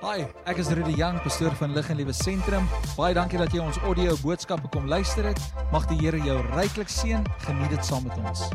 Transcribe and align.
Hi, 0.00 0.22
ek 0.48 0.56
is 0.56 0.70
Rudy 0.72 0.94
Jang, 0.96 1.18
pastoor 1.20 1.52
van 1.60 1.74
Lig 1.76 1.90
en 1.92 1.98
Liewe 1.98 2.14
Sentrum. 2.16 2.64
Baie 2.96 3.12
dankie 3.12 3.36
dat 3.36 3.52
jy 3.52 3.60
ons 3.60 3.76
audio 3.84 4.14
boodskappe 4.22 4.70
kom 4.72 4.86
luister 4.88 5.26
het. 5.28 5.40
Mag 5.74 5.84
die 5.90 5.98
Here 6.00 6.16
jou 6.24 6.38
ryklik 6.54 6.88
seën. 6.88 7.20
Geniet 7.44 7.74
dit 7.74 7.84
saam 7.84 8.06
met 8.08 8.16
ons. 8.16 8.46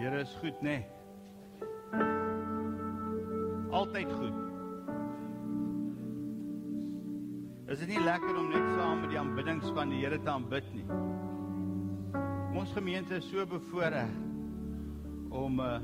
Here 0.00 0.18
is 0.18 0.32
goed, 0.40 0.58
né? 0.66 0.80
Nee. 0.82 2.08
Altyd 3.70 4.10
goed. 4.10 4.34
Is 7.70 7.78
dit 7.84 7.94
nie 7.94 8.02
lekker 8.02 8.34
om 8.34 8.50
net 8.50 8.66
saam 8.74 9.06
met 9.06 9.14
die 9.14 9.22
aanbiddings 9.22 9.70
van 9.78 9.94
die 9.94 10.02
Here 10.02 10.18
te 10.18 10.30
aanbid 10.34 10.66
nie? 10.74 10.88
Ons 12.58 12.74
gemeente 12.74 13.22
is 13.22 13.30
so 13.30 13.46
bevoorreg 13.46 14.10
om 15.30 15.62
uh, 15.62 15.78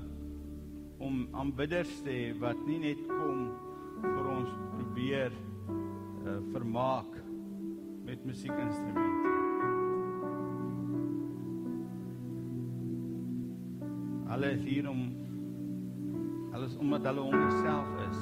om 0.99 1.29
aanbidders 1.31 2.03
te 2.03 2.11
hê 2.11 2.29
wat 2.43 2.59
nie 2.67 2.83
net 2.83 3.07
kom 3.07 3.68
vir 4.03 4.27
ons 4.33 4.51
probeer 4.77 5.33
uh, 5.33 6.39
vermaak 6.53 7.17
met 8.09 8.25
musiekinstrumente. 8.25 9.19
Hulle 14.29 14.51
is 14.55 14.65
hier 14.65 14.89
om 14.91 15.07
alles 16.53 16.77
omdat 16.77 17.05
hulle 17.05 17.21
om 17.21 17.35
homself 17.35 17.89
is. 18.09 18.21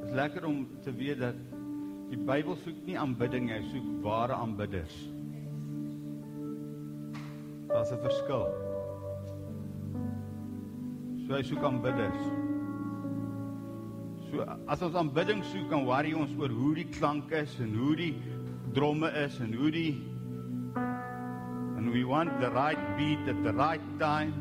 Dit 0.00 0.08
is 0.08 0.14
lekker 0.14 0.46
om 0.46 0.66
te 0.82 0.94
weet 0.94 1.18
dat 1.18 1.38
die 2.12 2.20
Bybel 2.20 2.56
soek 2.60 2.82
nie 2.86 2.98
aanbidding 3.00 3.48
hy 3.50 3.62
soek 3.70 3.88
ware 4.04 4.36
aanbidders. 4.36 4.96
Daar's 7.72 7.92
'n 7.92 8.02
verskil. 8.04 8.46
So 11.26 11.34
hy 11.34 11.42
soek 11.42 11.62
aanbidders. 11.64 12.51
So 14.32 14.46
as 14.64 14.80
ons 14.80 14.94
aanbidding 14.96 15.42
soek, 15.44 15.66
kan 15.68 15.82
worry 15.84 16.14
ons 16.16 16.30
oor 16.40 16.48
hoe 16.56 16.70
die 16.78 16.86
klank 16.88 17.34
is 17.36 17.52
en 17.60 17.74
hoe 17.76 17.92
die 17.98 18.14
dromme 18.72 19.10
is 19.20 19.34
en 19.44 19.50
hoe 19.52 19.68
die 19.74 19.90
and 21.76 21.92
we 21.92 22.04
want 22.08 22.32
the 22.40 22.48
right 22.54 22.80
beat 22.96 23.28
at 23.28 23.42
the 23.44 23.52
right 23.52 23.84
time. 24.00 24.32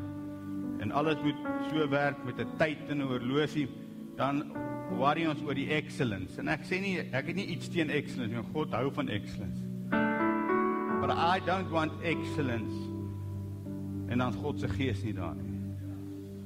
En 0.79 0.93
alles 0.95 1.19
moet 1.25 1.35
so 1.73 1.89
werk 1.91 2.23
met 2.23 2.39
'n 2.39 2.47
tyd 2.57 2.77
en 2.87 3.01
'n 3.01 3.07
horlosie. 3.07 3.67
Dan 4.15 4.55
worry 4.95 5.25
ons 5.27 5.41
oor 5.43 5.53
die 5.53 5.67
excellence. 5.67 6.39
En 6.39 6.47
ek 6.47 6.63
sê 6.63 6.79
nie 6.79 6.97
ek 7.11 7.27
het 7.27 7.35
nie 7.35 7.47
iets 7.47 7.67
teen 7.67 7.89
excellence 7.89 8.33
nie 8.33 8.43
God 8.53 8.71
hou 8.71 8.91
van 8.91 9.09
excellence. 9.09 9.59
But 11.01 11.11
I 11.11 11.41
don't 11.45 11.69
want 11.69 11.91
excellence. 12.01 12.75
En 14.07 14.17
dan 14.17 14.33
God 14.33 14.59
se 14.59 14.67
gees 14.67 15.03
nie 15.03 15.13
daar 15.13 15.35
nie. 15.35 15.51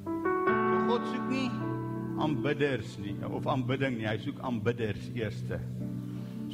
So 0.05 0.87
God 0.87 1.01
soek 1.13 1.29
nie 1.29 1.64
aanbidders 2.21 2.95
nie 3.01 3.15
of 3.27 3.47
aanbidding 3.47 3.97
nie. 3.99 4.07
Hy 4.07 4.17
soek 4.23 4.39
aanbidders 4.45 5.09
eerste. 5.15 5.59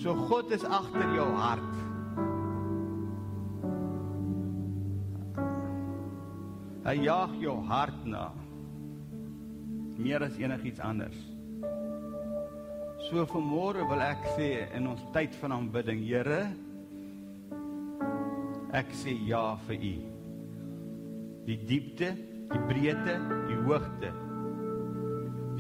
So 0.02 0.16
God 0.30 0.52
is 0.56 0.64
agter 0.66 1.10
jou 1.16 1.28
hart. 1.38 1.74
Hy 6.82 6.96
jaag 7.06 7.36
jou 7.42 7.58
hart 7.70 8.08
na 8.10 8.32
meer 10.02 10.24
as 10.26 10.40
enigiets 10.42 10.82
anders. 10.82 11.20
So 13.10 13.26
vanmôre 13.30 13.86
wil 13.90 14.02
ek 14.06 14.26
sê 14.38 14.50
in 14.78 14.90
ons 14.90 15.04
tyd 15.14 15.36
van 15.42 15.58
aanbidding, 15.60 16.02
Here, 16.06 16.42
ek 18.74 18.94
sê 18.98 19.14
ja 19.28 19.60
vir 19.68 19.86
U. 19.92 19.96
Die 21.46 21.58
diepte, 21.68 22.14
die 22.50 22.66
breedte, 22.70 23.18
die 23.50 23.62
hoogte 23.66 24.12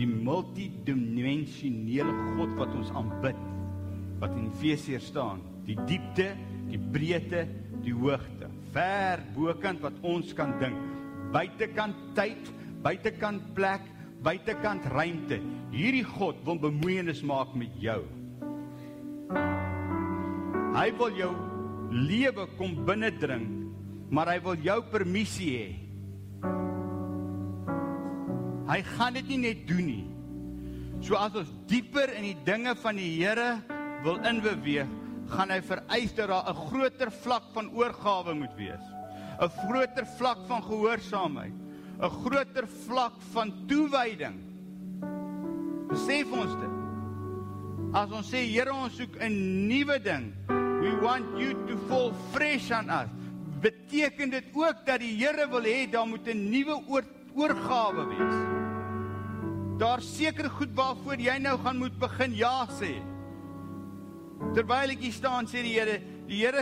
die 0.01 0.09
multidimensionele 0.09 2.13
God 2.33 2.57
wat 2.57 2.73
ons 2.73 2.89
aanbid 2.97 3.37
wat 4.21 4.33
in 4.33 4.49
Efesiërs 4.49 5.13
staan 5.13 5.39
die 5.67 5.77
diepte 5.85 6.33
die 6.71 6.81
breedte 6.81 7.45
die 7.85 7.93
hoogte 7.93 8.49
ver 8.73 9.21
bokant 9.35 9.81
wat 9.85 9.93
ons 10.01 10.33
kan 10.37 10.51
dink 10.61 10.77
buitekant 11.31 11.95
tyd 12.17 12.41
buitekant 12.81 13.41
plek 13.53 13.81
buitekant 14.21 14.85
ruimte. 14.93 15.39
Hierdie 15.73 16.05
God 16.05 16.41
wil 16.45 16.59
bemoeienis 16.61 17.23
maak 17.25 17.55
met 17.57 17.73
jou. 17.81 18.01
Hy 20.71 20.89
wil 20.99 21.17
jou 21.17 21.31
lewe 21.91 22.45
kom 22.59 22.77
binnendring 22.87 23.47
maar 24.11 24.29
hy 24.31 24.37
wil 24.43 24.59
jou 24.63 24.77
permissie 24.91 25.49
hê 25.55 25.65
Hy 28.67 28.81
gaan 28.95 29.13
dit 29.13 29.27
nie 29.27 29.37
net 29.37 29.67
doen 29.67 29.85
nie. 29.85 30.07
So 31.01 31.17
as 31.17 31.35
ons 31.35 31.49
dieper 31.69 32.11
in 32.13 32.27
die 32.29 32.37
dinge 32.45 32.75
van 32.77 32.99
die 32.99 33.09
Here 33.17 33.61
wil 34.05 34.19
inbeweeg, 34.27 34.89
gaan 35.31 35.53
hy 35.53 35.61
vereis 35.63 36.13
dat 36.13 36.29
daar 36.29 36.49
'n 36.49 36.61
groter 36.67 37.11
vlak 37.11 37.43
van 37.53 37.71
oorgawe 37.73 38.33
moet 38.33 38.55
wees. 38.57 38.85
'n 39.41 39.49
Groter 39.49 40.05
vlak 40.17 40.37
van 40.47 40.61
gehoorsaamheid, 40.63 41.53
'n 42.01 42.09
groter 42.09 42.67
vlak 42.67 43.13
van 43.33 43.53
toewyding. 43.67 44.37
Besef 45.89 46.31
ons 46.31 46.53
dit. 46.55 46.75
As 47.93 48.11
ons 48.11 48.29
sê 48.31 48.45
Here, 48.47 48.73
ons 48.73 48.95
soek 48.95 49.17
'n 49.19 49.67
nuwe 49.67 49.99
ding. 49.99 50.33
We 50.81 50.91
want 51.01 51.37
you 51.37 51.53
to 51.67 51.77
fall 51.87 52.13
fresh 52.31 52.71
on 52.71 52.89
us. 52.89 53.09
Beteken 53.61 54.29
dit 54.29 54.43
ook 54.53 54.85
dat 54.85 54.99
die 54.99 55.15
Here 55.17 55.47
wil 55.49 55.63
hê 55.63 55.89
daar 55.91 56.07
moet 56.07 56.27
'n 56.27 56.49
nuwe 56.49 56.81
oor, 57.35 57.49
oorgawe 57.49 58.05
wees? 58.07 58.61
daar 59.81 60.01
seker 60.01 60.49
goed 60.49 60.75
waarvoor 60.77 61.17
jy 61.17 61.39
nou 61.41 61.55
gaan 61.63 61.79
moet 61.81 61.95
begin 61.99 62.35
ja 62.37 62.67
sê. 62.69 62.91
Terwyl 64.53 64.93
ek 64.93 65.01
hier 65.01 65.15
staan 65.15 65.49
sê 65.49 65.63
die 65.65 65.73
Here, 65.73 65.97
die 66.29 66.43
Here 66.43 66.61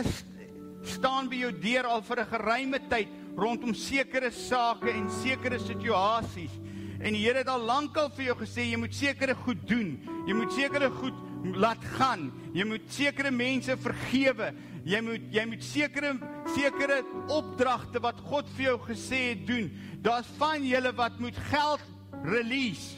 staan 0.88 1.28
by 1.28 1.42
jou 1.42 1.50
deur 1.60 1.88
al 1.90 2.00
vir 2.00 2.20
'n 2.20 2.30
geruime 2.32 2.80
tyd 2.88 3.08
rondom 3.36 3.74
sekere 3.74 4.30
sake 4.30 4.88
en 4.90 5.10
sekere 5.10 5.58
situasies. 5.58 6.54
En 7.00 7.12
die 7.12 7.24
Here 7.24 7.38
het 7.38 7.48
al 7.48 7.60
lankal 7.60 8.08
vir 8.16 8.32
jou 8.32 8.36
gesê 8.40 8.70
jy 8.70 8.76
moet 8.76 8.94
sekere 8.94 9.34
goed 9.34 9.68
doen. 9.68 10.00
Jy 10.26 10.34
moet 10.34 10.52
sekere 10.52 10.90
goed 10.90 11.14
laat 11.56 11.84
gaan. 11.98 12.32
Jy 12.54 12.64
moet 12.64 12.88
sekere 12.88 13.30
mense 13.30 13.76
vergewe. 13.76 14.54
Jy 14.84 15.00
moet 15.04 15.26
jy 15.34 15.44
moet 15.50 15.64
sekere 15.64 16.14
sekere 16.54 17.00
opdragte 17.28 18.00
wat 18.00 18.20
God 18.30 18.48
vir 18.56 18.70
jou 18.70 18.78
gesê 18.88 19.20
het 19.32 19.46
doen. 19.48 19.68
Daar's 20.00 20.28
van 20.38 20.64
julle 20.64 20.92
wat 20.96 21.18
moet 21.20 21.36
geld 21.50 21.84
release. 22.24 22.96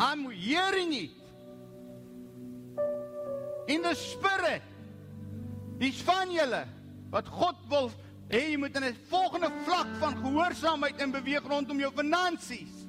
I'm 0.00 0.30
hearing 0.30 0.92
it. 0.94 1.10
In 3.68 3.82
the 3.82 3.94
spirit. 3.94 4.62
Dis 5.80 6.00
van 6.04 6.32
julle 6.32 6.64
wat 7.10 7.28
God 7.28 7.56
wil 7.68 7.90
hê 8.30 8.52
jy 8.52 8.58
moet 8.60 8.76
in 8.76 8.84
'n 8.84 8.96
volgende 9.10 9.50
vlak 9.66 9.88
van 9.98 10.16
gehoorsaamheid 10.16 11.00
in 11.00 11.10
beweeg 11.10 11.42
rondom 11.48 11.78
jou 11.78 11.92
finansies. 11.92 12.79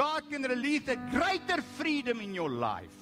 God 0.00 0.30
can 0.30 0.42
release 0.48 0.88
a 0.88 0.96
greater 0.96 1.60
freedom 1.76 2.22
in 2.24 2.32
your 2.32 2.48
life. 2.48 3.00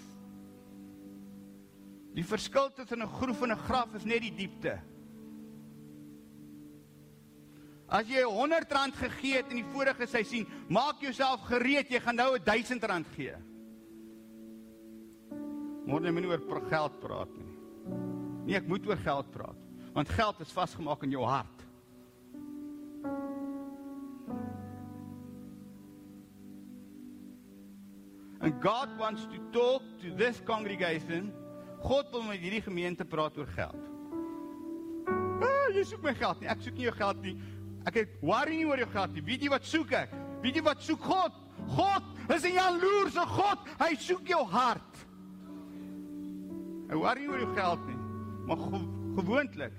Die 2.16 2.24
verskil 2.26 2.72
tussen 2.74 3.02
'n 3.02 3.12
groef 3.18 3.42
en 3.42 3.52
'n 3.52 3.58
graf 3.68 3.94
is 3.94 4.04
net 4.04 4.22
die 4.22 4.34
diepte. 4.34 4.80
As 7.88 8.08
jy 8.08 8.22
100 8.22 8.72
rand 8.72 8.94
gegee 8.94 9.36
het 9.36 9.50
in 9.50 9.62
die 9.62 9.70
vorige 9.72 10.06
seisoen, 10.06 10.46
maak 10.68 11.00
jouself 11.00 11.40
gereed, 11.40 11.88
jy 11.88 12.00
gaan 12.00 12.16
nou 12.16 12.38
1000 12.38 12.82
rand 12.84 13.06
gee. 13.14 13.36
Môre 15.86 16.12
moet 16.12 16.22
nie 16.22 16.28
oor 16.28 16.66
geld 16.68 17.00
praat 17.00 17.30
nie. 17.38 17.54
Nee, 18.44 18.56
ek 18.56 18.66
moet 18.68 18.86
oor 18.86 18.96
geld 18.96 19.30
praat, 19.30 19.56
want 19.94 20.08
geld 20.08 20.40
is 20.40 20.52
vasgemaak 20.52 21.02
in 21.02 21.10
jou 21.10 21.24
hart. 21.24 21.58
And 28.40 28.60
God 28.60 28.88
wants 28.98 29.26
to 29.26 29.38
talk 29.52 29.82
to 30.02 30.10
this 30.14 30.40
congregation. 30.46 31.32
God 31.82 32.06
wil 32.12 32.22
met 32.22 32.42
hierdie 32.42 32.62
gemeente 32.62 33.04
praat 33.04 33.38
oor 33.38 33.48
geld. 33.54 33.82
Ah, 35.42 35.66
jy 35.74 35.82
soek 35.86 36.02
my 36.02 36.14
geld 36.18 36.42
nie. 36.42 36.50
Ek 36.50 36.62
soek 36.62 36.78
nie 36.78 36.86
jou 36.86 36.94
geld 36.94 37.22
nie. 37.22 37.34
Ek 37.86 37.98
het 37.98 38.14
worry 38.22 38.60
nie 38.60 38.68
oor 38.68 38.78
jou 38.78 38.88
geld 38.92 39.14
nie. 39.14 39.24
Weet 39.26 39.46
jy 39.46 39.50
wat 39.52 39.66
soek 39.66 39.92
ek? 39.98 40.14
Weet 40.42 40.58
jy 40.58 40.64
wat 40.66 40.82
soek 40.86 41.02
God? 41.02 41.34
God 41.74 42.04
is 42.34 42.44
'n 42.44 42.54
jaloerse 42.54 43.24
God. 43.26 43.58
Hy 43.78 43.94
soek 43.94 44.28
jou 44.28 44.44
hart. 44.44 45.06
Hy 46.88 46.96
worry 46.96 47.20
nie 47.20 47.28
oor 47.28 47.42
jou 47.42 47.54
geld 47.54 47.86
nie. 47.86 47.98
Maar 48.46 48.56
ge 48.56 48.78
gewoonlik 49.18 49.72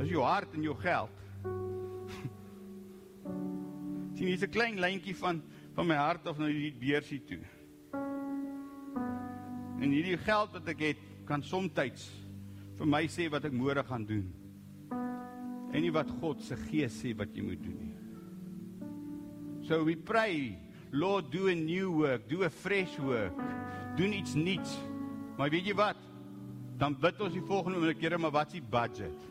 is 0.00 0.08
jou 0.08 0.22
hart 0.22 0.54
en 0.54 0.62
jou 0.62 0.76
geld. 0.76 1.10
Sien 4.14 4.26
hier's 4.26 4.44
'n 4.44 4.50
klein 4.50 4.80
lyntjie 4.80 5.16
van 5.16 5.42
van 5.74 5.86
my 5.86 5.96
hart 5.98 6.26
af 6.26 6.38
na 6.38 6.48
die 6.50 6.72
beursie 6.74 7.20
toe. 7.26 7.42
En 9.80 9.92
hierdie 9.94 10.18
geld 10.20 10.52
wat 10.56 10.68
ek 10.74 10.82
het 10.90 11.06
kan 11.28 11.42
soms 11.42 11.72
vir 12.80 12.88
my 12.88 13.04
sê 13.12 13.28
wat 13.30 13.44
ek 13.44 13.52
môre 13.52 13.84
gaan 13.84 14.04
doen. 14.08 14.26
En 15.70 15.82
nie 15.82 15.92
wat 15.92 16.08
God 16.20 16.40
se 16.42 16.56
Gees 16.56 16.96
sê 16.96 17.12
wat 17.16 17.34
jy 17.36 17.44
moet 17.44 17.62
doen 17.62 17.78
nie. 17.78 17.96
So 19.68 19.84
we 19.84 19.94
pray, 19.94 20.56
Lord 20.90 21.30
do 21.30 21.48
a 21.48 21.54
new 21.54 21.92
work, 22.00 22.28
do 22.28 22.42
a 22.42 22.50
fresh 22.50 22.98
work. 22.98 23.36
Doen 23.96 24.16
iets 24.16 24.34
nuuts. 24.34 24.72
Maar 25.38 25.52
weet 25.52 25.68
jy 25.70 25.76
wat? 25.76 26.00
Dan 26.80 26.96
bid 26.98 27.20
ons 27.20 27.36
die 27.36 27.44
volgende 27.44 27.78
oomblik, 27.78 28.00
Here, 28.00 28.18
maar 28.18 28.32
wat 28.32 28.50
is 28.50 28.58
die 28.58 28.64
budget? 28.72 29.28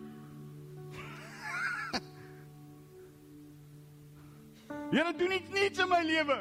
Here, 4.89 5.13
doen 5.13 5.31
iets 5.31 5.51
nuuts 5.53 5.79
in 5.83 5.89
my 5.89 5.99
lewe. 6.01 6.37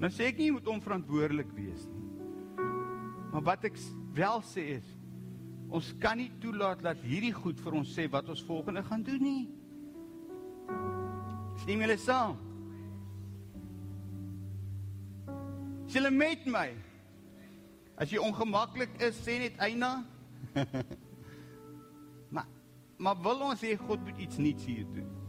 Nou 0.00 0.10
sê 0.14 0.30
ek 0.30 0.38
nie 0.38 0.46
jy 0.46 0.54
moet 0.54 0.68
onverantwoordelik 0.70 1.50
wees 1.56 1.82
nie. 1.90 2.66
Maar 3.32 3.42
wat 3.48 3.66
ek 3.68 3.80
wel 4.16 4.44
sê 4.46 4.66
is 4.78 4.94
ons 5.70 5.90
kan 6.02 6.18
nie 6.18 6.30
toelaat 6.42 6.80
dat 6.82 7.02
hierdie 7.06 7.34
goed 7.34 7.58
vir 7.62 7.76
ons 7.78 7.90
sê 7.94 8.06
wat 8.10 8.30
ons 8.30 8.42
volgende 8.46 8.82
gaan 8.86 9.02
doen 9.06 9.20
nie. 9.22 9.42
Stem 11.62 11.82
julle 11.84 11.98
saam? 12.00 12.38
Julle 15.90 16.10
met 16.14 16.46
my. 16.46 16.68
As 18.00 18.10
jy 18.14 18.22
ongemaklik 18.22 18.94
is, 19.02 19.18
sê 19.26 19.36
net 19.42 19.58
eina. 19.62 19.98
maar 22.34 22.46
maar 23.00 23.18
wil 23.26 23.50
ons 23.50 23.66
hê 23.66 23.74
God 23.80 24.06
moet 24.06 24.22
iets 24.22 24.38
nuuts 24.38 24.70
hier 24.70 24.86
doen? 24.94 25.19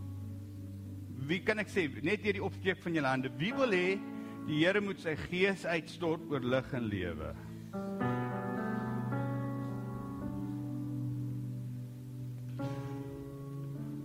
Wie 1.27 1.39
kan 1.45 1.61
ek 1.61 1.69
sê 1.69 1.85
net 2.01 2.23
deur 2.23 2.37
die 2.39 2.43
opsteek 2.43 2.81
van 2.81 2.95
julle 2.97 3.09
hande? 3.13 3.29
Wie 3.37 3.53
wil 3.53 3.75
hê 3.75 3.99
die 4.47 4.63
Here 4.63 4.81
moet 4.81 4.99
sy 5.03 5.13
gees 5.29 5.67
uitstort 5.69 6.23
oor 6.31 6.41
lig 6.41 6.73
en 6.73 6.87
lewe? 6.89 7.29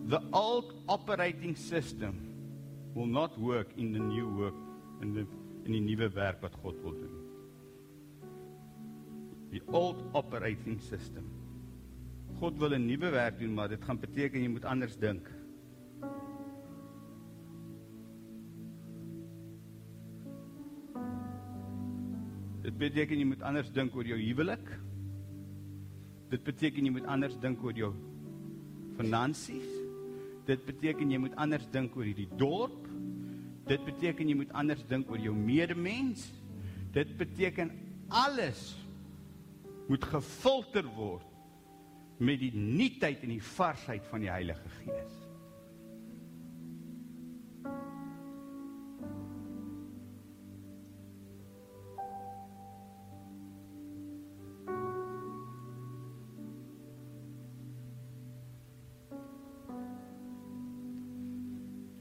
The 0.06 0.20
old 0.30 0.74
operating 0.86 1.56
system 1.56 2.20
will 2.94 3.08
not 3.10 3.36
work 3.40 3.72
in 3.76 3.92
the 3.92 3.98
new 3.98 4.28
work 4.36 4.60
in 5.02 5.14
the 5.16 5.24
in 5.66 5.74
die 5.74 5.82
nuwe 5.82 6.06
werk 6.14 6.38
wat 6.44 6.54
God 6.62 6.76
wil 6.84 6.94
doen. 6.94 7.16
Die 9.50 9.62
old 9.74 9.98
operating 10.14 10.78
system. 10.80 11.26
God 12.38 12.60
wil 12.60 12.76
'n 12.76 12.86
nuwe 12.86 13.10
werk 13.10 13.40
doen, 13.40 13.54
maar 13.54 13.68
dit 13.68 13.82
gaan 13.82 13.98
beteken 13.98 14.42
jy 14.42 14.48
moet 14.48 14.64
anders 14.64 14.96
dink. 14.96 15.26
Dit 22.66 22.74
beteken 22.80 23.20
jy 23.22 23.26
moet 23.30 23.42
anders 23.46 23.68
dink 23.70 23.94
oor 23.94 24.08
jou 24.08 24.16
huwelik. 24.18 24.70
Dit 26.32 26.42
beteken 26.42 26.88
jy 26.88 26.90
moet 26.96 27.06
anders 27.06 27.36
dink 27.38 27.60
oor 27.62 27.76
jou 27.78 27.92
finansies. 28.98 29.68
Dit 30.48 30.64
beteken 30.66 31.12
jy 31.14 31.20
moet 31.22 31.36
anders 31.38 31.68
dink 31.70 31.94
oor 31.94 32.08
hierdie 32.08 32.26
dorp. 32.40 32.88
Dit 33.70 33.84
beteken 33.86 34.32
jy 34.32 34.38
moet 34.40 34.50
anders 34.58 34.82
dink 34.90 35.10
oor 35.10 35.22
jou 35.22 35.34
medemens. 35.36 36.26
Dit 36.94 37.14
beteken 37.20 37.70
alles 38.10 38.72
moet 39.86 40.02
gefilter 40.10 40.90
word 40.96 41.30
met 42.18 42.40
die 42.40 42.50
nuutheid 42.54 43.22
en 43.22 43.36
die 43.36 43.44
varsheid 43.54 44.06
van 44.10 44.24
die 44.24 44.32
Heilige 44.32 44.74
Gees. 44.80 45.25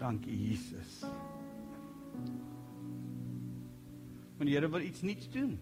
Dankie 0.05 0.37
Jesus. 0.37 1.01
Want 4.37 4.45
die 4.45 4.53
Here 4.53 4.69
wil 4.69 4.81
iets 4.85 5.01
nuuts 5.01 5.29
doen. 5.33 5.59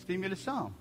Stem 0.00 0.22
julle 0.24 0.38
saam? 0.40 0.72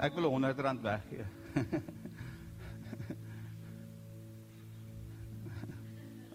Ek 0.00 0.16
wil 0.16 0.24
100 0.32 0.64
rand 0.64 0.80
weggee. 0.80 1.24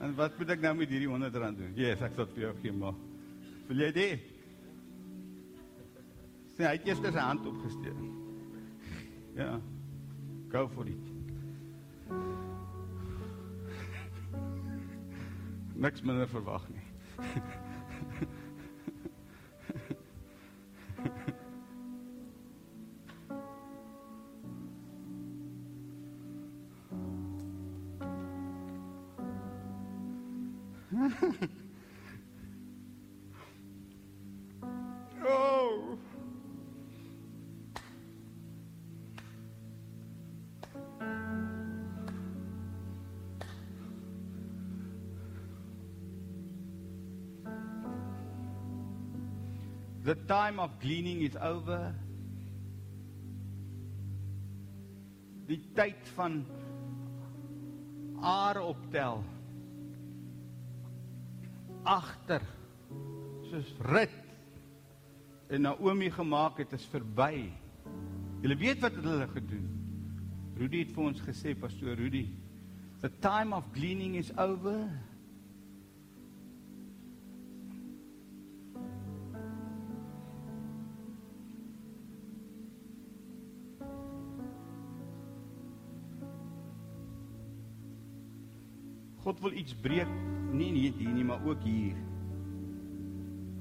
en 0.06 0.14
wat 0.22 0.38
moet 0.38 0.54
ek 0.54 0.62
nou 0.70 0.76
met 0.84 0.94
hierdie 0.94 1.10
100 1.10 1.42
rand 1.42 1.58
doen? 1.64 1.74
Ja, 1.74 1.90
yes, 1.90 2.06
ek 2.06 2.14
sal 2.14 2.30
vir 2.38 2.42
jou 2.46 2.54
gee 2.62 2.78
maar. 2.78 2.94
Wil 3.66 3.82
jy 3.88 3.92
dit? 3.98 4.35
Sien, 6.56 6.66
hy 6.70 6.78
het 6.78 6.86
eers 6.88 7.02
sy 7.04 7.20
hand 7.20 7.48
opgesteek. 7.50 7.98
Ja. 9.36 9.58
Go 10.54 10.68
for 10.72 10.88
it. 10.88 11.12
Niks 15.76 16.02
minder 16.08 16.30
verwag 16.32 16.70
nie. 16.72 16.86
Time 50.46 50.60
of 50.60 50.70
gleaning 50.80 51.22
is 51.22 51.36
over. 51.42 51.96
Die 55.50 55.62
tyd 55.74 56.10
van 56.14 56.44
are 58.22 58.62
optel. 58.62 59.24
Agter 61.86 62.46
soos 63.50 63.74
rit 63.90 64.14
en 65.50 65.66
Naomi 65.66 66.12
gemaak 66.14 66.62
het 66.62 66.78
is 66.78 66.86
verby. 66.94 67.50
Julle 68.44 68.58
weet 68.62 68.86
wat 68.86 68.98
het 68.98 69.06
hulle 69.06 69.28
gedoen. 69.34 69.68
Rudy 70.62 70.84
het 70.84 70.94
vir 70.94 71.08
ons 71.10 71.26
gesê 71.26 71.56
pastoor 71.58 71.98
Rudy, 71.98 72.28
the 73.02 73.10
time 73.22 73.54
of 73.58 73.66
gleaning 73.74 74.14
is 74.22 74.30
over. 74.38 74.86
God 89.26 89.40
wil 89.42 89.56
iets 89.58 89.74
breek, 89.82 90.10
nie 90.54 90.70
net 90.70 91.00
hier 91.02 91.14
nie, 91.14 91.26
maar 91.26 91.42
ook 91.42 91.64
hier. 91.66 91.98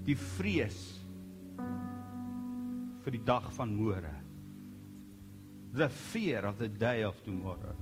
Die 0.04 0.16
vrees 0.36 0.80
vir 3.04 3.16
die 3.16 3.22
dag 3.24 3.46
van 3.56 3.72
môre. 3.72 4.12
The 5.74 5.88
fear 5.88 6.44
of 6.50 6.60
the 6.60 6.68
day 6.68 7.02
of 7.08 7.16
tomorrow. 7.24 7.72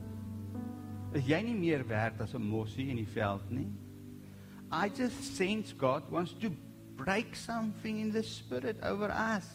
Is 1.12 1.26
jy 1.26 1.42
nie 1.44 1.58
meer 1.58 1.82
werd 1.88 2.22
as 2.22 2.34
'n 2.34 2.42
mossie 2.42 2.88
in 2.88 2.96
die 2.96 3.12
veld 3.18 3.50
nie? 3.50 3.68
I 4.70 4.88
just 4.88 5.36
sense 5.36 5.74
God 5.76 6.08
wants 6.10 6.32
to 6.40 6.50
break 6.96 7.34
something 7.34 7.98
in 7.98 8.12
the 8.12 8.22
spirit 8.22 8.80
over 8.82 9.10
us. 9.10 9.50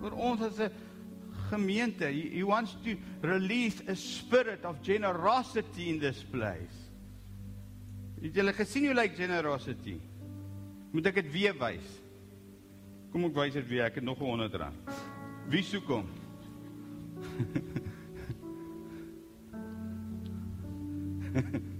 Vir 0.00 0.14
ons 0.14 0.42
as 0.42 0.60
'n 0.60 0.70
gemeente. 1.48 2.04
He, 2.12 2.28
he 2.38 2.44
wants 2.44 2.76
to 2.84 2.96
release 3.20 3.82
a 3.88 3.94
spirit 3.94 4.64
of 4.64 4.82
generosity 4.82 5.88
in 5.88 5.98
this 5.98 6.22
place. 6.30 6.86
Het 8.20 8.34
julle 8.34 8.52
gesien 8.52 8.86
hoe 8.88 8.94
lyk 8.98 9.14
generosity? 9.16 9.96
Moet 10.90 11.06
ek 11.12 11.20
dit 11.22 11.32
weer 11.32 11.54
wys? 11.60 11.88
Kom 13.12 13.24
ek 13.28 13.36
wys 13.36 13.54
dit 13.56 13.68
weer. 13.70 13.84
Ek 13.88 14.00
het 14.00 14.06
nog 14.06 14.18
100 14.18 14.54
rand. 14.58 14.92
Wie 15.48 15.64
soek 15.64 15.88
hom? 15.88 16.06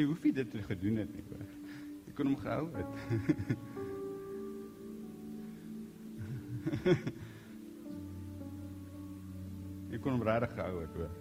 Jy 0.00 0.06
hoef 0.08 0.22
nie 0.24 0.30
dit 0.32 0.48
te 0.48 0.62
gedoen 0.64 0.96
het 0.96 1.10
nie. 1.12 1.22
kon 2.16 2.26
hom 2.30 2.36
gehou 2.40 2.72
het. 2.72 2.86
Ek 9.92 10.00
kon 10.00 10.12
hom 10.16 10.24
regtig 10.24 10.54
gehou 10.56 10.80
het 10.80 10.94
hoor. 10.96 11.12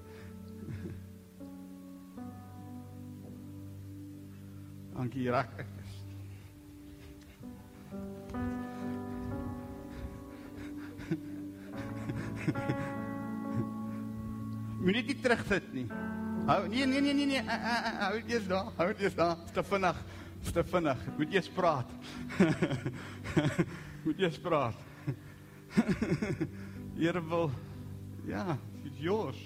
Dankie 4.96 5.28
reg. 5.36 5.52
Moenie 14.80 15.04
dit 15.12 15.20
terugsit 15.20 15.68
nie. 15.76 15.90
Hou 16.50 16.68
nee 16.68 16.86
nee 16.86 17.02
nee 17.02 17.14
nee 17.14 17.26
nee, 17.26 17.42
uh, 17.42 17.46
uh, 17.46 17.54
uh, 17.54 18.00
hou 18.02 18.14
dit 18.22 18.32
eers 18.32 18.48
daar, 18.50 18.72
hou 18.76 18.88
dit 18.90 19.02
eers 19.06 19.16
daar. 19.16 19.38
Te 19.54 19.64
vinnig. 19.64 19.98
Te 20.50 20.64
vinnig. 20.66 21.04
Ek 21.12 21.18
moet 21.20 21.34
eers 21.36 21.50
praat. 21.54 21.92
moet 24.06 24.24
eers 24.24 24.40
praat. 24.42 24.80
Here 26.98 27.22
wil 27.30 27.52
ja, 28.26 28.58
it's 28.82 28.98
yours. 28.98 29.38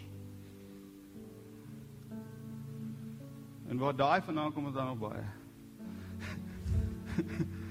En 3.67 3.77
waar 3.83 3.95
daai 3.99 4.21
vandaan 4.23 4.53
kom 4.53 4.71
ons 4.71 4.75
dan 4.79 4.87
nog 4.93 5.03
baie. 5.03 5.27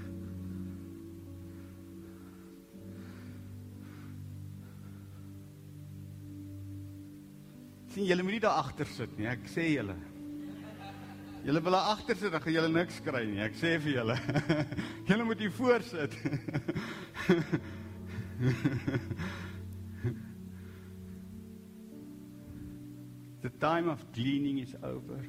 sien 7.93 8.07
julle 8.09 8.23
moenie 8.25 8.41
daar 8.41 8.57
agter 8.63 8.89
sit 8.89 9.11
nie. 9.19 9.27
Ek 9.29 9.45
sê 9.51 9.67
julle. 9.75 9.95
Julle 11.43 11.61
wil 11.61 11.75
daar 11.75 11.91
agter 11.91 12.15
sit, 12.17 12.31
dan 12.31 12.41
gaan 12.41 12.55
julle 12.55 12.71
niks 12.71 13.01
kry 13.05 13.25
nie. 13.27 13.41
Ek 13.43 13.55
sê 13.59 13.75
vir 13.83 13.99
julle. 13.99 14.17
julle 15.09 15.23
moet 15.27 15.39
hier 15.43 15.53
voor 15.59 15.81
sit. 15.85 16.13
The 23.43 23.51
time 23.59 23.89
of 23.91 23.99
gleaning 24.13 24.59
is 24.59 24.73
over. 24.81 25.19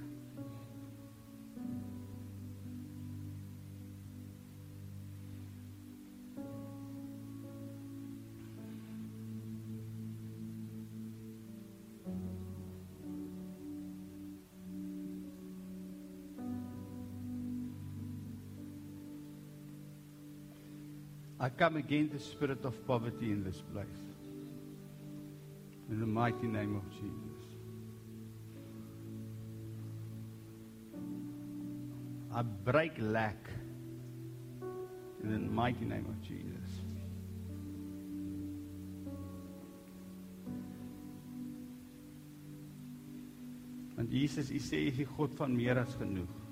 Come 21.57 21.77
against 21.77 22.13
the 22.13 22.19
spirit 22.19 22.65
of 22.65 22.87
poverty 22.87 23.31
in 23.31 23.45
this 23.45 23.61
place. 23.73 24.03
In 25.91 26.01
the 26.01 26.07
mighty 26.07 26.47
name 26.47 26.77
of 26.77 26.91
Jesus. 26.91 27.35
I 32.35 32.43
break 32.43 32.93
lack 32.99 33.37
in 35.23 35.33
the 35.33 35.39
mighty 35.39 35.85
name 35.85 36.07
of 36.07 36.21
Jesus. 36.23 36.55
Want 43.97 44.11
Jesus, 44.11 44.51
U 44.51 44.59
sê 44.59 44.81
U 44.83 44.89
is 44.89 44.97
die 44.97 45.07
God 45.17 45.37
van 45.39 45.55
meer 45.57 45.79
as 45.79 45.95
genoeg. 45.97 46.44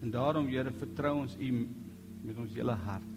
En 0.00 0.10
daarom 0.10 0.46
Here 0.46 0.72
vertrou 0.72 1.16
ons 1.20 1.36
U 1.38 1.68
met 2.22 2.38
ons 2.38 2.54
hele 2.54 2.74
hart. 2.84 3.14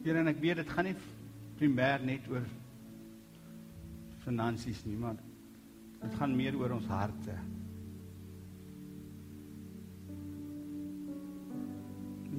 Here 0.00 0.18
en 0.18 0.30
ek 0.32 0.40
weet 0.40 0.62
dit 0.62 0.70
gaan 0.72 0.88
nie 0.88 0.96
primêr 1.60 2.04
net 2.08 2.28
oor 2.32 2.46
finansies 4.24 4.80
nie, 4.88 4.96
maar 4.96 5.18
dit 6.00 6.14
gaan 6.16 6.36
meer 6.36 6.56
oor 6.56 6.78
ons 6.78 6.88
harte. 6.88 7.36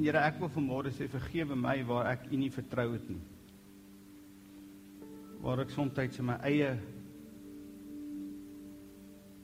Here, 0.01 0.17
ek 0.17 0.39
wil 0.41 0.49
vanmôre 0.49 0.89
sê 0.89 1.05
vergewe 1.05 1.53
my 1.53 1.75
waar 1.85 2.07
ek 2.15 2.23
U 2.33 2.37
nie 2.41 2.49
vertrou 2.49 2.87
het 2.95 3.03
nie. 3.05 3.21
Waar 5.43 5.61
ek 5.61 5.69
soms 5.75 6.17
in 6.17 6.25
my 6.25 6.39
eie 6.41 6.71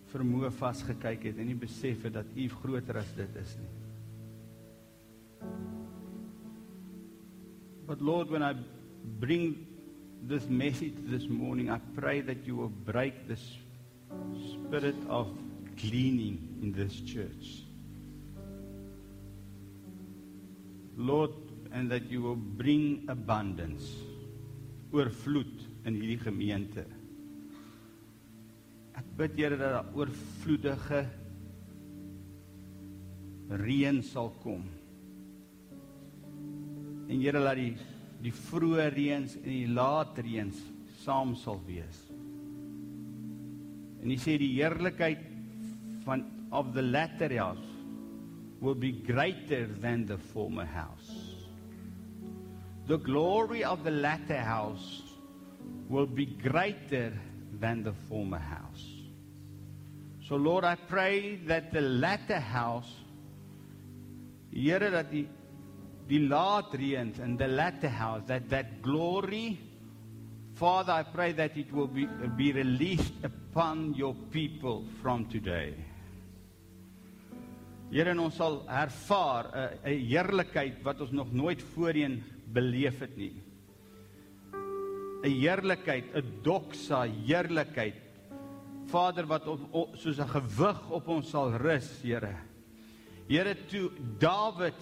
vermoë 0.09 0.49
vasgekyk 0.57 1.27
het 1.29 1.37
en 1.37 1.45
nie 1.51 1.59
besef 1.61 2.07
het 2.07 2.15
dat 2.15 2.33
U 2.33 2.47
groter 2.55 2.97
as 3.03 3.11
dit 3.13 3.37
is 3.37 3.53
nie. 3.61 3.69
But 7.85 8.01
Lord, 8.01 8.31
when 8.31 8.41
I 8.41 8.55
bring 9.21 9.67
this 10.25 10.49
message 10.49 10.97
this 11.05 11.29
morning, 11.29 11.69
I 11.69 11.77
pray 11.93 12.21
that 12.21 12.47
you 12.47 12.55
will 12.55 12.73
break 12.73 13.27
this 13.27 13.45
spirit 14.41 14.97
of 15.07 15.29
cleaning 15.77 16.57
in 16.63 16.73
this 16.73 16.99
church. 17.05 17.66
Lord, 20.97 21.31
and 21.71 21.91
that 21.91 22.09
you 22.09 22.21
will 22.21 22.35
bring 22.35 23.05
abundance, 23.07 23.85
oorvloed 24.91 25.61
in 25.85 25.93
hierdie 25.93 26.17
gemeente. 26.23 26.85
Ek 28.97 29.05
bid 29.19 29.37
Here 29.37 29.59
dat 29.59 29.75
daar 29.75 29.91
oorvloedige 29.93 31.03
reën 33.61 34.01
sal 34.03 34.31
kom. 34.41 34.65
En 37.07 37.21
Here 37.21 37.45
laat 37.45 37.61
die 37.61 37.75
die 38.25 38.33
vroeë 38.33 38.87
reëns 38.95 39.35
en 39.37 39.51
die 39.51 39.69
laat 39.69 40.17
reëns 40.25 40.57
saam 41.03 41.35
sal 41.37 41.59
wees. 41.67 41.99
En 44.01 44.09
hy 44.09 44.17
sê 44.17 44.39
die 44.41 44.55
heerlikheid 44.55 45.21
van 46.07 46.25
of 46.49 46.73
the 46.73 46.81
latter 46.81 47.29
house 47.37 47.66
will 48.61 48.75
be 48.75 48.91
greater 48.91 49.65
than 49.65 50.05
the 50.05 50.17
former 50.17 50.65
house. 50.65 51.35
The 52.87 52.97
glory 52.97 53.63
of 53.63 53.83
the 53.83 53.91
latter 53.91 54.39
house 54.39 55.03
will 55.89 56.05
be 56.05 56.25
greater 56.25 57.13
than 57.59 57.83
the 57.83 57.93
former 58.07 58.39
house. 58.39 58.85
So 60.27 60.35
Lord, 60.35 60.63
I 60.63 60.75
pray 60.75 61.35
that 61.47 61.71
the 61.71 61.81
latter 61.81 62.39
house 62.39 62.91
Here 64.57 64.89
dat 64.89 65.11
die 65.11 65.27
die 66.07 66.23
laat 66.23 66.71
reëns 66.73 67.19
in 67.19 67.35
the 67.37 67.47
latter 67.47 67.91
house 67.91 68.23
that 68.27 68.49
that 68.49 68.81
glory 68.81 69.59
Father, 70.57 70.91
I 70.91 71.03
pray 71.03 71.33
that 71.33 71.55
it 71.55 71.71
will 71.71 71.85
be, 71.85 72.07
be 72.35 72.51
released 72.51 73.13
upon 73.23 73.93
your 73.93 74.15
people 74.31 74.85
from 75.03 75.27
today. 75.29 75.75
Here 77.87 78.11
en 78.11 78.19
ons 78.19 78.35
sal 78.35 78.65
ervaar 78.67 79.47
'n 79.47 79.79
'n 79.87 80.01
heerlikheid 80.11 80.83
wat 80.83 81.01
ons 81.01 81.11
nog 81.11 81.31
nooit 81.31 81.61
voorheen 81.73 82.21
beleef 82.51 82.99
het 82.99 83.15
nie. 83.15 83.33
'n 85.23 85.31
Heerlikheid, 85.31 86.11
'n 86.13 86.43
doxa 86.43 87.07
heerlikheid. 87.07 87.95
Vader 88.87 89.25
wat 89.25 89.47
op, 89.47 89.59
op 89.71 89.95
soos 89.95 90.19
'n 90.19 90.27
gewig 90.27 90.91
op 90.91 91.07
ons 91.07 91.29
sal 91.29 91.51
rus, 91.55 92.01
Here. 92.03 92.35
Here 93.27 93.55
toe 93.67 93.91
Dawid 94.19 94.81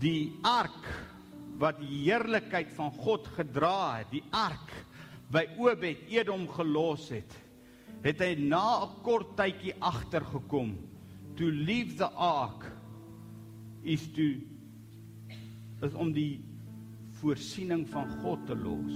die 0.00 0.38
ark 0.42 0.84
wat 1.58 1.78
die 1.78 2.10
heerlikheid 2.10 2.72
van 2.72 2.90
God 2.90 3.26
gedra 3.26 3.98
het, 3.98 4.10
die 4.10 4.24
ark 4.30 4.72
by 5.30 5.46
Obed 5.58 5.98
Edom 6.08 6.48
gelos 6.48 7.10
het, 7.10 7.32
het 8.02 8.18
hy 8.18 8.34
na 8.34 8.84
'n 8.84 9.02
kort 9.02 9.36
tydjie 9.36 9.74
agtergekom 9.78 10.97
to 11.38 11.50
leave 11.50 11.96
the 11.98 12.10
ark 12.14 12.66
is 13.82 14.02
to 14.16 14.40
is 15.86 15.94
om 15.94 16.10
die 16.10 16.40
voorsiening 17.20 17.84
van 17.86 18.10
God 18.22 18.42
te 18.48 18.56
los. 18.58 18.94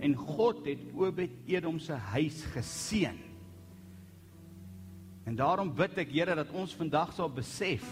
En 0.00 0.14
God 0.16 0.64
het 0.66 0.80
Obed 0.96 1.34
Edom 1.46 1.76
se 1.78 1.92
huis 1.92 2.40
geseën. 2.54 3.18
En 5.28 5.36
daarom 5.36 5.74
bid 5.76 6.00
ek 6.00 6.14
Here 6.16 6.34
dat 6.34 6.50
ons 6.56 6.72
vandag 6.74 7.12
sal 7.14 7.30
besef 7.32 7.84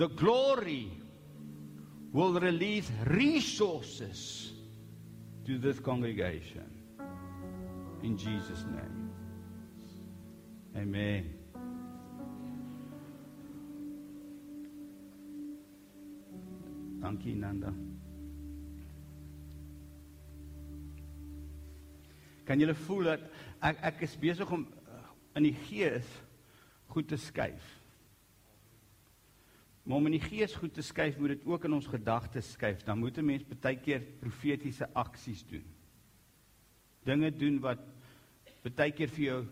the 0.00 0.08
glory 0.16 0.88
will 2.12 2.40
release 2.40 2.88
resources 3.04 4.54
to 5.44 5.58
this 5.58 5.78
congregation 5.78 6.64
in 8.02 8.16
Jesus 8.16 8.64
name. 8.64 9.12
Amen. 10.74 11.39
Dankie 17.00 17.34
Nanda. 17.34 17.72
Kan 22.44 22.60
julle 22.60 22.74
voel 22.76 23.08
dat 23.08 23.22
ek 23.64 23.78
ek 23.88 24.02
is 24.04 24.16
besig 24.20 24.50
om 24.52 24.66
uh, 24.68 24.98
in 25.40 25.46
die 25.48 25.56
gees 25.68 26.08
goed 26.92 27.08
te 27.08 27.16
skuif. 27.20 27.64
Maar 29.84 29.96
om 29.96 30.10
in 30.10 30.18
die 30.18 30.26
gees 30.26 30.54
goed 30.60 30.74
te 30.76 30.84
skuif, 30.84 31.16
moet 31.18 31.38
dit 31.38 31.46
ook 31.48 31.64
in 31.64 31.78
ons 31.78 31.88
gedagtes 31.88 32.52
skuif. 32.52 32.84
Dan 32.84 33.00
moet 33.00 33.16
'n 33.18 33.24
mens 33.24 33.48
baie 33.48 33.80
keer 33.80 34.04
profetiese 34.20 34.88
aksies 34.92 35.46
doen. 35.46 35.64
Dinge 37.04 37.30
doen 37.30 37.60
wat 37.60 37.80
baie 38.76 38.92
keer 38.92 39.08
vir 39.08 39.24
jou 39.24 39.46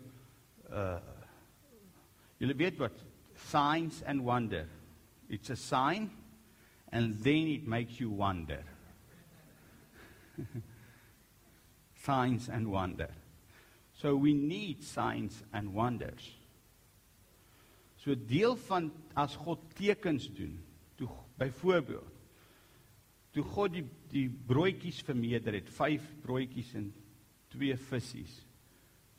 uh 0.69 0.99
julle 2.39 2.55
weet 2.55 2.77
wat 2.77 3.03
signs 3.35 4.03
and 4.03 4.21
wonder. 4.21 4.67
It's 5.27 5.49
a 5.49 5.55
sign 5.55 6.09
and 6.91 7.23
then 7.23 7.47
it 7.47 7.67
makes 7.67 7.99
you 7.99 8.09
wonder. 8.09 8.63
signs 12.03 12.49
and 12.49 12.71
wonder. 12.71 13.09
So 14.01 14.15
we 14.15 14.33
need 14.33 14.83
signs 14.83 15.43
and 15.53 15.73
wonders. 15.73 16.31
So 17.97 18.15
deel 18.15 18.55
van 18.55 18.91
as 19.15 19.35
God 19.35 19.59
tekens 19.75 20.29
doen, 20.31 20.59
toe 20.97 21.09
byvoorbeeld 21.37 22.19
toe 23.35 23.43
God 23.45 23.75
die 23.75 23.85
die 24.09 24.25
broodjies 24.29 25.03
vermeerder 25.05 25.59
het, 25.59 25.67
5 25.69 26.05
broodjies 26.23 26.71
en 26.79 26.87
2 27.53 27.75
visse. 27.91 28.23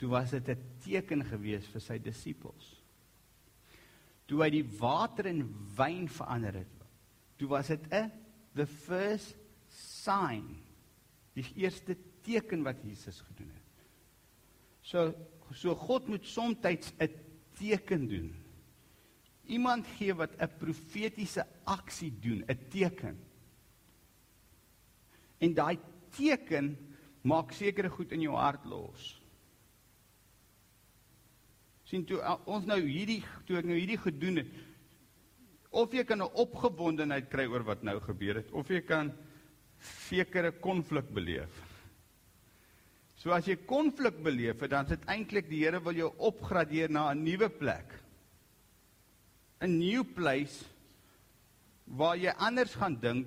Toe 0.00 0.08
was 0.10 0.30
dit 0.30 0.48
'n 0.48 0.58
teken 0.82 1.24
gewees 1.24 1.66
vir 1.66 1.80
sy 1.80 1.98
disippels. 1.98 2.82
Toe 4.26 4.42
hy 4.42 4.50
die 4.50 4.78
water 4.80 5.26
in 5.26 5.54
wyn 5.76 6.08
verander 6.08 6.54
het, 6.54 6.79
toe 7.40 7.48
was 7.48 7.72
dit 7.72 7.80
'n 7.88 8.12
the 8.54 8.66
first 8.66 9.36
sign. 9.68 10.60
Die 11.32 11.46
eerste 11.56 11.96
teken 12.20 12.62
wat 12.62 12.82
Jesus 12.82 13.20
gedoen 13.20 13.48
het. 13.48 13.84
So 14.80 15.14
so 15.52 15.74
God 15.74 16.06
moet 16.06 16.26
soms 16.26 16.56
'n 16.62 17.10
teken 17.58 18.08
doen. 18.08 18.34
Iemand 19.46 19.86
gee 19.86 20.14
wat 20.14 20.36
'n 20.38 20.56
profetiese 20.58 21.46
aksie 21.64 22.12
doen, 22.20 22.44
'n 22.46 22.68
teken. 22.68 23.18
En 25.38 25.54
daai 25.54 25.78
teken 26.10 26.76
maak 27.22 27.52
sekere 27.52 27.88
goed 27.88 28.12
in 28.12 28.20
jou 28.20 28.36
hart 28.36 28.64
los. 28.64 29.20
sien 31.90 32.04
toe 32.06 32.20
ons 32.46 32.66
nou 32.70 32.78
hierdie 32.78 33.22
toe 33.48 33.58
ek 33.58 33.66
nou 33.66 33.76
hierdie 33.78 33.98
gedoen 33.98 34.36
het 34.36 34.50
of 35.70 35.92
jy 35.94 36.04
kan 36.04 36.22
'n 36.22 36.34
opgewondenheid 36.34 37.30
kry 37.30 37.46
oor 37.46 37.62
wat 37.62 37.82
nou 37.82 38.00
gebeur 38.00 38.36
het 38.36 38.50
of 38.52 38.68
jy 38.68 38.80
kan 38.80 39.12
sekere 39.78 40.52
konflik 40.52 41.08
beleef. 41.14 41.70
So 43.16 43.30
as 43.32 43.46
jy 43.46 43.56
konflik 43.56 44.22
beleef, 44.22 44.58
dan 44.68 44.84
is 44.84 44.96
dit 44.96 45.06
eintlik 45.06 45.48
die 45.48 45.64
Here 45.64 45.80
wil 45.80 45.94
jou 45.94 46.12
opgradeer 46.18 46.90
na 46.90 47.10
'n 47.12 47.22
nuwe 47.22 47.48
plek. 47.48 47.92
'n 49.60 49.78
New 49.78 50.04
place 50.04 50.64
waar 51.84 52.16
jy 52.16 52.32
anders 52.38 52.74
gaan 52.74 52.96
dink 53.00 53.26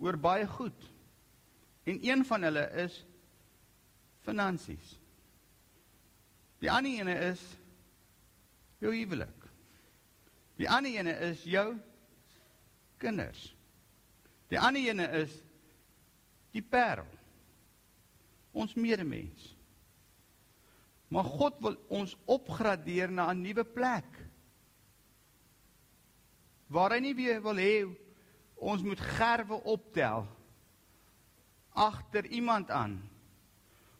oor 0.00 0.16
baie 0.16 0.46
goed. 0.46 0.90
En 1.84 1.98
een 2.02 2.24
van 2.24 2.42
hulle 2.42 2.70
is 2.84 3.04
finansies. 4.26 4.98
Die 6.58 6.70
ander 6.70 6.90
ene 6.90 7.14
is 7.30 7.42
jou 8.82 8.92
huwelik. 8.92 9.37
Die 10.58 10.68
ander 10.68 10.90
ene 10.90 11.14
is 11.30 11.44
jou 11.46 11.76
kinders. 12.98 13.52
Die 14.50 14.58
ander 14.58 14.82
ene 14.82 15.06
is 15.22 15.34
die 16.54 16.64
parel 16.64 17.06
ons 18.58 18.74
medemens. 18.74 19.52
Maar 21.08 21.24
God 21.24 21.60
wil 21.62 21.76
ons 21.94 22.16
opgradeer 22.26 23.10
na 23.10 23.30
'n 23.30 23.42
nuwe 23.42 23.64
plek. 23.64 24.08
Waar 26.66 26.92
hy 26.92 27.00
nie 27.00 27.14
weer 27.14 27.42
wil 27.42 27.56
hê 27.56 27.86
ons 28.56 28.82
moet 28.82 29.00
gerwe 29.00 29.62
optel 29.62 30.26
agter 31.72 32.26
iemand 32.26 32.70
aan 32.70 32.98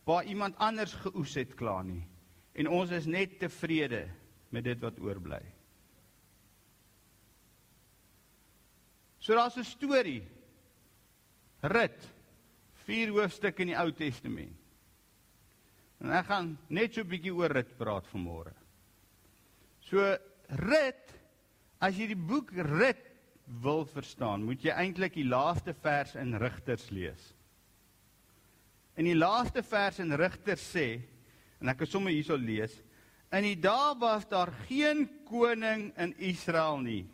waar 0.05 0.25
iemand 0.25 0.57
anders 0.57 0.93
geoes 0.93 1.35
het 1.35 1.55
klaar 1.55 1.85
nie 1.85 2.03
en 2.53 2.69
ons 2.69 2.91
is 2.91 3.07
net 3.07 3.39
tevrede 3.39 4.09
met 4.49 4.65
dit 4.65 4.81
wat 4.81 4.99
oorbly. 4.99 5.43
So 9.29 9.35
daar's 9.37 9.59
'n 9.59 9.65
storie. 9.65 10.23
Rit 11.61 12.01
vier 12.87 13.11
hoofstukke 13.13 13.61
in 13.61 13.75
die 13.75 13.77
Ou 13.77 13.91
Testament. 13.93 14.57
En 16.01 16.15
ek 16.17 16.25
gaan 16.31 16.59
net 16.69 16.95
so 16.95 17.03
'n 17.03 17.11
bietjie 17.11 17.35
oor 17.35 17.53
rit 17.53 17.77
praat 17.77 18.07
vanmôre. 18.09 18.55
So 19.81 20.17
rit 20.49 21.13
as 21.79 21.99
jy 21.99 22.07
die 22.07 22.17
boek 22.17 22.53
rit 22.53 23.05
wil 23.61 23.85
verstaan, 23.85 24.45
moet 24.45 24.63
jy 24.63 24.71
eintlik 24.71 25.15
die 25.15 25.29
laaste 25.29 25.75
vers 25.75 26.15
in 26.15 26.35
Rigters 26.35 26.91
lees. 26.91 27.35
In 28.97 29.05
die 29.05 29.15
laaste 29.15 29.63
vers 29.63 29.99
in 29.99 30.13
Rigters 30.13 30.75
sê 30.75 31.03
en 31.61 31.69
ek 31.69 31.81
het 31.81 31.91
sommer 31.91 32.13
hierso 32.13 32.37
lees, 32.37 32.83
in 33.31 33.43
die 33.43 33.61
dae 33.61 33.95
was 33.99 34.25
daar 34.25 34.53
geen 34.69 35.07
koning 35.27 35.93
in 35.99 36.15
Israel 36.17 36.79
nie. 36.79 37.07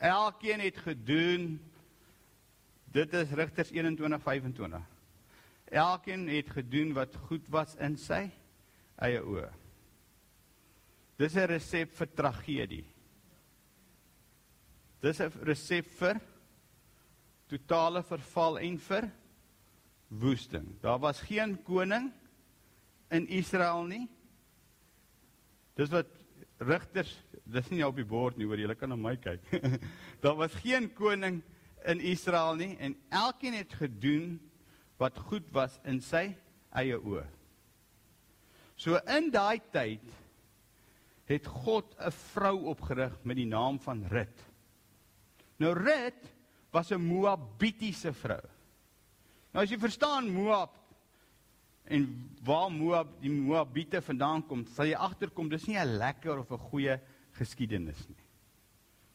Elkeen 0.00 0.60
het 0.64 0.78
gedoen 0.80 1.60
Dit 2.90 3.12
is 3.14 3.30
Rigters 3.30 3.70
21:25. 3.70 4.82
Elkeen 5.64 6.28
het 6.28 6.50
gedoen 6.50 6.92
wat 6.92 7.16
goed 7.16 7.48
was 7.48 7.76
in 7.78 7.94
sy 7.96 8.24
eie 8.98 9.20
oë. 9.22 9.50
Dis 11.16 11.36
'n 11.36 11.46
resep 11.46 11.94
vir 11.94 12.08
tragedie. 12.14 12.84
Dis 15.00 15.20
'n 15.20 15.30
resep 15.42 15.86
vir 15.86 16.20
totale 17.46 18.02
verval 18.02 18.58
en 18.58 18.78
vir 18.78 19.10
woesting. 20.08 20.80
Daar 20.80 20.98
was 20.98 21.20
geen 21.20 21.62
koning 21.62 22.12
in 23.10 23.28
Israel 23.28 23.84
nie. 23.84 24.08
Dis 25.74 25.88
wat 25.90 26.06
rigters, 26.60 27.12
dis 27.44 27.70
nie 27.72 27.82
op 27.86 27.96
die 27.96 28.06
bord 28.06 28.36
nie, 28.38 28.46
hoor 28.46 28.60
jy 28.60 28.74
kan 28.78 28.92
na 28.92 28.98
my 28.98 29.16
kyk. 29.16 29.42
Daar 30.22 30.36
was 30.38 30.54
geen 30.60 30.90
koning 30.94 31.40
in 31.88 32.00
Israel 32.00 32.54
nie 32.60 32.74
en 32.78 32.96
elkeen 33.08 33.56
het 33.56 33.72
gedoen 33.80 34.38
wat 35.00 35.18
goed 35.30 35.46
was 35.56 35.78
in 35.88 36.00
sy 36.04 36.28
eie 36.76 36.98
oë. 36.98 37.24
So 38.80 39.00
in 39.12 39.30
daai 39.32 39.60
tyd 39.72 40.04
het 41.30 41.46
God 41.46 41.94
'n 41.96 42.12
vrou 42.34 42.56
opgerig 42.72 43.16
met 43.24 43.36
die 43.36 43.48
naam 43.48 43.78
van 43.80 44.04
Rut. 44.08 44.38
Nou 45.58 45.72
Rut 45.74 46.22
was 46.72 46.90
'n 46.92 47.00
Moabitiese 47.00 48.12
vrou. 48.12 48.42
Nou 49.52 49.64
as 49.64 49.70
jy 49.70 49.78
verstaan 49.78 50.30
Moab 50.30 50.79
en 51.90 52.06
waar 52.46 52.70
Moab 52.70 53.16
die 53.20 53.30
Moabite 53.32 54.00
vandaan 54.02 54.44
kom, 54.46 54.62
sal 54.74 54.86
jy 54.86 54.94
agterkom 54.94 55.48
dis 55.50 55.66
nie 55.66 55.76
'n 55.76 55.98
lekker 55.98 56.38
of 56.38 56.50
'n 56.52 56.68
goeie 56.70 57.00
geskiedenis 57.32 58.08
nie. 58.08 58.24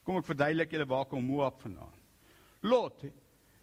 Kom 0.03 0.17
ek 0.17 0.25
verduidelik 0.25 0.71
julle 0.71 0.85
waar 0.85 1.05
kom 1.05 1.23
Moab 1.25 1.61
vandaan. 1.61 1.93
Lot 2.61 3.05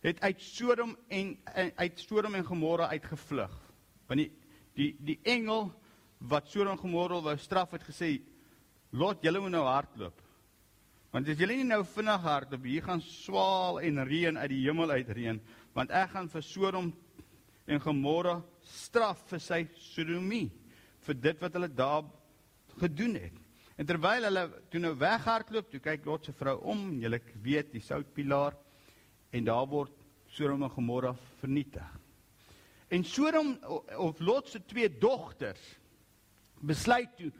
het 0.03 0.21
uit 0.21 0.41
Sodom 0.41 0.97
en 1.09 1.37
uit 1.77 2.01
Sodom 2.01 2.35
en 2.35 2.45
Gomorra 2.45 2.89
uitgevlug. 2.89 3.73
Want 4.07 4.19
die 4.19 4.33
die 4.75 4.97
die 4.99 5.19
engel 5.23 5.73
wat 6.19 6.49
Sodom 6.49 6.73
en 6.73 6.79
Gomorra 6.79 7.21
wou 7.21 7.37
straf 7.37 7.71
het 7.71 7.83
gesê 7.83 8.21
Lot, 8.93 9.23
julle 9.23 9.41
moet 9.41 9.51
nou 9.51 9.65
hardloop. 9.65 10.21
Want 11.13 11.29
as 11.29 11.39
julle 11.39 11.55
nie 11.57 11.65
nou 11.65 11.85
vinnig 11.85 12.21
hardloop, 12.21 12.65
hier 12.65 12.83
gaan 12.83 13.01
swaal 13.01 13.81
en 13.81 14.05
reën 14.05 14.39
uit 14.39 14.51
die 14.51 14.67
hemel 14.67 14.91
uitreën, 14.91 15.41
want 15.73 15.91
ek 15.91 16.11
gaan 16.11 16.29
vir 16.29 16.43
Sodom 16.43 16.93
en 17.67 17.81
Gomorra 17.81 18.43
straf 18.65 19.23
vir 19.31 19.41
sy 19.41 19.61
sodomie, 19.77 20.51
vir 21.03 21.15
dit 21.15 21.41
wat 21.43 21.53
hulle 21.59 21.69
daar 21.69 22.05
gedoen 22.81 23.15
het. 23.15 23.39
En 23.77 23.87
terwyl 23.87 24.29
hulle 24.29 24.45
toe 24.71 24.81
nou 24.81 24.93
weghardloop, 25.01 25.71
toe 25.71 25.81
kyk 25.81 26.05
Lot 26.07 26.29
se 26.29 26.33
vrou 26.33 26.59
om, 26.71 26.85
en 26.93 27.01
julle 27.01 27.21
weet 27.43 27.73
die 27.73 27.83
soutpilaar 27.83 28.57
en 29.33 29.45
daar 29.45 29.67
word 29.67 29.99
Sodom 30.33 30.63
en 30.65 30.71
Gomorra 30.73 31.13
vernietig. 31.41 31.89
En 32.89 33.05
Sodom 33.05 33.57
of 33.97 34.21
Lot 34.21 34.49
se 34.49 34.61
twee 34.65 34.89
dogters 34.89 35.63
besluit 36.63 37.11
toe 37.19 37.33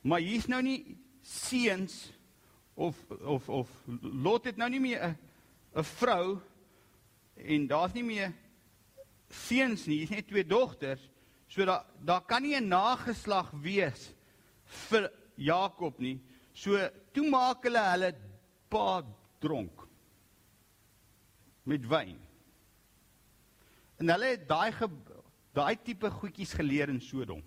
maar 0.00 0.22
hier's 0.22 0.46
nou 0.46 0.60
nie 0.62 0.96
seuns 1.22 2.08
of 2.78 2.98
of 3.20 3.48
of 3.48 3.70
Lot 4.02 4.46
het 4.48 4.56
nou 4.56 4.70
nie 4.70 4.80
meer 4.80 5.02
'n 5.02 5.16
'n 5.74 5.84
vrou 5.84 6.38
en 7.34 7.66
daar's 7.66 7.92
nie 7.92 8.04
meer 8.04 8.32
seuns 9.28 9.86
nie, 9.86 9.98
hier's 9.98 10.10
net 10.10 10.28
twee 10.28 10.44
dogters. 10.44 11.02
So 11.48 11.64
daar 11.64 11.84
daar 12.04 12.24
kan 12.26 12.42
nie 12.42 12.56
'n 12.56 12.68
nageslag 12.68 13.50
wees 13.50 14.14
vir 14.64 15.10
Jakob 15.36 15.98
nie. 15.98 16.20
So 16.52 16.76
toe 17.12 17.28
maak 17.30 17.62
hulle 17.62 17.78
hulle 17.78 18.14
pa 18.68 19.02
dronk. 19.40 19.88
met 21.68 21.84
wyn. 21.86 22.16
En 24.00 24.12
hulle 24.14 24.32
het 24.32 24.48
daai 24.48 24.72
daai 25.52 25.76
tipe 25.82 26.10
goedjies 26.10 26.54
geleer 26.56 26.88
in 26.92 27.00
Sodom. 27.02 27.42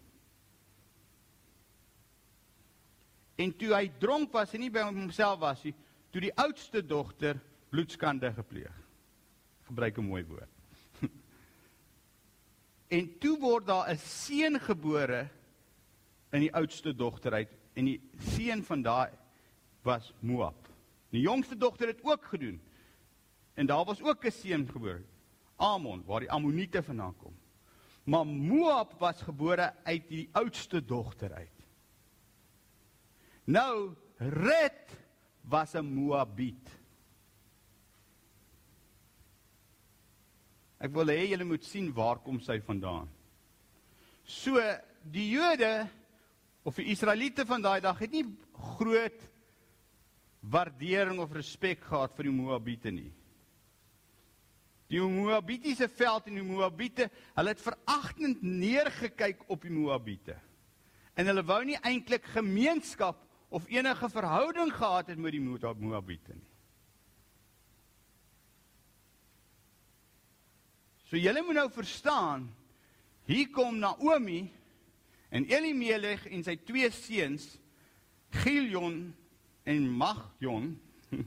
En 3.40 3.54
toe 3.58 3.72
hy 3.74 3.88
dronk 4.02 4.34
was 4.36 4.54
en 4.54 4.62
nie 4.62 4.74
by 4.74 4.84
homself 4.86 5.40
was 5.42 5.64
nie, 5.66 5.74
toe 6.12 6.22
die 6.28 6.34
oudste 6.44 6.84
dogter 6.86 7.40
bloedskande 7.72 8.34
gepleeg. 8.36 8.76
Gebruik 9.70 9.98
'n 9.98 10.06
mooi 10.06 10.24
woord. 10.26 10.61
En 12.92 13.08
toe 13.24 13.38
word 13.40 13.68
daar 13.68 13.90
'n 13.90 13.98
seun 13.98 14.60
gebore 14.60 15.30
in 16.32 16.40
die 16.40 16.54
oudste 16.54 16.94
dogter 16.96 17.34
uit 17.34 17.52
en 17.74 17.86
die 17.86 18.02
seun 18.36 18.64
van 18.64 18.82
daai 18.82 19.12
was 19.84 20.14
Moab. 20.20 20.68
Die 21.10 21.22
jongste 21.22 21.58
dogter 21.58 21.88
het 21.88 22.04
ook 22.04 22.26
gedoen. 22.26 22.62
En 23.54 23.66
daar 23.66 23.86
was 23.86 24.02
ook 24.02 24.26
'n 24.26 24.32
seun 24.32 24.68
gebore, 24.68 25.04
Amon, 25.56 26.04
waar 26.06 26.20
die 26.20 26.32
Ammoniete 26.32 26.84
vandaan 26.84 27.18
kom. 27.18 27.36
Maar 28.04 28.28
Moab 28.28 29.00
was 29.00 29.22
gebore 29.22 29.74
uit 29.84 30.08
die 30.08 30.30
oudste 30.32 30.86
dogter 30.86 31.34
uit. 31.34 31.66
Nou, 33.44 33.94
Red 34.18 34.98
was 35.42 35.74
'n 35.74 35.86
Moabiet. 35.86 36.81
Ek 40.82 40.94
wil 40.96 41.14
hê 41.14 41.28
julle 41.30 41.46
moet 41.46 41.66
sien 41.66 41.92
waar 41.94 42.20
kom 42.26 42.40
sy 42.42 42.58
vandaan. 42.66 43.10
So 44.26 44.58
die 45.14 45.28
Jode 45.36 45.88
of 46.66 46.78
die 46.78 46.90
Israeliete 46.94 47.46
van 47.46 47.62
daai 47.62 47.82
dag 47.84 48.00
het 48.02 48.14
nie 48.14 48.26
groot 48.78 49.28
waardering 50.42 51.22
of 51.22 51.34
respek 51.38 51.84
gehad 51.86 52.14
vir 52.18 52.30
die 52.30 52.34
Moabiete 52.34 52.94
nie. 52.94 53.12
Die 54.92 55.00
Moabitiese 55.00 55.88
veld 55.88 56.28
en 56.28 56.40
die 56.42 56.46
Moabiete, 56.46 57.08
hulle 57.38 57.54
het 57.54 57.62
veragtend 57.64 58.42
neergekyk 58.44 59.46
op 59.54 59.62
die 59.64 59.72
Moabiete. 59.72 60.36
En 61.16 61.30
hulle 61.30 61.46
wou 61.48 61.62
nie 61.68 61.78
eintlik 61.80 62.26
gemeenskap 62.34 63.22
of 63.54 63.70
enige 63.72 64.10
verhouding 64.12 64.74
gehad 64.74 65.14
het 65.14 65.20
met 65.20 65.38
die 65.38 65.44
Moabiete 65.44 66.36
nie. 66.36 66.51
So 71.12 71.20
julle 71.20 71.42
moet 71.44 71.58
nou 71.58 71.68
verstaan, 71.76 72.46
hier 73.28 73.50
kom 73.52 73.82
Naomi 73.82 74.46
en 75.28 75.44
Elimelech 75.44 76.22
en 76.32 76.44
sy 76.46 76.54
twee 76.64 76.88
seuns, 76.96 77.50
Gilion 78.32 79.10
en 79.68 79.90
Magjon. 79.92 80.70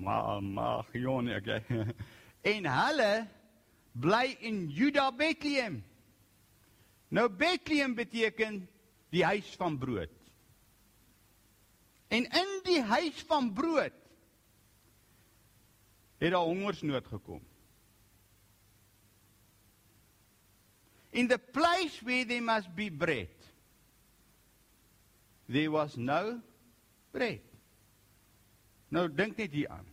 Ma 0.00 0.38
Magjon, 0.40 1.28
okay. 1.36 1.60
En 2.56 2.68
hulle 2.72 3.10
bly 4.00 4.30
in 4.48 4.62
Juda 4.72 5.10
Bethlehem. 5.12 5.82
Nou 7.12 7.26
Bethlehem 7.28 7.92
beteken 7.98 8.62
die 9.12 9.24
huis 9.28 9.50
van 9.60 9.76
brood. 9.82 10.14
En 12.08 12.24
in 12.24 12.54
die 12.64 12.80
huis 12.80 13.20
van 13.28 13.52
brood 13.52 14.00
het 16.16 16.32
daar 16.32 16.48
hongersnood 16.48 17.12
gekom. 17.12 17.44
In 21.16 21.28
the 21.28 21.38
place 21.38 21.96
where 22.04 22.26
there 22.28 22.44
must 22.44 22.68
be 22.76 22.90
bread, 22.90 23.32
there 25.48 25.70
was 25.72 25.96
no 25.96 26.40
bread. 27.12 27.40
Nou 28.92 29.08
dink 29.08 29.38
net 29.40 29.54
hier 29.56 29.70
aan. 29.72 29.86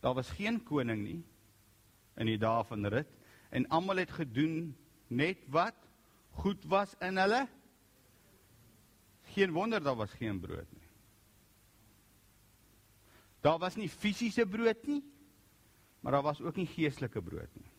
Daar 0.00 0.16
was 0.16 0.30
geen 0.38 0.56
koning 0.64 1.02
nie 1.04 1.20
in 2.20 2.30
die 2.30 2.38
dae 2.40 2.64
van 2.64 2.88
Rut 2.92 3.10
en 3.52 3.66
almal 3.68 4.00
het 4.02 4.12
gedoen 4.16 4.72
net 5.08 5.42
wat 5.52 5.76
goed 6.40 6.64
was 6.72 6.94
in 7.04 7.20
hulle. 7.20 7.42
Geen 9.34 9.52
wonder 9.52 9.82
daar 9.84 9.98
was 10.00 10.16
geen 10.16 10.40
brood 10.40 10.70
nie. 10.72 10.88
Daar 13.44 13.60
was 13.60 13.76
nie 13.76 13.88
fisiese 13.88 14.46
brood 14.46 14.86
nie, 14.88 15.02
maar 16.00 16.16
daar 16.16 16.26
was 16.26 16.40
ook 16.40 16.56
nie 16.56 16.68
geestelike 16.68 17.22
brood 17.22 17.52
nie. 17.56 17.69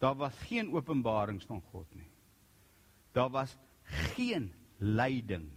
Daar 0.00 0.16
was 0.16 0.36
geen 0.48 0.72
openbarings 0.72 1.44
van 1.44 1.60
God 1.70 1.94
nie. 1.94 2.08
Daar 3.12 3.30
was 3.30 3.56
geen 3.84 4.52
leiding 4.78 5.50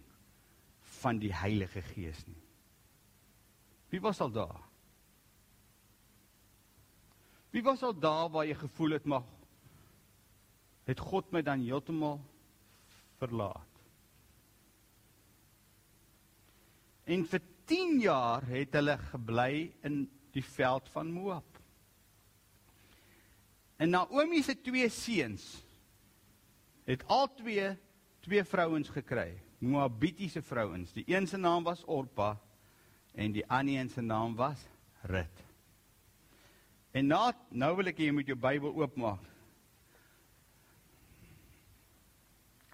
van 1.00 1.18
die 1.18 1.32
Heilige 1.32 1.80
Gees 1.82 2.20
nie. 2.26 2.42
Wie 3.88 4.00
was 4.00 4.20
al 4.20 4.30
daar? 4.30 4.60
Wie 7.54 7.62
was 7.62 7.82
al 7.86 7.94
daar 7.94 8.28
waar 8.34 8.46
jy 8.46 8.56
gevoel 8.58 8.98
het 8.98 9.04
mag 9.08 9.24
het 10.84 11.00
God 11.00 11.30
my 11.32 11.40
dan 11.40 11.62
heeltemal 11.64 12.18
verlaat? 13.16 13.80
En 17.04 17.24
vir 17.24 17.40
10 17.70 18.00
jaar 18.02 18.44
het 18.50 18.74
hulle 18.76 18.98
gebly 19.12 19.70
in 19.86 20.02
die 20.36 20.44
veld 20.44 20.88
van 20.92 21.12
Moab. 21.12 21.53
En 23.76 23.90
Naomi 23.90 24.42
se 24.42 24.54
twee 24.60 24.88
seuns 24.88 25.64
het 26.84 27.02
al 27.06 27.28
twee 27.34 27.72
twee 28.24 28.44
vrouens 28.44 28.88
gekry, 28.88 29.34
Moabitiese 29.58 30.42
vrouens. 30.42 30.92
Die 30.92 31.04
een 31.06 31.26
se 31.28 31.36
naam 31.36 31.64
was 31.64 31.84
Orpa 31.84 32.38
en 33.14 33.32
die 33.32 33.44
ander 33.46 33.74
een 33.74 33.90
se 33.90 34.00
naam 34.00 34.34
was 34.36 34.60
Rut. 35.02 35.42
En 36.92 37.06
nou 37.06 37.32
nou 37.50 37.70
wil 37.76 37.90
ek 37.92 38.00
hê 38.00 38.08
jy 38.08 38.16
moet 38.16 38.30
jou 38.30 38.38
Bybel 38.38 38.72
oopmaak. 38.80 39.24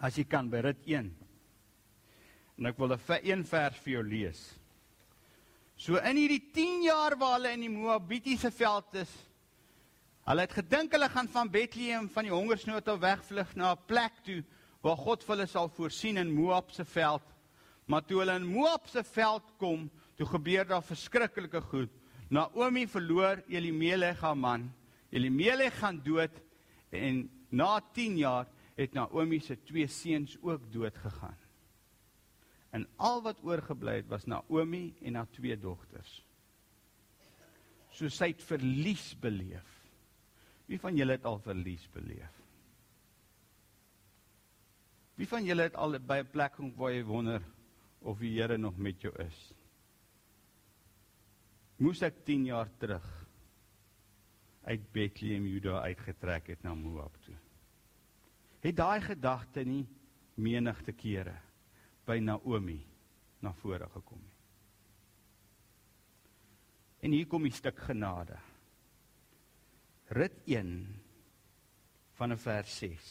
As 0.01 0.17
jy 0.17 0.25
kan 0.25 0.49
by 0.51 0.63
Rut 0.65 0.87
1. 0.87 1.11
En 2.59 2.67
ek 2.71 2.79
wil 2.79 2.95
'n 2.95 3.21
een 3.23 3.45
vers 3.45 3.77
vir 3.77 3.93
jou 3.93 4.03
lees. 4.03 4.61
So 5.77 5.97
in 5.97 6.17
hierdie 6.17 6.51
10 6.53 6.83
jaar 6.83 7.17
waar 7.17 7.39
hulle 7.39 7.53
in 7.53 7.61
die 7.61 7.73
Moabitiese 7.73 8.51
veld 8.51 8.95
is, 8.95 9.11
Hulle 10.31 10.45
het 10.47 10.53
gedink 10.55 10.93
hulle 10.95 11.09
gaan 11.11 11.27
van 11.27 11.49
Bethlehem 11.51 12.05
van 12.15 12.23
die 12.23 12.31
hongersnood 12.31 12.87
af 12.93 13.01
wegvlug 13.03 13.55
na 13.59 13.73
'n 13.73 13.87
plek 13.91 14.21
toe 14.23 14.45
waar 14.81 14.97
God 14.97 15.25
vir 15.25 15.35
hulle 15.35 15.47
sal 15.51 15.69
voorsien 15.69 16.17
in 16.23 16.31
Moab 16.31 16.71
se 16.71 16.85
veld. 16.85 17.25
Maar 17.87 18.05
toe 18.07 18.19
hulle 18.19 18.37
in 18.39 18.47
Moab 18.47 18.87
se 18.87 19.03
veld 19.03 19.43
kom, 19.59 19.91
toe 20.15 20.27
gebeur 20.27 20.65
daar 20.67 20.83
verskriklike 20.83 21.61
goed. 21.61 21.91
Naomi 22.29 22.87
verloor 22.87 23.43
Elimelech 23.49 24.21
haar 24.21 24.37
man. 24.37 24.73
Elimelech 25.11 25.79
gaan 25.79 26.01
dood 26.05 26.41
en 26.91 27.31
na 27.49 27.81
10 27.93 28.17
jaar 28.17 28.47
het 28.77 28.93
Naomi 28.93 29.41
se 29.41 29.57
twee 29.63 29.87
seuns 29.87 30.37
ook 30.43 30.73
dood 30.73 30.97
gegaan. 30.97 31.39
En 32.71 32.87
al 32.97 33.23
wat 33.23 33.43
oorgebly 33.43 33.97
het 33.97 34.09
was 34.09 34.27
Naomi 34.27 34.95
en 35.03 35.15
haar 35.15 35.31
twee 35.31 35.59
dogters. 35.59 36.25
So 37.91 38.09
sy 38.09 38.29
het 38.29 38.43
verlies 38.43 39.17
beleef. 39.19 39.80
Wie 40.71 40.79
van 40.79 40.95
julle 40.95 41.17
het 41.19 41.25
al 41.27 41.41
verlies 41.43 41.89
beleef? 41.91 42.37
Wie 45.19 45.27
van 45.29 45.45
julle 45.45 45.67
het 45.67 45.75
al 45.75 45.99
by 45.99 46.21
'n 46.23 46.31
plek 46.31 46.53
kom 46.55 46.71
waar 46.77 46.93
jy 46.93 47.05
wonder 47.05 47.43
of 47.99 48.19
die 48.19 48.39
Here 48.39 48.57
nog 48.57 48.77
met 48.77 49.01
jou 49.01 49.13
is? 49.19 49.55
Moes 51.77 52.03
ek 52.03 52.25
10 52.25 52.45
jaar 52.45 52.71
terug 52.79 53.27
uit 54.63 54.93
Bethlehem 54.93 55.47
Juda 55.47 55.81
uitgetrek 55.81 56.47
het 56.47 56.63
na 56.63 56.75
Moab 56.75 57.17
toe? 57.25 57.37
Het 58.61 58.77
daai 58.77 59.01
gedagte 59.01 59.65
nie 59.65 59.87
menigte 60.35 60.93
kere 60.93 61.41
by 62.05 62.19
Naomi 62.19 62.87
na 63.41 63.53
vore 63.53 63.89
gekom 63.89 64.19
nie? 64.19 64.39
En 67.01 67.13
hier 67.13 67.27
kom 67.27 67.43
die 67.43 67.53
stuk 67.53 67.79
genade. 67.79 68.39
Rit 70.11 70.41
1 70.45 70.71
van 72.19 72.33
vers 72.39 72.73
6. 72.83 73.11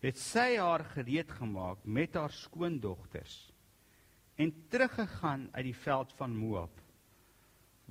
Het 0.00 0.20
sy 0.22 0.52
haar 0.54 0.84
gereed 0.92 1.32
gemaak 1.34 1.82
met 1.82 2.14
haar 2.14 2.30
skoondogters 2.30 3.50
en 4.38 4.52
teruggegaan 4.70 5.48
uit 5.50 5.66
die 5.66 5.74
veld 5.74 6.14
van 6.20 6.36
Moab 6.38 6.78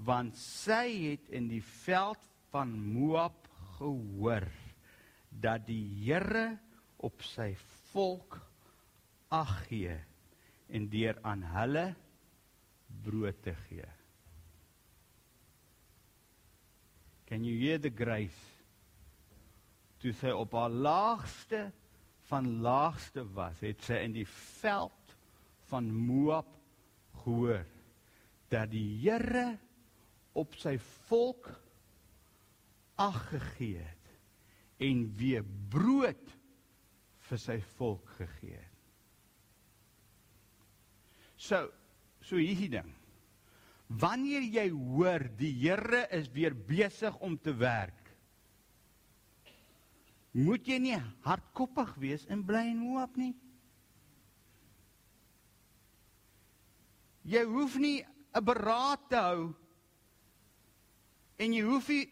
want 0.08 0.40
sy 0.40 0.86
het 1.10 1.28
in 1.36 1.52
die 1.52 1.64
veld 1.84 2.24
van 2.54 2.72
Moab 2.72 3.52
gehoor 3.76 4.48
dat 5.30 5.68
die 5.68 5.84
Here 6.08 6.56
op 7.04 7.20
sy 7.28 7.52
volk 7.92 8.40
ag 9.28 9.58
gee 9.68 10.00
en 10.72 10.88
deur 10.88 11.20
aan 11.28 11.44
hulle 11.52 11.90
brood 13.04 13.44
te 13.44 13.60
gee. 13.68 13.99
Can 17.30 17.44
you 17.44 17.58
hear 17.60 17.78
the 17.78 17.94
grace? 17.94 18.42
Toe 20.02 20.14
sy 20.18 20.32
op 20.34 20.56
haar 20.58 20.74
laagste 20.74 21.68
van 22.30 22.48
laagste 22.66 23.22
was, 23.36 23.62
het 23.62 23.84
sy 23.86 24.00
in 24.06 24.16
die 24.16 24.28
veld 24.28 25.14
van 25.70 25.90
Moab 25.94 26.50
gehoor 27.22 27.66
dat 28.50 28.72
die 28.74 28.86
Here 29.04 29.60
op 30.34 30.58
sy 30.58 30.78
volk 31.10 31.52
ag 33.00 33.20
gegee 33.30 33.84
het 33.84 34.14
en 34.90 35.06
weer 35.20 35.46
brood 35.70 36.34
vir 37.30 37.42
sy 37.42 37.60
volk 37.78 38.10
gegee 38.18 38.58
het. 38.58 38.80
So, 41.40 41.68
so 42.26 42.40
hierdie 42.42 42.72
ding. 42.74 42.90
Wanneer 43.90 44.46
jy 44.46 44.68
hoor 44.70 45.26
die 45.40 45.52
Here 45.64 46.06
is 46.14 46.30
weer 46.30 46.54
besig 46.54 47.16
om 47.26 47.38
te 47.42 47.56
werk, 47.58 47.96
moet 50.38 50.68
jy 50.70 50.78
nie 50.78 50.98
hardkoppig 51.26 51.96
wees 51.98 52.28
en 52.30 52.44
bly 52.46 52.68
en 52.70 52.84
hoop 52.92 53.18
nie. 53.18 53.34
Jy 57.30 57.42
hoef 57.50 57.76
nie 57.82 58.06
'n 58.34 58.46
beraad 58.46 59.10
te 59.10 59.18
hou 59.18 59.56
en 61.40 61.54
jy 61.54 61.62
hoef 61.66 61.90
nie 61.90 62.06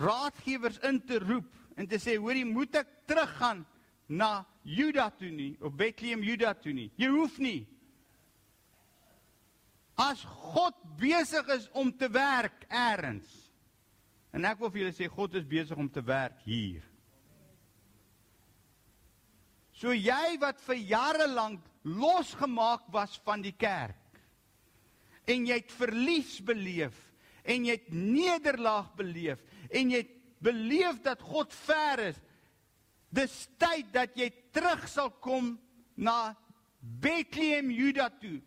raadgewers 0.00 0.78
in 0.82 1.00
te 1.06 1.18
roep 1.18 1.46
en 1.76 1.86
te 1.86 1.98
sê 2.02 2.16
hoorie 2.18 2.44
moet 2.44 2.74
ek 2.74 2.88
teruggaan 3.06 3.64
na 4.08 4.44
Juda 4.64 5.10
toe 5.10 5.30
nie 5.30 5.56
of 5.60 5.76
Bethlehem 5.76 6.22
Juda 6.22 6.54
toe 6.54 6.72
nie. 6.72 6.90
Jy 6.96 7.08
hoef 7.08 7.38
nie. 7.38 7.66
As 9.96 10.24
God 10.52 10.74
besig 10.98 11.48
is 11.54 11.68
om 11.72 11.92
te 11.92 12.08
werk 12.10 12.66
eers. 12.68 13.30
En 14.34 14.46
ek 14.48 14.58
wil 14.58 14.72
vir 14.74 14.84
julle 14.84 14.96
sê 14.96 15.08
God 15.10 15.36
is 15.38 15.46
besig 15.46 15.78
om 15.78 15.88
te 15.90 16.02
werk 16.02 16.40
hier. 16.46 16.82
So 19.74 19.94
jy 19.94 20.36
wat 20.42 20.60
vir 20.64 20.80
jare 20.80 21.28
lank 21.30 21.62
losgemaak 21.84 22.86
was 22.94 23.18
van 23.26 23.42
die 23.44 23.54
kerk 23.54 24.00
en 25.28 25.46
jy 25.48 25.58
het 25.60 25.72
verlies 25.72 26.38
beleef 26.44 26.96
en 27.44 27.66
jy 27.68 27.76
het 27.76 27.90
nederlaag 27.92 28.88
beleef 28.96 29.42
en 29.68 29.92
jy 29.92 30.00
het 30.04 30.14
beleef 30.44 31.00
dat 31.04 31.20
God 31.24 31.52
ver 31.64 32.06
is 32.10 32.20
dis 33.14 33.34
tyd 33.60 33.92
dat 33.94 34.16
jy 34.18 34.30
terug 34.54 34.86
sal 34.90 35.12
kom 35.24 35.54
na 35.96 36.34
Bethlehem 36.80 37.70
Juda 37.72 38.08
toe 38.20 38.38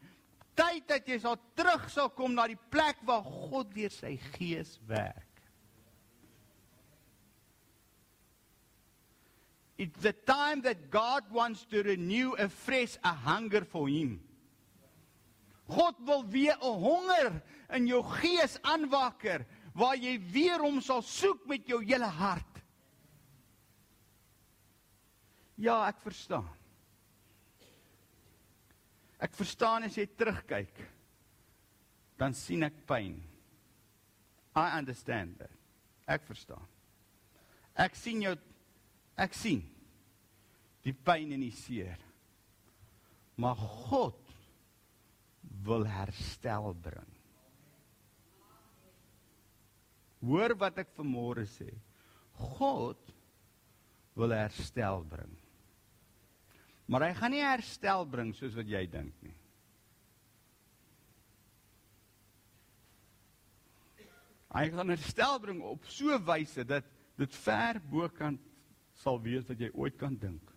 tyd 0.57 0.87
dat 0.89 1.07
jy 1.07 1.19
sal 1.21 1.37
terug 1.55 1.87
sal 1.93 2.09
kom 2.09 2.33
na 2.33 2.47
die 2.49 2.59
plek 2.73 2.99
waar 3.05 3.23
God 3.23 3.71
deur 3.75 3.93
sy 3.93 4.15
gees 4.33 4.77
werk 4.89 5.27
It's 9.77 10.01
the 10.01 10.13
time 10.13 10.61
that 10.61 10.89
God 10.89 11.23
wants 11.31 11.63
to 11.69 11.83
renew 11.83 12.33
afresh 12.33 12.97
a 13.03 13.13
hunger 13.13 13.61
for 13.61 13.87
him. 13.87 14.19
God 15.69 15.95
wil 16.01 16.25
weer 16.25 16.57
'n 16.57 16.79
honger 16.81 17.41
in 17.69 17.87
jou 17.87 18.01
gees 18.01 18.57
aanwakker 18.61 19.45
waar 19.75 19.95
jy 19.95 20.17
weer 20.31 20.59
hom 20.59 20.81
sal 20.81 21.01
soek 21.01 21.45
met 21.45 21.67
jou 21.67 21.83
hele 21.83 22.05
hart. 22.05 22.63
Ja, 25.55 25.87
ek 25.87 25.99
verstaan. 26.01 26.56
Ek 29.21 29.33
verstaan 29.33 29.87
as 29.87 29.97
jy 29.97 30.05
terugkyk 30.17 30.83
dan 32.17 32.33
sien 32.33 32.65
ek 32.65 32.83
pyn. 32.89 33.17
I 34.57 34.77
understand 34.77 35.37
that. 35.37 35.53
Ek 36.09 36.23
verstaan. 36.25 36.65
Ek 37.77 37.93
sien 37.97 38.23
jou 38.23 38.33
Ek 39.17 39.33
sien 39.33 39.63
die 40.85 40.93
pyn 40.93 41.33
en 41.33 41.41
die 41.41 41.53
seer. 41.55 41.97
Maar 43.37 43.57
God 43.57 44.21
wil 45.65 45.85
herstel 45.89 46.71
bring. 46.85 47.09
Hoor 50.27 50.53
wat 50.61 50.79
ek 50.81 50.93
vanmôre 50.97 51.45
sê. 51.49 51.69
God 52.57 53.01
wil 54.17 54.33
herstel 54.33 55.03
bring. 55.09 55.33
Maar 56.87 57.09
hy 57.09 57.13
gaan 57.19 57.33
nie 57.35 57.43
herstel 57.43 58.05
bring 58.07 58.31
soos 58.35 58.55
wat 58.55 58.69
jy 58.71 58.85
dink 58.91 59.15
nie. 59.25 59.35
Hy 64.55 64.69
gaan 64.73 64.93
herstel 64.93 65.39
bring 65.43 65.59
op 65.61 65.85
so 65.91 66.15
'n 66.15 66.23
wyse 66.25 66.63
dat 66.63 66.85
dit 67.17 67.35
ver 67.35 67.81
bokant 67.91 68.41
sal 68.93 69.19
wees 69.21 69.45
wat 69.47 69.59
jy 69.59 69.69
ooit 69.73 69.97
kan 69.97 70.15
dink. 70.15 70.53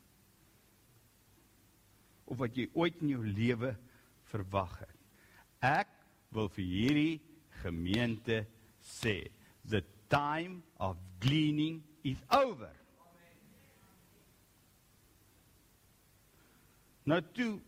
Of 2.24 2.38
wat 2.38 2.56
jy 2.56 2.70
ooit 2.72 3.02
in 3.02 3.08
jou 3.08 3.24
lewe 3.26 3.76
verwag 4.30 4.78
het. 4.78 4.98
Ek 5.60 5.90
wil 6.30 6.48
vir 6.48 6.64
hierdie 6.64 7.20
gemeente 7.62 8.46
sê, 8.80 9.30
the 9.68 9.82
time 10.08 10.62
of 10.78 10.96
gleaning 11.18 11.82
is 12.02 12.22
over. 12.30 12.79
Nou 17.08 17.20
toe 17.34 17.60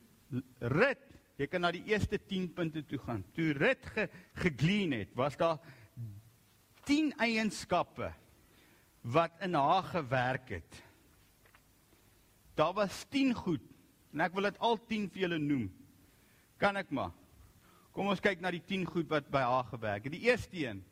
rit, 0.59 1.05
jy 1.41 1.49
kan 1.51 1.65
na 1.65 1.73
die 1.75 1.85
eerste 1.91 2.19
10 2.19 2.51
punte 2.57 2.83
toe 2.87 3.01
gaan. 3.03 3.23
Toe 3.37 3.53
rit 3.57 3.87
ge, 3.95 4.09
gegleen 4.45 4.93
het, 4.97 5.15
was 5.19 5.37
daar 5.41 5.59
10 6.89 7.13
eienskappe 7.23 8.13
wat 9.03 9.35
in 9.43 9.55
haar 9.59 9.83
gewerk 9.83 10.49
het. 10.59 10.83
Daar 12.55 12.75
was 12.77 13.05
10 13.11 13.35
goed 13.35 13.65
en 14.13 14.21
ek 14.27 14.35
wil 14.37 14.51
dit 14.51 14.59
al 14.61 14.77
10 14.89 15.09
vir 15.13 15.25
julle 15.25 15.39
noem. 15.41 15.69
Kan 16.61 16.77
ek 16.77 16.91
maar. 16.93 17.15
Kom 17.97 18.11
ons 18.13 18.21
kyk 18.25 18.43
na 18.45 18.53
die 18.53 18.63
10 18.65 18.85
goed 18.89 19.09
wat 19.13 19.29
by 19.33 19.43
haar 19.45 19.69
gewerk 19.71 20.07
het. 20.07 20.15
Die 20.15 20.29
eerste 20.29 20.57
een. 20.61 20.83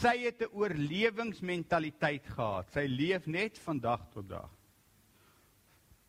Sy 0.00 0.16
het 0.24 0.42
'n 0.42 0.52
oorlewingsmentaliteit 0.52 2.26
gehad. 2.26 2.72
Sy 2.72 2.86
leef 2.86 3.26
net 3.26 3.58
van 3.58 3.80
dag 3.80 4.08
tot 4.10 4.28
dag. 4.28 4.50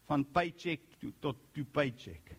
Van 0.08 0.26
paycheck 0.26 0.82
tot 1.20 1.40
to 1.56 1.66
paycheck. 1.66 2.36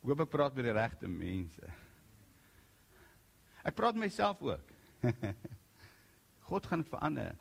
Hoop 0.00 0.24
ek 0.24 0.32
praat 0.32 0.56
met 0.56 0.64
die 0.64 0.76
regte 0.76 1.08
mense. 1.12 1.74
Ek 3.66 3.76
praat 3.76 3.98
myself 4.00 4.40
ook. 4.40 4.72
God 6.48 6.66
gaan 6.66 6.82
dit 6.82 6.92
verander. 6.92 7.36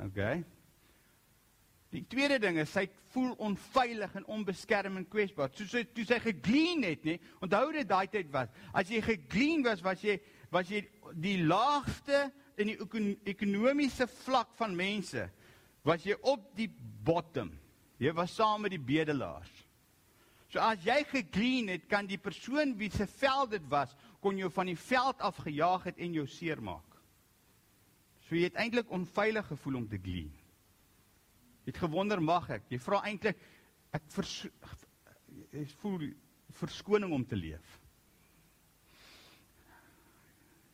OK. 0.00 0.20
Die 1.92 2.04
tweede 2.08 2.38
ding 2.40 2.56
is 2.62 2.72
sy 2.72 2.86
voel 3.12 3.34
onveilig 3.44 4.14
en 4.16 4.28
onbeskerm 4.32 4.96
en 4.96 5.08
kwesbaar. 5.12 5.52
Soos 5.52 5.74
sy 5.74 5.82
toe 5.92 6.06
sy 6.08 6.16
gegleen 6.24 6.86
het, 6.88 7.04
nê? 7.04 7.18
Onthou 7.44 7.66
dit 7.76 7.88
daai 7.88 8.06
tyd 8.08 8.30
was. 8.32 8.48
As 8.72 8.88
jy 8.88 9.02
gegleen 9.04 9.60
was, 9.66 9.84
was 9.84 10.00
jy 10.04 10.16
was 10.52 10.68
jy 10.72 10.82
die 11.20 11.38
laagste 11.44 12.26
in 12.60 12.72
die 12.72 12.78
ekonomiese 13.32 14.06
vlak 14.24 14.52
van 14.58 14.76
mense. 14.76 15.28
Was 15.86 16.04
jy 16.06 16.16
op 16.20 16.44
die 16.56 16.68
bottom. 17.04 17.50
Jy 18.02 18.12
was 18.16 18.34
saam 18.34 18.64
met 18.64 18.74
die 18.74 18.82
bedelaars. 18.82 19.52
So 20.52 20.60
as 20.60 20.82
jy 20.84 20.98
gegleen 21.08 21.70
het, 21.72 21.86
kan 21.88 22.06
die 22.06 22.20
persoon 22.20 22.74
wie 22.76 22.90
se 22.92 23.06
veld 23.08 23.54
dit 23.54 23.68
was, 23.72 23.94
kon 24.20 24.36
jou 24.38 24.50
van 24.52 24.68
die 24.68 24.78
veld 24.78 25.22
af 25.24 25.38
gejaag 25.40 25.88
het 25.88 26.00
en 26.02 26.18
jou 26.18 26.26
seermaak. 26.28 26.98
So 28.26 28.36
jy 28.36 28.50
het 28.50 28.58
eintlik 28.60 28.92
onveilig 28.92 29.48
gevoel 29.48 29.80
om 29.80 29.88
te 29.88 30.00
gleen. 30.02 30.32
Jy 31.62 31.72
het 31.72 31.80
gewonder 31.80 32.20
mag 32.20 32.50
ek? 32.58 32.66
Jy 32.68 32.80
vra 32.82 33.00
eintlik 33.08 33.40
ek 33.92 34.04
jy 35.52 35.64
voel 35.80 36.10
verskoning 36.58 37.12
om 37.12 37.24
te 37.28 37.36
leef. 37.36 37.78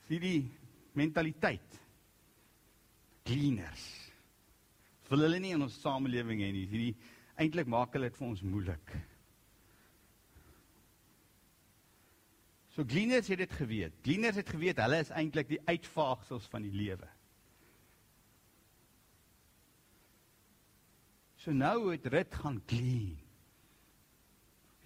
Sien 0.08 0.22
die 0.22 0.40
mentaliteit. 0.98 1.78
Gleaners. 3.28 3.84
Wil 5.08 5.24
hulle 5.24 5.40
nie 5.40 5.54
in 5.56 5.64
ons 5.64 5.78
samelewing 5.82 6.42
hê 6.44 6.50
nie. 6.52 6.66
Hierdie 6.68 6.96
eintlik 7.38 7.70
maak 7.70 7.94
hulle 7.96 8.11
dit 8.11 8.18
vir 8.18 8.28
ons 8.28 8.42
moeilik. 8.44 8.96
So 12.74 12.87
Gleaners 12.87 13.30
het 13.32 13.40
dit 13.42 13.54
geweet. 13.58 13.94
Gleaners 14.04 14.38
het 14.38 14.50
geweet 14.54 14.82
hulle 14.84 15.00
is 15.02 15.14
eintlik 15.14 15.48
die 15.50 15.62
uitvaagsels 15.66 16.46
van 16.52 16.66
die 16.66 16.74
lewe. 16.74 17.08
So 21.42 21.54
nou 21.54 21.90
het 21.90 22.06
Rit 22.12 22.34
gaan 22.42 22.61
glean. 22.68 23.16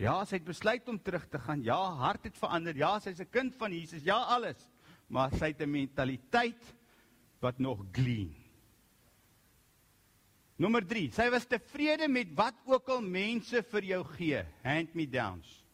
Ja, 0.01 0.17
sy 0.27 0.39
het 0.41 0.47
besluit 0.49 0.89
om 0.89 0.99
terug 1.03 1.29
te 1.31 1.39
gaan. 1.39 1.63
Ja, 1.63 1.79
hart 2.01 2.25
het 2.27 2.39
verander. 2.39 2.77
Ja, 2.77 2.99
sy's 3.01 3.21
'n 3.21 3.31
kind 3.31 3.55
van 3.57 3.73
Jesus. 3.73 4.03
Ja, 4.03 4.19
alles. 4.25 4.72
Maar 5.13 5.33
sy 5.37 5.53
het 5.53 5.61
'n 5.61 5.71
mentaliteit 5.71 6.63
wat 7.41 7.59
nog 7.59 7.85
glean. 7.93 8.35
Nommer 10.57 10.87
3. 10.87 11.11
Sy 11.13 11.29
was 11.31 11.47
tevrede 11.47 12.09
met 12.09 12.35
wat 12.35 12.55
ook 12.65 12.89
al 12.89 13.03
mense 13.03 13.63
vir 13.63 13.85
jou 13.85 14.05
gee. 14.05 14.45
Hand 14.63 14.95
me 14.95 15.09
downs. 15.09 15.65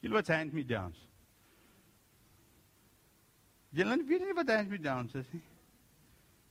Julle 0.00 0.14
wat 0.14 0.28
hand 0.28 0.52
me 0.52 0.64
downs. 0.64 1.08
Julle 3.70 4.04
weet 4.04 4.20
nie 4.20 4.34
wat 4.34 4.50
hand 4.50 4.68
me 4.68 4.78
downs 4.78 5.14
is 5.14 5.32
nie. 5.32 5.42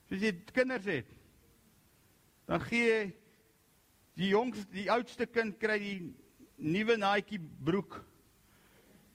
As 0.10 0.22
jy 0.22 0.32
kinders 0.54 0.86
het, 0.86 1.08
dan 2.46 2.62
gee 2.62 3.14
Die 4.16 4.32
jongste, 4.32 4.68
die 4.72 4.88
oudste 4.92 5.28
kind 5.28 5.58
kry 5.60 5.76
die 5.82 5.98
nuwe 6.56 6.96
naadjie 7.00 7.40
broek. 7.68 7.98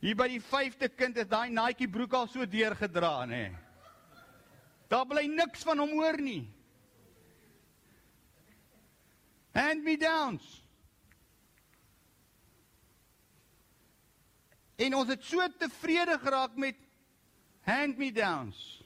Hier 0.01 0.17
by 0.17 0.31
die 0.33 0.41
vyfde 0.41 0.89
kind 0.97 1.19
is 1.21 1.29
daai 1.29 1.51
naadjie 1.53 1.89
broek 1.93 2.15
al 2.17 2.29
so 2.33 2.47
deurgedra, 2.49 3.27
nê. 3.29 3.51
Daar 4.89 5.05
bly 5.07 5.27
niks 5.29 5.63
van 5.69 5.79
hom 5.79 5.93
oor 6.01 6.17
nie. 6.25 6.49
Hand 9.55 9.85
me 9.85 9.97
downs. 10.01 10.47
En 14.81 14.97
ons 14.97 15.13
het 15.13 15.25
so 15.27 15.45
tevrede 15.61 16.17
geraak 16.23 16.57
met 16.57 16.79
hand 17.69 17.99
me 18.01 18.09
downs. 18.13 18.81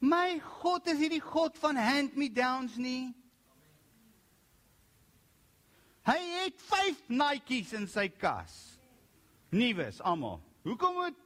My 0.00 0.38
God 0.62 0.88
is 0.88 1.02
hierdie 1.02 1.22
God 1.22 1.58
van 1.58 1.76
hand 1.76 2.16
me 2.16 2.30
downs 2.32 2.78
nie. 2.80 3.10
Hy 6.08 6.18
het 6.38 6.64
5 6.70 7.08
Nike's 7.12 7.74
in 7.76 7.84
sy 7.90 8.08
kas. 8.08 8.77
Nuus 9.48 10.00
almal. 10.00 10.40
Hoekom 10.62 10.94
moet 10.94 11.16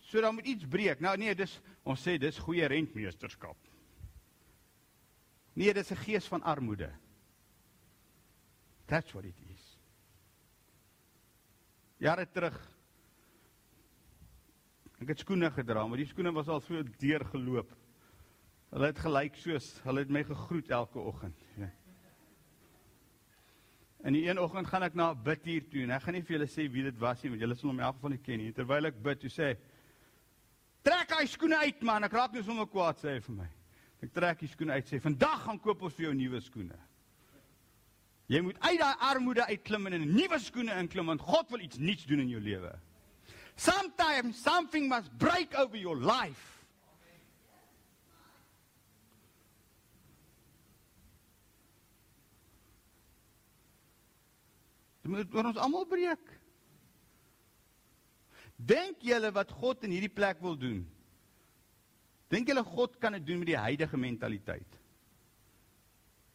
so 0.00 0.20
dan 0.20 0.34
moet 0.34 0.46
iets 0.46 0.66
breek? 0.66 1.00
Nou 1.00 1.16
nee, 1.16 1.34
dis 1.34 1.60
ons 1.82 2.00
sê 2.02 2.18
dis 2.18 2.38
goeie 2.38 2.66
rentmeesterskap. 2.66 3.56
Nee, 5.52 5.72
dis 5.74 5.92
'n 5.92 5.96
gees 5.96 6.26
van 6.28 6.42
armoede. 6.42 6.90
That's 8.86 9.12
what 9.12 9.24
it 9.24 9.38
is. 9.52 9.78
Jare 11.98 12.26
terug 12.26 12.56
ek 15.00 15.08
het 15.08 15.18
skoene 15.18 15.50
gedra, 15.50 15.86
maar 15.86 15.96
die 15.96 16.06
skoene 16.06 16.32
was 16.32 16.48
al 16.48 16.60
so 16.60 16.82
deurgeloop. 16.82 17.70
Hulle 18.70 18.86
het 18.86 18.98
gelyk 18.98 19.36
soos 19.36 19.80
hulle 19.82 20.04
het 20.04 20.10
my 20.10 20.24
gegroet 20.24 20.70
elke 20.70 20.98
oggend. 20.98 21.46
Ja. 21.56 21.70
En 24.02 24.16
die 24.16 24.24
een 24.28 24.38
oggend 24.40 24.66
gaan 24.66 24.82
ek 24.82 24.94
na 24.94 25.10
'n 25.10 25.22
bidtuur 25.22 25.68
toe 25.68 25.82
en 25.82 25.90
ek 25.90 26.02
gaan 26.02 26.14
nie 26.14 26.22
vir 26.22 26.38
julle 26.38 26.48
sê 26.48 26.70
wie 26.72 26.82
dit 26.82 26.98
was 26.98 27.22
nie 27.22 27.30
want 27.30 27.40
julle 27.40 27.54
sal 27.54 27.68
hom 27.68 27.78
in 27.78 27.84
elk 27.84 27.94
geval 27.94 28.10
nie 28.10 28.24
ken 28.24 28.38
nie. 28.38 28.52
Terwyl 28.52 28.86
ek 28.86 29.02
bid, 29.02 29.20
toe 29.20 29.30
sê 29.30 29.56
trek 30.82 31.10
hy 31.10 31.26
skoene 31.26 31.56
uit 31.56 31.82
man, 31.82 32.04
ek 32.04 32.12
raak 32.12 32.32
nie 32.32 32.42
sommer 32.42 32.66
kwaad 32.66 32.96
sê 32.96 33.20
vir 33.20 33.34
my. 33.36 33.48
Ek 34.02 34.12
trek 34.12 34.38
die 34.38 34.48
skoene 34.48 34.72
uit 34.72 34.86
sê 34.88 35.00
vandag 35.00 35.44
gaan 35.44 35.58
koop 35.58 35.82
ons 35.82 35.94
vir 35.94 36.06
jou 36.06 36.14
nuwe 36.14 36.40
skoene. 36.40 36.78
Jy 38.30 38.40
moet 38.40 38.60
uit 38.60 38.78
daai 38.78 38.96
armoede 38.98 39.46
uitklim 39.46 39.86
en 39.86 39.92
in 39.92 40.14
nuwe 40.14 40.38
skoene 40.38 40.78
inklim 40.78 41.06
want 41.06 41.20
God 41.20 41.50
wil 41.50 41.60
iets 41.60 41.78
nuuts 41.78 42.06
doen 42.06 42.20
in 42.20 42.28
jou 42.28 42.40
lewe. 42.40 42.72
Sometimes 43.56 44.42
something 44.42 44.88
must 44.88 45.10
break 45.18 45.54
over 45.58 45.76
your 45.76 45.96
life. 45.96 46.59
Dit 55.10 55.18
moet 55.18 55.34
oor 55.34 55.48
ons 55.50 55.58
almal 55.58 55.86
breek. 55.90 56.28
Dink 58.54 59.02
julle 59.02 59.32
wat 59.34 59.50
God 59.58 59.82
in 59.86 59.90
hierdie 59.96 60.12
plek 60.12 60.38
wil 60.44 60.54
doen? 60.60 60.84
Dink 62.30 62.46
julle 62.46 62.62
God 62.62 62.94
kan 63.02 63.12
dit 63.18 63.26
doen 63.26 63.40
met 63.42 63.50
die 63.50 63.58
huidige 63.58 63.98
mentaliteit? 63.98 64.76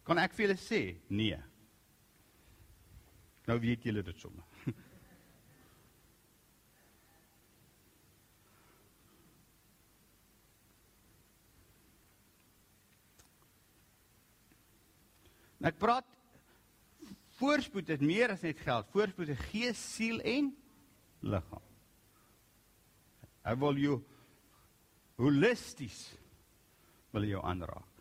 Kan 0.03 0.19
ek 0.19 0.35
vir 0.35 0.43
julle 0.47 0.59
sê 0.59 0.81
nee. 1.07 1.39
Nou 3.47 3.59
weet 3.63 3.85
julle 3.87 4.03
dit 4.03 4.19
sommer. 4.19 4.43
Ek 15.65 15.79
praat 15.81 16.14
Voorspoed 17.45 17.89
is 17.93 18.01
meer 18.01 18.33
as 18.33 18.41
net 18.41 18.61
geld. 18.65 18.89
Voorspoed 18.93 19.29
is 19.35 19.41
gees, 19.51 19.81
siel 19.95 20.21
en 20.25 20.49
liggaam. 21.25 21.65
Hy 23.45 23.53
wil 23.61 23.77
jou 23.77 23.97
holisties 25.21 25.99
wil 27.13 27.27
jou 27.29 27.41
aanraak. 27.45 27.91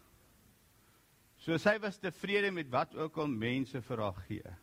So 1.44 1.58
sy 1.60 1.76
was 1.82 2.00
tevrede 2.00 2.48
met 2.56 2.70
wat 2.72 2.94
ook 2.96 3.18
al 3.20 3.28
mense 3.28 3.82
vir 3.84 4.00
haar 4.00 4.22
gee. 4.24 4.54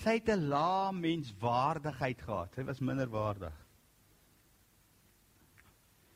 Sy 0.00 0.14
het 0.20 0.30
'n 0.30 0.48
lae 0.48 0.92
menswaardigheid 0.92 2.22
gehad. 2.22 2.54
Sy 2.54 2.62
was 2.64 2.80
minderwaardig. 2.80 3.56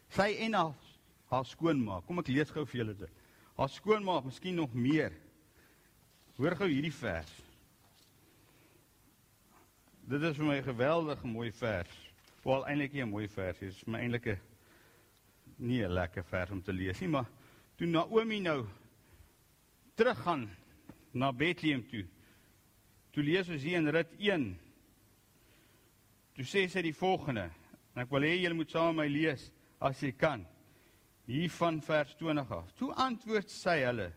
Sy 0.09 0.37
en 0.47 0.55
haar, 0.55 0.75
haar 1.29 1.45
skoonmaak. 1.45 2.07
Kom 2.07 2.19
ek 2.19 2.29
lees 2.29 2.51
gou 2.51 2.64
vir 2.64 2.81
julle 2.81 2.95
dit. 2.95 3.11
Haar 3.59 3.69
skoonmaak, 3.69 4.25
miskien 4.25 4.55
nog 4.55 4.73
meer. 4.73 5.12
Hoor 6.35 6.57
gou 6.59 6.66
hierdie 6.66 6.90
vers. 6.90 7.31
Dit 10.11 10.25
is 10.27 10.37
vir 10.37 10.47
my 10.49 10.57
'n 10.59 10.66
geweldige 10.66 11.27
mooi 11.27 11.53
vers. 11.53 11.92
Wel 12.42 12.66
eintlik 12.66 12.92
nie 12.92 13.03
'n 13.03 13.11
mooi 13.11 13.29
vers 13.29 13.61
nie, 13.61 13.68
dit 13.68 13.77
is 13.77 13.87
my 13.87 13.99
eintlik 14.01 14.27
'n 14.27 14.40
nie 15.59 15.85
'n 15.85 15.92
lekker 15.92 16.25
vers 16.25 16.51
om 16.51 16.62
te 16.62 16.73
lees 16.73 17.01
nie, 17.01 17.09
maar 17.09 17.27
toe 17.77 17.87
Naomi 17.87 18.40
nou 18.40 18.66
teruggaan 19.94 20.51
na 21.12 21.33
Bethlehem 21.33 21.87
toe. 21.88 22.05
Toe 23.12 23.23
lees 23.23 23.49
ons 23.49 23.62
hier 23.62 23.79
in 23.79 23.88
Rit 23.88 24.11
1. 24.18 24.59
Toe 26.35 26.44
sê 26.44 26.68
sy 26.68 26.83
die 26.83 26.94
volgende. 26.94 27.51
En 27.94 28.03
ek 28.03 28.11
wil 28.11 28.23
hê 28.23 28.40
julle 28.40 28.55
moet 28.55 28.70
saam 28.70 28.97
met 28.97 29.07
my 29.07 29.12
lees 29.12 29.53
as 29.81 30.01
jy 30.01 30.12
kan. 30.12 30.47
Hier 31.27 31.51
van 31.51 31.81
vers 31.81 32.14
20 32.16 32.51
af. 32.51 32.73
Toe 32.73 32.92
antwoord 32.92 33.51
sy 33.51 33.85
hulle: 33.85 34.12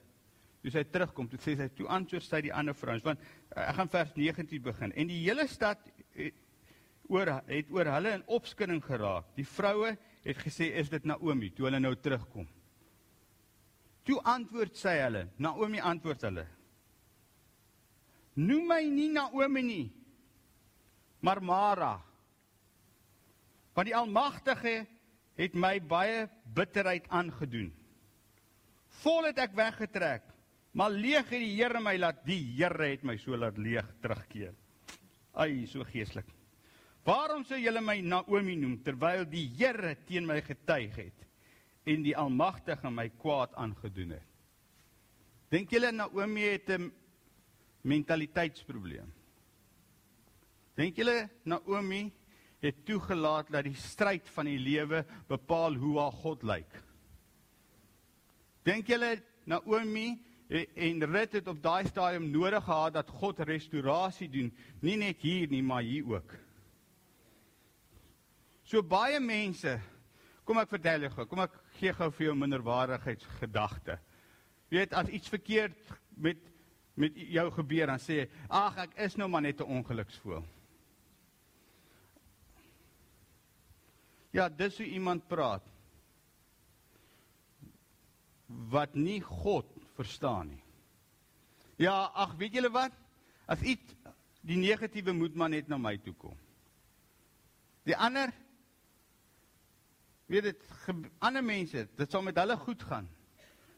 toe 0.67 0.73
sy 0.75 0.83
terugkom, 0.91 1.29
toe 1.31 1.39
sê 1.39 1.55
sy 1.55 1.69
toe 1.77 1.87
antwoord 1.95 2.25
sy 2.27 2.41
die 2.43 2.51
ander 2.51 2.75
vrouens 2.75 3.05
want 3.05 3.21
uh, 3.23 3.69
ek 3.69 3.77
gaan 3.79 3.91
vers 3.93 4.11
19 4.17 4.65
begin. 4.65 4.93
En 4.99 5.07
die 5.07 5.21
hele 5.23 5.47
stad 5.47 5.79
het 6.17 6.43
oor 7.07 7.31
het 7.47 7.71
oor 7.71 7.87
hulle 7.93 8.17
in 8.17 8.25
opskudding 8.35 8.81
geraak. 8.83 9.29
Die 9.37 9.47
vroue 9.47 9.93
het 10.25 10.43
gesê 10.43 10.73
is 10.81 10.91
dit 10.91 11.07
Naomi 11.07 11.53
toe 11.55 11.69
hulle 11.69 11.79
nou 11.79 11.93
terugkom. 11.95 12.49
Toe 14.07 14.19
antwoord 14.27 14.75
sy 14.79 14.97
hulle, 14.99 15.23
Naomi 15.39 15.79
antwoord 15.83 16.27
hulle. 16.27 16.45
Noem 18.43 18.67
my 18.67 18.83
nie 18.91 19.07
Naomi 19.15 19.63
nie, 19.63 19.87
maar 21.23 21.39
Mara. 21.39 21.95
Want 23.75 23.87
die 23.87 23.95
Almagtige 23.95 24.81
het 25.39 25.55
my 25.55 25.77
baie 25.79 26.25
bitterheid 26.55 27.07
aangedoen. 27.13 27.69
Vol 29.03 29.29
het 29.29 29.39
ek 29.47 29.55
weggetrek 29.55 30.33
Maar 30.77 30.93
leeg 30.93 31.29
het 31.31 31.41
die 31.41 31.55
Here 31.57 31.79
my 31.81 31.95
laat 31.97 32.19
die 32.27 32.41
Here 32.59 32.91
het 32.91 33.05
my 33.07 33.15
so 33.17 33.37
laat 33.37 33.57
leeg 33.57 33.87
terugkeer. 34.01 34.53
Ai, 35.33 35.65
so 35.65 35.85
geeslik. 35.89 36.27
Waarom 37.07 37.45
sou 37.47 37.57
julle 37.57 37.81
my 37.81 37.97
Naomi 38.05 38.57
noem 38.59 38.75
terwyl 38.85 39.25
die 39.29 39.47
Here 39.57 39.95
teen 40.05 40.27
my 40.29 40.37
getuig 40.45 40.99
het 40.99 41.23
en 41.87 42.03
die 42.03 42.13
Almagtige 42.19 42.91
my 42.91 43.07
kwaad 43.17 43.55
aangedoen 43.57 44.17
het? 44.17 44.27
Dink 45.49 45.71
julle 45.71 45.91
Naomi 45.95 46.43
het 46.45 46.69
'n 46.69 46.91
mentaliteitsprobleem? 47.81 49.09
Dink 50.75 50.95
julle 50.97 51.29
Naomi 51.43 52.11
het 52.61 52.85
toegelaat 52.85 53.49
dat 53.49 53.63
die 53.63 53.73
stryd 53.73 54.29
van 54.29 54.45
die 54.45 54.59
lewe 54.59 55.05
bepaal 55.27 55.73
hoe 55.73 55.99
haar 55.99 56.11
God 56.11 56.43
lyk? 56.43 56.83
Dink 58.63 58.87
julle 58.87 59.23
Naomi 59.45 60.26
en 60.47 61.03
Rut 61.03 61.33
het 61.33 61.47
op 61.47 61.61
daai 61.63 61.87
stadium 61.87 62.29
nodig 62.31 62.63
gehad 62.63 62.93
dat 62.93 63.09
God 63.09 63.39
restaurasie 63.39 64.29
doen, 64.31 64.51
nie 64.79 64.95
net 64.97 65.21
hier 65.21 65.47
nie, 65.51 65.63
maar 65.63 65.83
hier 65.83 66.07
ook. 66.07 66.35
So 68.67 68.83
baie 68.83 69.19
mense, 69.19 69.77
kom 70.47 70.59
ek 70.59 70.71
vertel 70.71 71.07
jou 71.07 71.11
gou, 71.11 71.25
kom 71.27 71.43
ek 71.43 71.55
gee 71.79 71.93
gou 71.95 72.09
vir 72.11 72.29
jou 72.29 72.35
minderwaardigheidsgedagte. 72.39 73.99
Weet 74.71 74.95
as 74.95 75.11
iets 75.11 75.31
verkeerd 75.31 75.91
met 76.15 76.43
met 76.97 77.13
jou 77.13 77.45
gebeur 77.53 77.91
dan 77.91 77.99
sê 78.01 78.15
jy, 78.23 78.29
ag 78.49 78.79
ek 78.87 78.95
is 79.05 79.15
nou 79.21 79.27
maar 79.29 79.43
net 79.45 79.59
'n 79.61 79.69
ongeluksvoël. 79.69 80.45
Ja, 84.33 84.49
dis 84.49 84.77
hoe 84.77 84.85
iemand 84.85 85.27
praat. 85.27 85.63
Wat 88.47 88.95
nie 88.95 89.21
God 89.21 89.76
verstaan 89.97 90.53
nie. 90.53 90.63
Ja, 91.81 92.07
ag, 92.17 92.35
weet 92.39 92.57
julle 92.57 92.71
wat? 92.73 92.93
As 93.45 93.61
iets 93.61 93.95
die 94.47 94.57
negatiewe 94.59 95.13
moet 95.13 95.35
maar 95.35 95.51
net 95.51 95.67
na 95.67 95.77
my 95.81 95.97
toe 96.01 96.13
kom. 96.17 96.37
Die 97.87 97.95
ander 97.95 98.31
weet 100.27 100.49
dit 100.49 100.63
ander 101.23 101.43
mense, 101.43 101.85
dit 101.95 102.11
sal 102.11 102.23
met 102.25 102.37
hulle 102.39 102.57
goed 102.59 102.83
gaan. 102.83 103.07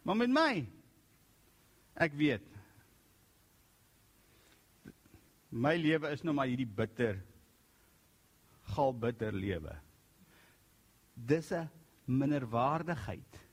Maar 0.03 0.17
met 0.17 0.33
my 0.33 0.53
ek 1.99 2.15
weet 2.17 2.45
my 5.49 5.73
lewe 5.81 6.11
is 6.13 6.21
nou 6.23 6.33
maar 6.37 6.49
hierdie 6.49 6.69
bitter 6.69 7.17
gal 8.75 8.93
bitter 8.93 9.33
lewe. 9.33 9.73
Dis 11.13 11.51
'n 11.51 11.69
minderwaardigheid. 12.05 13.48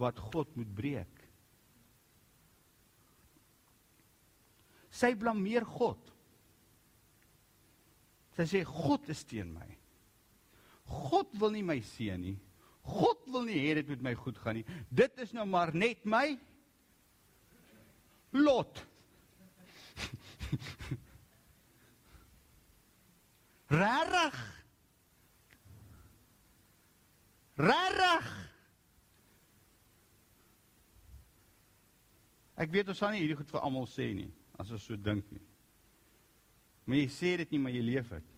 Wat 0.00 0.18
God 0.30 0.54
moet 0.56 0.70
breek. 0.74 1.26
Sy 4.90 5.14
blameer 5.18 5.64
God. 5.68 6.00
Sy 8.36 8.46
sê 8.48 8.62
God 8.66 9.08
is 9.12 9.24
teen 9.28 9.52
my. 9.54 9.68
God 10.90 11.30
wil 11.38 11.52
nie 11.54 11.66
my 11.66 11.78
seën 11.84 12.20
nie. 12.20 12.38
God 12.90 13.26
wil 13.30 13.44
nie 13.46 13.60
hê 13.60 13.74
dit 13.78 13.88
moet 13.92 14.02
my 14.08 14.14
goed 14.18 14.38
gaan 14.42 14.56
nie. 14.58 14.66
Dit 14.88 15.18
is 15.22 15.34
nou 15.36 15.46
maar 15.46 15.70
net 15.76 16.04
my 16.08 16.38
lot. 18.34 18.80
Rarig. 23.80 24.38
Rarig. 27.60 28.49
Ek 32.60 32.68
weet 32.72 32.90
ons 32.92 32.98
sal 33.00 33.14
nie 33.14 33.22
hierdie 33.22 33.38
goed 33.38 33.52
vir 33.52 33.64
almal 33.64 33.88
sê 33.88 34.10
nie 34.12 34.28
as 34.60 34.68
ons 34.76 34.84
so 34.84 34.96
dink 35.00 35.24
nie. 35.32 35.40
Maar 36.84 37.00
jy 37.00 37.06
sê 37.14 37.30
dit 37.40 37.54
nie 37.54 37.60
maar 37.62 37.72
jy 37.72 37.84
leef 37.86 38.10
dit. 38.12 38.34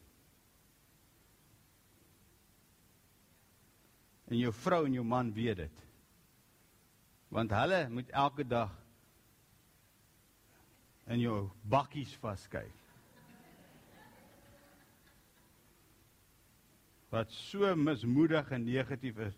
En 4.30 4.38
jou 4.38 4.52
vrou 4.62 4.84
en 4.86 4.94
jou 4.94 5.04
man 5.04 5.32
weet 5.34 5.64
dit. 5.64 5.82
Want 7.34 7.54
hulle 7.56 7.82
moet 7.90 8.14
elke 8.22 8.46
dag 8.46 8.70
in 11.10 11.24
jou 11.24 11.38
bakkies 11.66 12.14
vaskyk. 12.22 12.70
Wat 17.12 17.32
so 17.34 17.74
mismoedig 17.76 18.54
en 18.54 18.64
negatief 18.64 19.18
is. 19.26 19.34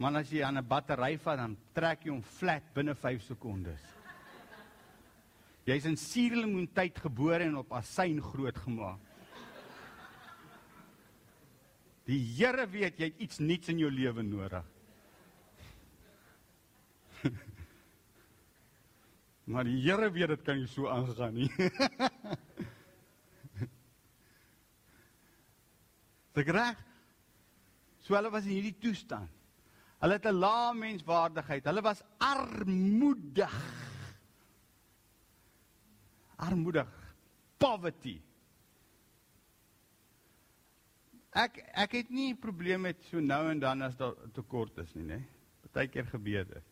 Man 0.00 0.16
as 0.16 0.30
jy 0.32 0.44
aan 0.44 0.58
'n 0.58 0.68
battery 0.68 1.18
vat 1.18 1.36
dan 1.36 1.56
trek 1.74 2.04
jy 2.04 2.10
hom 2.10 2.22
flat 2.22 2.62
binne 2.74 2.94
5 2.94 3.22
sekondes. 3.22 3.99
Jy's 5.70 5.84
in 5.86 5.94
suurlemoen 5.94 6.66
tyd 6.74 6.96
gebore 6.98 7.44
en 7.46 7.60
op 7.60 7.70
asyn 7.78 8.18
grootgemaak. 8.24 8.98
Die 12.10 12.18
Here 12.34 12.64
weet 12.66 12.98
jy 12.98 13.06
het 13.12 13.20
iets 13.22 13.38
nuuts 13.38 13.70
in 13.70 13.78
jou 13.78 13.90
lewe 13.92 14.22
nodig. 14.26 14.66
maar 19.52 19.64
die 19.68 19.78
Here 19.84 20.08
weet 20.10 20.28
dit 20.34 20.42
kan 20.48 20.58
nie 20.58 20.66
so 20.72 20.88
aangaan 20.90 21.34
nie. 21.38 21.50
Dit 26.34 26.48
reg. 26.56 26.78
So 28.02 28.14
hulle 28.16 28.30
was 28.32 28.46
in 28.48 28.56
hierdie 28.56 28.78
toestand. 28.82 29.30
Hulle 30.02 30.14
het 30.18 30.26
'n 30.26 30.40
lae 30.40 30.74
menswaardigheid. 30.74 31.64
Hulle 31.68 31.82
was 31.84 32.02
armoedig 32.18 33.54
armoedig, 36.40 36.90
poverty. 37.60 38.16
Ek 41.30 41.60
ek 41.78 41.92
het 42.00 42.10
nie 42.10 42.32
'n 42.32 42.40
probleem 42.40 42.80
met 42.80 43.02
so 43.10 43.20
nou 43.20 43.50
en 43.50 43.60
dan 43.60 43.82
as 43.82 43.96
daar 43.96 44.14
tekort 44.32 44.78
is 44.78 44.94
nie, 44.94 45.04
nê. 45.04 45.22
Partykeer 45.62 46.06
gebeur 46.06 46.44
dit. 46.44 46.64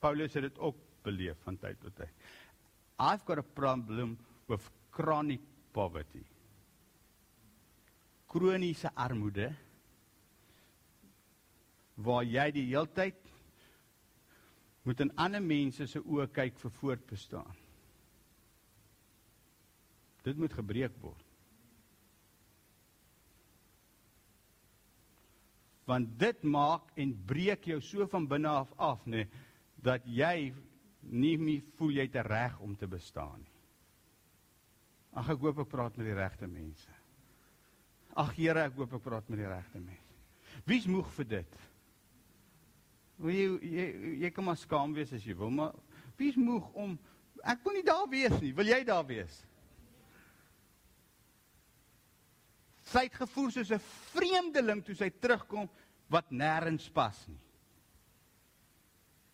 Paulus 0.00 0.34
het 0.34 0.42
dit 0.42 0.58
ook 0.58 0.76
beleef 1.02 1.36
van 1.44 1.56
tyd 1.56 1.80
tot 1.80 1.96
tyd. 1.96 2.12
I've 2.98 3.24
got 3.24 3.38
a 3.38 3.42
problem 3.42 4.18
with 4.46 4.70
chronic 4.90 5.40
poverty. 5.72 6.24
Kroniese 8.26 8.90
armoede 8.94 9.54
waar 11.94 12.24
jy 12.24 12.50
die 12.54 12.66
heeltyd 12.68 13.16
moet 14.82 15.00
in 15.00 15.10
ander 15.16 15.42
mense 15.42 15.86
se 15.86 16.00
oë 16.00 16.28
kyk 16.32 16.58
vir 16.58 16.70
voortbestaan. 16.80 17.56
Dit 20.26 20.36
moet 20.36 20.52
gebreek 20.52 20.96
word. 21.02 21.24
Want 25.88 26.18
dit 26.20 26.42
maak 26.44 26.90
en 27.00 27.14
breek 27.26 27.64
jou 27.70 27.78
so 27.80 28.06
van 28.12 28.26
binne 28.28 28.48
af 28.48 28.72
af, 28.76 29.06
nê, 29.08 29.24
dat 29.80 30.04
jy 30.04 30.50
nie 31.08 31.36
meer 31.40 31.62
voel 31.78 31.94
jy 31.96 32.08
het 32.08 32.18
reg 32.28 32.58
om 32.60 32.74
te 32.76 32.88
bestaan 32.90 33.38
nie. 33.40 33.54
Ag 35.18 35.32
ek 35.32 35.42
hoop 35.42 35.62
ek 35.64 35.70
praat 35.72 35.96
met 35.96 36.10
die 36.10 36.18
regte 36.18 36.46
mense. 36.50 36.92
Ag 38.18 38.34
Here, 38.36 38.66
ek 38.68 38.76
hoop 38.76 38.98
ek 38.98 39.04
praat 39.04 39.30
met 39.32 39.40
die 39.40 39.48
regte 39.48 39.80
mense. 39.80 40.04
Wie's 40.68 40.86
moeg 40.90 41.08
vir 41.16 41.28
dit? 41.38 41.58
Wil 43.18 43.34
jy 43.34 43.46
jy 43.64 43.86
jy 44.24 44.30
kan 44.34 44.46
maar 44.46 44.58
skaam 44.58 44.94
wees 44.94 45.12
as 45.14 45.24
jy 45.26 45.34
wil, 45.38 45.50
maar 45.54 45.74
wie's 46.18 46.36
moeg 46.38 46.68
om 46.78 46.98
ek 47.42 47.62
wil 47.64 47.78
nie 47.78 47.86
daar 47.86 48.06
wees 48.10 48.36
nie. 48.42 48.52
Wil 48.54 48.70
jy 48.74 48.82
daar 48.86 49.06
wees? 49.08 49.40
Sy 52.88 53.04
het 53.04 53.18
gevoel 53.20 53.50
soos 53.52 53.70
'n 53.70 53.84
vreemdeling 54.14 54.84
toe 54.84 54.94
sy 54.94 55.10
terugkom 55.10 55.68
wat 56.08 56.30
nêrens 56.30 56.88
pas 56.92 57.26
nie. 57.28 57.40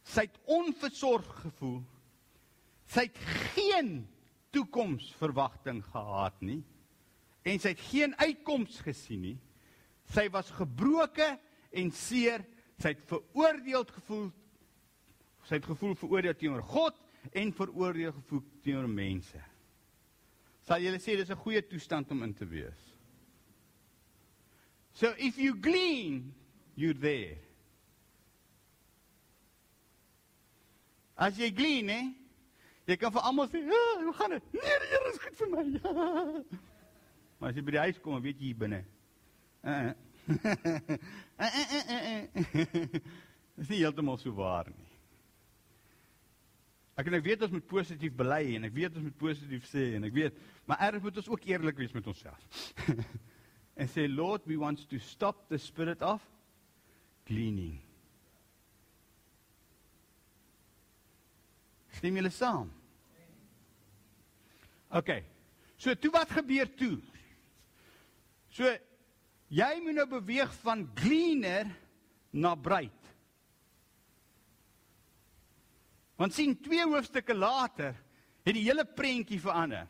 Sy 0.05 0.26
het 0.26 0.38
onversorg 0.44 1.40
gevoel. 1.46 1.82
Sy 2.86 3.07
het 3.09 3.18
geen 3.55 4.09
toekomsverwagting 4.50 5.82
gehad 5.84 6.40
nie 6.42 6.62
en 7.44 7.61
sy 7.61 7.74
het 7.74 7.80
geen 7.90 8.14
uitkoms 8.16 8.80
gesien 8.80 9.20
nie. 9.20 9.38
Sy 10.14 10.28
was 10.32 10.50
gebroke 10.50 11.38
en 11.72 11.90
seer. 11.92 12.44
Sy 12.78 12.94
het 12.94 13.05
veroordeeld 13.07 13.90
gevoel. 13.90 14.30
Sy 15.44 15.59
het 15.59 15.68
gevoel 15.68 15.94
veroordeel 15.94 16.34
teenoor 16.34 16.62
God 16.62 16.96
en 17.32 17.52
veroordeel 17.52 18.12
gevoel 18.12 18.42
teenoor 18.64 18.88
mense. 18.88 19.40
Sal 20.64 20.80
julle 20.80 20.98
sê 20.98 21.16
dis 21.16 21.30
'n 21.30 21.36
goeie 21.36 21.62
toestand 21.62 22.11
om 22.11 22.22
in 22.22 22.34
te 22.34 22.46
wees? 22.46 22.93
So 24.95 25.12
if 25.18 25.38
you 25.38 25.57
glean, 25.57 26.32
you're 26.76 26.95
there. 26.95 27.36
As 31.18 31.38
jy 31.38 31.51
glean, 31.55 31.88
hè, 31.90 32.01
jy 32.90 32.97
kan 32.99 33.12
vir 33.14 33.22
almal 33.22 33.49
sê, 33.51 33.59
"Ja, 33.62 34.03
hoe 34.03 34.12
gaan 34.14 34.30
dit?" 34.30 34.42
Nee, 34.53 34.78
die 34.82 34.88
Here 34.90 35.11
is 35.12 35.18
goed 35.18 35.36
vir 35.36 35.49
my. 35.51 35.64
Maar 37.38 37.51
as 37.51 37.57
jy 37.57 37.62
by 37.62 37.70
die 37.74 37.78
huis 37.78 37.99
kom, 38.01 38.22
weet 38.22 38.38
jy 38.38 38.47
hier 38.47 38.57
binne. 38.57 38.84
Uh. 39.62 39.92
Dis 43.59 43.68
nie 43.68 43.82
heeltemal 43.82 44.18
so 44.18 44.32
waar 44.34 44.70
nie. 44.70 44.90
Ek 46.95 47.11
en 47.11 47.18
ek 47.18 47.26
weet 47.26 47.42
ons 47.42 47.55
moet 47.57 47.66
positief 47.66 48.14
bely 48.14 48.55
en 48.55 48.64
ek 48.70 48.74
weet 48.74 48.95
ons 48.95 49.05
moet 49.09 49.18
positief 49.18 49.66
sê 49.66 49.95
en 49.99 50.07
ek 50.07 50.14
weet, 50.14 50.34
maar 50.64 50.78
erns 50.86 51.03
moet 51.03 51.16
ons 51.18 51.28
ook 51.34 51.47
eerlik 51.51 51.78
wees 51.82 51.95
met 51.95 52.07
onsself. 52.07 52.47
And 53.77 53.91
say, 53.91 54.07
Lord, 54.07 54.43
we 54.47 54.57
want 54.57 54.89
to 54.89 54.99
stop 54.99 55.49
the 55.49 55.59
spirit 55.59 56.03
of 56.03 56.20
gleaning. 57.27 57.81
Stem 61.95 62.18
julle 62.18 62.31
saam? 62.35 62.70
OK. 64.95 65.11
So 65.79 65.95
toe 65.99 66.11
wat 66.14 66.31
gebeur 66.31 66.70
toe? 66.79 66.99
So 68.55 68.70
jy 69.55 69.72
moet 69.83 69.99
nou 69.99 70.07
beweeg 70.11 70.53
van 70.62 70.85
gleaner 70.99 71.70
na 72.35 72.55
bruid. 72.55 73.11
Want 76.18 76.35
sien 76.35 76.55
twee 76.62 76.83
hoofstukke 76.87 77.35
later 77.35 77.97
het 78.45 78.55
die 78.55 78.66
hele 78.66 78.85
prentjie 78.87 79.41
verander. 79.43 79.89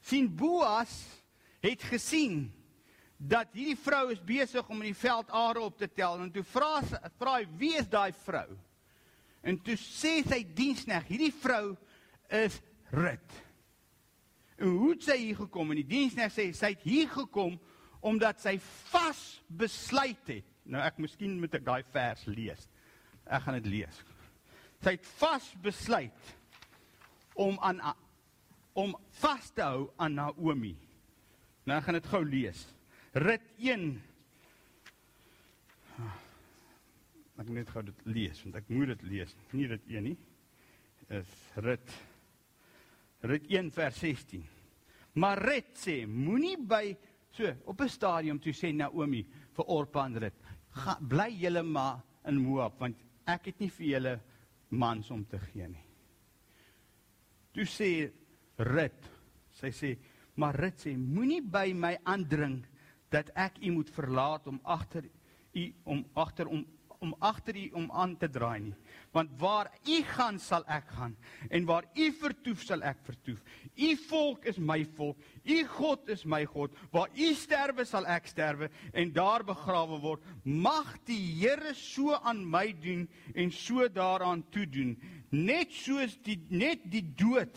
sien 0.00 0.26
Boas 0.34 1.19
het 1.64 1.84
gesien 1.88 2.48
dat 3.20 3.52
hierdie 3.52 3.76
vrou 3.76 4.08
is 4.14 4.22
besig 4.24 4.68
om 4.68 4.80
in 4.80 4.90
die 4.94 4.96
veld 4.96 5.30
are 5.36 5.60
op 5.60 5.76
te 5.78 5.88
tel 5.92 6.16
en 6.20 6.30
toe 6.32 6.44
vra 6.48 6.80
vra 7.20 7.36
hy 7.36 7.46
wie 7.60 7.74
is 7.76 7.88
daai 7.90 8.12
vrou? 8.24 8.48
En 9.44 9.56
toe 9.64 9.76
sê 9.80 10.20
sy 10.24 10.42
diensneg, 10.56 11.06
hierdie 11.08 11.32
vrou 11.32 11.76
is 12.28 12.60
Rut. 12.90 13.36
En 14.58 14.72
hoe 14.74 14.90
het 14.92 15.04
sy 15.06 15.16
hier 15.20 15.36
gekom? 15.38 15.70
En 15.70 15.78
die 15.78 15.88
diensneg 15.88 16.32
sê 16.34 16.48
sy 16.56 16.72
het 16.74 16.82
hier 16.84 17.08
gekom 17.12 17.54
omdat 18.04 18.40
sy 18.42 18.56
vas 18.90 19.20
besluit 19.46 20.32
het. 20.32 20.46
Nou 20.68 20.82
ek 20.84 20.98
miskien 21.02 21.38
moet 21.40 21.54
ek 21.56 21.64
daai 21.66 21.82
vers 21.94 22.24
lees. 22.28 22.66
Ek 23.30 23.44
gaan 23.44 23.60
dit 23.60 23.70
lees. 23.78 24.02
Sy 24.82 24.96
het 24.96 25.08
vas 25.20 25.46
besluit 25.62 26.34
om 27.38 27.58
aan 27.62 27.82
om 28.78 28.94
vas 29.20 29.48
te 29.54 29.64
hou 29.64 29.90
aan 30.00 30.14
Naomi. 30.16 30.74
Nou 31.68 31.80
gaan 31.82 31.98
dit 31.98 32.06
gou 32.06 32.22
lees. 32.24 32.62
Rit 33.12 33.46
1. 33.58 33.88
Ek 37.40 37.48
moet 37.48 37.56
net 37.56 37.72
gou 37.72 37.82
dit 37.82 38.06
lees 38.06 38.40
want 38.44 38.60
ek 38.60 38.70
moet 38.72 38.92
dit 38.94 39.02
lees. 39.14 39.34
Nie 39.56 39.68
dit 39.70 39.92
1 39.96 40.08
nie. 40.10 40.16
Is 41.20 41.36
Rit 41.56 41.96
Rit 43.20 43.50
1 43.52 43.70
vers 43.76 43.98
16. 44.00 44.44
Maar 45.20 45.42
Rit 45.44 45.74
sê 45.76 46.04
moenie 46.08 46.56
by 46.56 46.96
so 47.34 47.50
op 47.64 47.80
'n 47.80 47.88
stadium 47.88 48.38
toe 48.38 48.52
sê 48.52 48.72
Naomi 48.72 49.26
vir 49.56 49.64
Orpa 49.68 50.06
en 50.06 50.18
Rit, 50.18 50.34
bly 51.00 51.30
julle 51.30 51.62
maar 51.62 52.02
in 52.26 52.36
Moab 52.36 52.80
want 52.80 52.96
ek 53.26 53.46
het 53.46 53.60
nie 53.60 53.70
vir 53.70 53.86
julle 53.86 54.20
mans 54.70 55.10
om 55.10 55.24
te 55.24 55.38
gee 55.38 55.68
nie. 55.68 55.84
Toe 57.52 57.64
sê 57.64 58.10
Rut, 58.60 59.06
sy 59.56 59.70
sê, 59.72 59.96
maar 60.40 60.56
Rut 60.56 60.80
sê 60.80 60.96
moenie 60.96 61.42
by 61.44 61.70
my 61.76 61.96
aandring 62.08 62.62
dat 63.12 63.30
ek 63.36 63.60
u 63.60 63.72
moet 63.76 63.90
verlaat 63.92 64.46
om 64.48 64.60
agter 64.64 65.08
u 65.52 65.64
om 65.84 66.04
agter 66.14 66.48
om 66.48 66.66
om 67.00 67.14
agter 67.24 67.56
u 67.56 67.62
om 67.72 67.86
aan 67.96 68.10
te 68.20 68.28
draai 68.28 68.58
nie. 68.60 68.74
Want 69.16 69.30
waar 69.40 69.70
u 69.88 70.02
gaan 70.04 70.36
sal 70.38 70.66
ek 70.68 70.90
gaan. 70.98 71.14
En 71.48 71.64
waar 71.64 71.86
u 71.96 72.10
vertoef 72.12 72.60
sal 72.60 72.84
ek 72.84 73.00
vertoef. 73.06 73.40
U 73.72 73.94
volk 74.02 74.44
is 74.52 74.58
my 74.60 74.84
volk. 74.98 75.16
U 75.48 75.56
God 75.78 76.10
is 76.12 76.26
my 76.28 76.42
God. 76.44 76.76
Waar 76.92 77.08
u 77.16 77.30
sterwe 77.34 77.86
sal 77.88 78.04
ek 78.04 78.28
sterwe. 78.28 78.68
En 78.92 79.14
daar 79.16 79.46
begrawe 79.48 79.96
word. 80.04 80.28
Mag 80.44 80.92
die 81.08 81.22
Here 81.40 81.72
so 81.74 82.20
aan 82.20 82.44
my 82.44 82.68
doen 82.84 83.08
en 83.32 83.48
so 83.50 83.88
daaraan 83.88 84.44
toe 84.52 84.68
doen 84.68 84.92
net 85.30 85.70
soos 85.72 86.16
die 86.26 86.38
net 86.50 86.82
die 86.90 87.04
dood 87.16 87.54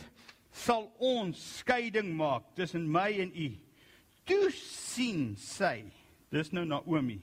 sal 0.54 0.88
ons 1.02 1.40
skeiding 1.60 2.14
maak 2.16 2.54
tussen 2.58 2.86
my 2.90 3.10
en 3.24 3.34
u. 3.34 3.50
Toe 4.30 4.50
sien 4.56 5.34
sy 5.40 5.84
dis 6.34 6.52
nou 6.56 6.64
Naomi 6.66 7.20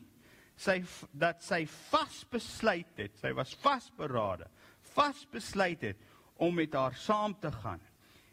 sy 0.60 0.80
dat 1.16 1.40
sy 1.42 1.62
vasbesluit 1.88 2.98
het 3.00 3.16
sy 3.22 3.32
was 3.36 3.54
vasberade 3.62 4.48
vasbesluit 4.92 5.86
het 5.88 6.02
om 6.40 6.54
met 6.56 6.74
haar 6.76 6.96
saam 7.00 7.34
te 7.40 7.50
gaan 7.62 7.80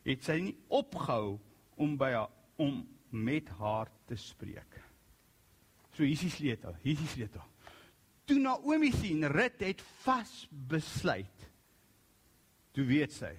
het 0.07 0.23
sy 0.23 0.37
nie 0.49 0.55
opgehou 0.73 1.37
om 1.79 1.95
by 1.99 2.11
haar 2.15 2.33
om 2.57 2.81
met 3.13 3.49
haar 3.59 3.89
te 4.09 4.15
spreek. 4.19 4.79
So 5.93 6.03
hier 6.03 6.17
is 6.17 6.33
sleutel 6.35 6.75
hier 6.83 6.99
is 6.99 7.13
sleutel. 7.13 7.43
Toe 8.27 8.39
Naomi 8.41 8.91
sien 8.91 9.23
Rut 9.31 9.61
het 9.63 9.83
vasbesluit 10.03 11.45
toe 12.75 12.85
weet 12.85 13.13
sy 13.15 13.33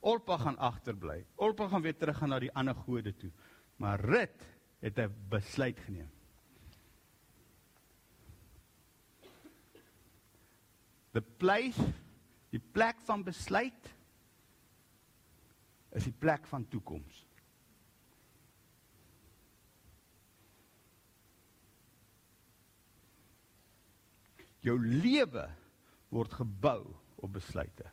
Olpa 0.00 0.38
gaan 0.38 0.58
agterbly 0.58 1.24
Olpa 1.36 1.68
gaan 1.68 1.82
weer 1.82 1.96
terug 1.96 2.18
gaan 2.18 2.28
na 2.28 2.38
die 2.38 2.52
ander 2.52 2.74
gode 2.74 3.16
toe 3.16 3.32
Maar 3.76 4.00
Rut 4.00 4.46
het 4.80 4.98
'n 4.98 5.14
besluit 5.28 5.78
geneem. 5.78 6.10
The 11.10 11.22
place, 11.22 11.82
die 12.50 12.62
plek 12.72 13.00
van 13.00 13.22
besluit 13.22 13.94
is 15.90 16.04
die 16.06 16.14
plek 16.14 16.46
van 16.46 16.68
toekoms. 16.68 17.26
Jou 24.60 24.76
lewe 24.78 25.48
word 26.08 26.32
gebou 26.32 26.94
op 27.16 27.32
besluite. 27.32 27.90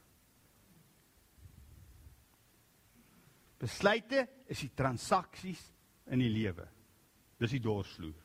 Besluite 3.57 4.27
is 4.47 4.61
die 4.61 4.73
transaksies 4.77 5.61
in 6.13 6.21
die 6.21 6.31
lewe. 6.31 6.67
Dis 7.41 7.55
die 7.55 7.61
dorsvloer. 7.63 8.23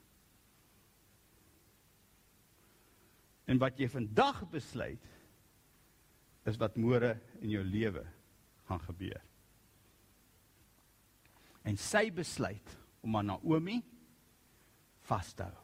En 3.51 3.59
wat 3.61 3.81
jy 3.81 3.89
vandag 3.91 4.45
besluit 4.53 5.09
is 6.49 6.59
wat 6.61 6.79
môre 6.81 7.15
in 7.43 7.51
jou 7.53 7.63
lewe 7.67 8.05
gaan 8.69 8.81
gebeur. 8.87 9.21
En 11.67 11.77
sy 11.79 12.09
besluit 12.15 12.77
om 13.03 13.19
aan 13.19 13.33
Naomi 13.33 13.81
vas 15.07 15.35
te 15.37 15.47
hou. 15.47 15.59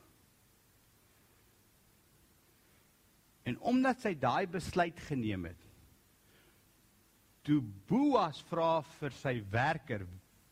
En 3.49 3.57
omdat 3.71 4.03
sy 4.05 4.13
daai 4.21 4.47
besluit 4.51 4.99
geneem 5.09 5.49
het, 5.49 5.68
toe 7.49 7.63
Boas 7.89 8.43
vra 8.51 8.83
vir 8.99 9.15
sy 9.17 9.41
werker, 9.51 10.07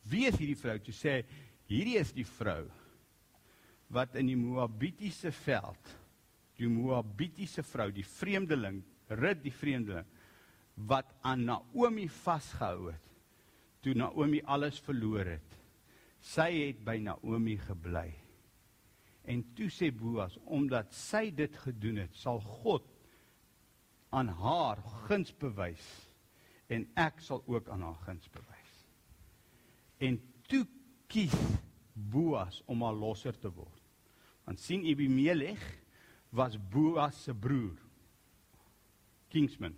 "Wie 0.04 0.26
is 0.26 0.38
hierdie 0.38 0.56
vrou?" 0.56 0.78
toe 0.78 0.94
sê 0.94 1.24
Hierdie 1.66 1.98
is 1.98 2.12
die 2.14 2.26
vrou 2.26 2.64
wat 3.94 4.16
in 4.18 4.26
die 4.26 4.38
Moabitiese 4.38 5.30
veld, 5.30 5.90
die 6.58 6.66
Moabitiese 6.70 7.62
vrou, 7.66 7.90
die 7.94 8.06
vreemdeling, 8.06 8.82
Rut 9.06 9.42
die 9.44 9.54
vreemdeling 9.54 10.06
wat 10.90 11.12
aan 11.22 11.44
Naomi 11.46 12.08
vasgehou 12.10 12.90
het 12.90 13.02
toe 13.86 13.94
Naomi 13.94 14.40
alles 14.50 14.80
verloor 14.82 15.28
het. 15.30 15.52
Sy 16.18 16.48
het 16.56 16.80
by 16.82 16.96
Naomi 16.98 17.54
gebly. 17.68 18.08
En 19.30 19.44
toe 19.54 19.68
sê 19.70 19.92
Boas, 19.94 20.34
omdat 20.42 20.90
sy 20.90 21.28
dit 21.30 21.54
gedoen 21.62 22.00
het, 22.02 22.18
sal 22.18 22.40
God 22.42 22.88
aan 24.10 24.32
haar 24.40 24.82
guns 25.06 25.30
bewys 25.38 25.86
en 26.66 26.86
ek 26.98 27.20
sal 27.22 27.42
ook 27.46 27.68
aan 27.68 27.84
haar 27.86 27.98
guns 28.06 28.28
bewys. 28.30 28.74
En 30.02 30.18
toe 30.50 30.66
kies 31.06 31.36
Boas 31.96 32.60
om 32.68 32.82
haar 32.84 32.96
losser 32.96 33.38
te 33.40 33.48
word. 33.48 33.82
Want 34.44 34.60
sien 34.60 34.84
Ebimelech 34.84 35.64
was 36.36 36.58
Boas 36.70 37.22
se 37.24 37.32
broer. 37.34 37.78
Kingsman. 39.32 39.74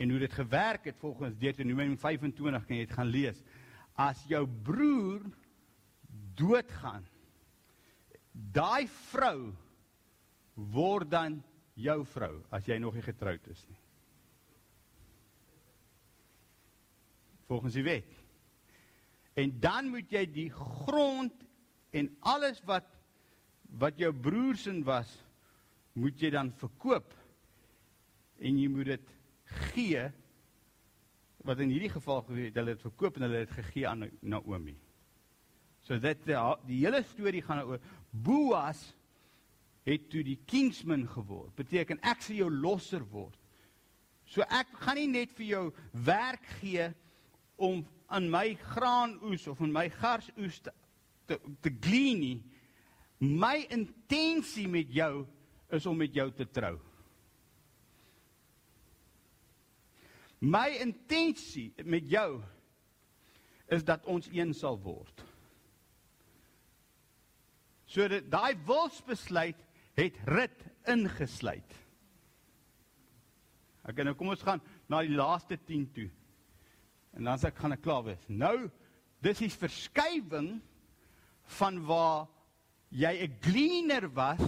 En 0.00 0.10
hoe 0.10 0.18
dit 0.18 0.32
gewerk 0.32 0.88
het 0.88 0.96
volgens 0.96 1.36
Deuteronomium 1.36 1.98
25 1.98 2.66
kan 2.66 2.76
jy 2.76 2.86
dit 2.86 2.96
gaan 2.96 3.12
lees. 3.12 3.42
As 4.00 4.22
jou 4.28 4.46
broer 4.48 5.26
doodgaan, 6.40 7.04
daai 8.32 8.88
vrou 9.10 9.52
word 10.54 11.10
dan 11.10 11.42
jou 11.76 12.00
vrou 12.14 12.32
as 12.48 12.64
jy 12.68 12.78
nog 12.80 12.96
nie 12.96 13.04
getroud 13.04 13.46
is 13.52 13.62
nie. 13.68 13.78
Volgens 17.50 17.74
die 17.74 17.82
wet. 17.82 18.10
En 19.34 19.56
dan 19.60 19.88
moet 19.90 20.10
jy 20.12 20.22
die 20.30 20.50
grond 20.54 21.34
en 21.90 22.10
alles 22.20 22.62
wat 22.68 22.86
wat 23.80 23.98
jou 24.02 24.10
broers 24.10 24.64
in 24.66 24.80
was, 24.82 25.10
moet 25.94 26.18
jy 26.18 26.32
dan 26.34 26.48
verkoop. 26.58 27.12
En 28.42 28.56
jy 28.58 28.66
moet 28.70 28.88
dit 28.96 29.12
gee 29.70 30.02
wat 31.46 31.62
in 31.62 31.70
hierdie 31.70 31.92
geval 31.92 32.24
gebeur 32.26 32.48
het, 32.48 32.58
hulle 32.58 32.74
het 32.74 32.82
verkoop 32.82 33.18
en 33.18 33.26
hulle 33.28 33.42
het 33.44 33.52
gegee 33.54 33.86
aan 33.88 34.08
Naomi. 34.20 34.74
So 35.86 35.98
dit 36.02 36.26
die, 36.26 36.38
die 36.66 36.80
hele 36.82 37.02
storie 37.06 37.42
gaan 37.46 37.62
oor 37.66 37.82
Boas 38.10 38.82
het 39.86 40.10
toe 40.10 40.22
die 40.26 40.38
kingsman 40.50 41.06
geword. 41.08 41.54
Beteken 41.58 42.02
ek 42.06 42.26
sal 42.26 42.42
jou 42.42 42.50
losser 42.52 43.06
word. 43.10 43.38
So 44.26 44.42
ek 44.46 44.74
gaan 44.82 44.98
nie 45.00 45.10
net 45.14 45.32
vir 45.38 45.46
jou 45.46 45.64
werk 46.06 46.46
gee 46.60 46.90
om 47.60 47.84
aan 48.10 48.26
my 48.32 48.54
graanoes 48.72 49.46
of 49.50 49.60
in 49.62 49.72
my 49.72 49.86
garsoes 50.00 50.58
te 50.64 50.72
te, 51.30 51.38
te 51.62 51.72
glean 51.80 52.20
nie. 52.22 52.38
My 53.20 53.66
intensie 53.72 54.66
met 54.70 54.90
jou 54.94 55.24
is 55.70 55.86
om 55.86 55.98
met 56.00 56.14
jou 56.16 56.28
te 56.34 56.46
trou. 56.50 56.76
My 60.40 60.70
intensie 60.80 61.68
met 61.84 62.08
jou 62.10 62.40
is 63.70 63.84
dat 63.86 64.06
ons 64.10 64.30
een 64.32 64.54
sal 64.56 64.80
word. 64.82 65.26
So 67.90 68.06
dat 68.08 68.30
daai 68.32 68.56
wilsbesluit 68.66 69.60
het 69.98 70.16
rit 70.30 70.64
ingesluit. 70.88 71.76
Ek 73.90 74.00
nou 74.06 74.14
kom 74.16 74.32
ons 74.32 74.42
gaan 74.46 74.62
na 74.90 75.02
die 75.04 75.16
laaste 75.16 75.58
10 75.68 75.86
toe. 75.94 76.08
En 77.16 77.24
dan 77.24 77.38
sê 77.38 77.50
ek 77.50 77.58
gaan 77.58 77.74
ek 77.74 77.82
klaar 77.82 78.04
wees. 78.06 78.26
Nou 78.28 78.70
dis 79.24 79.42
die 79.42 79.50
verskywing 79.52 80.60
van 81.58 81.80
waar 81.86 82.28
jy 82.88 83.12
'n 83.26 83.36
gleaner 83.40 84.08
was. 84.14 84.42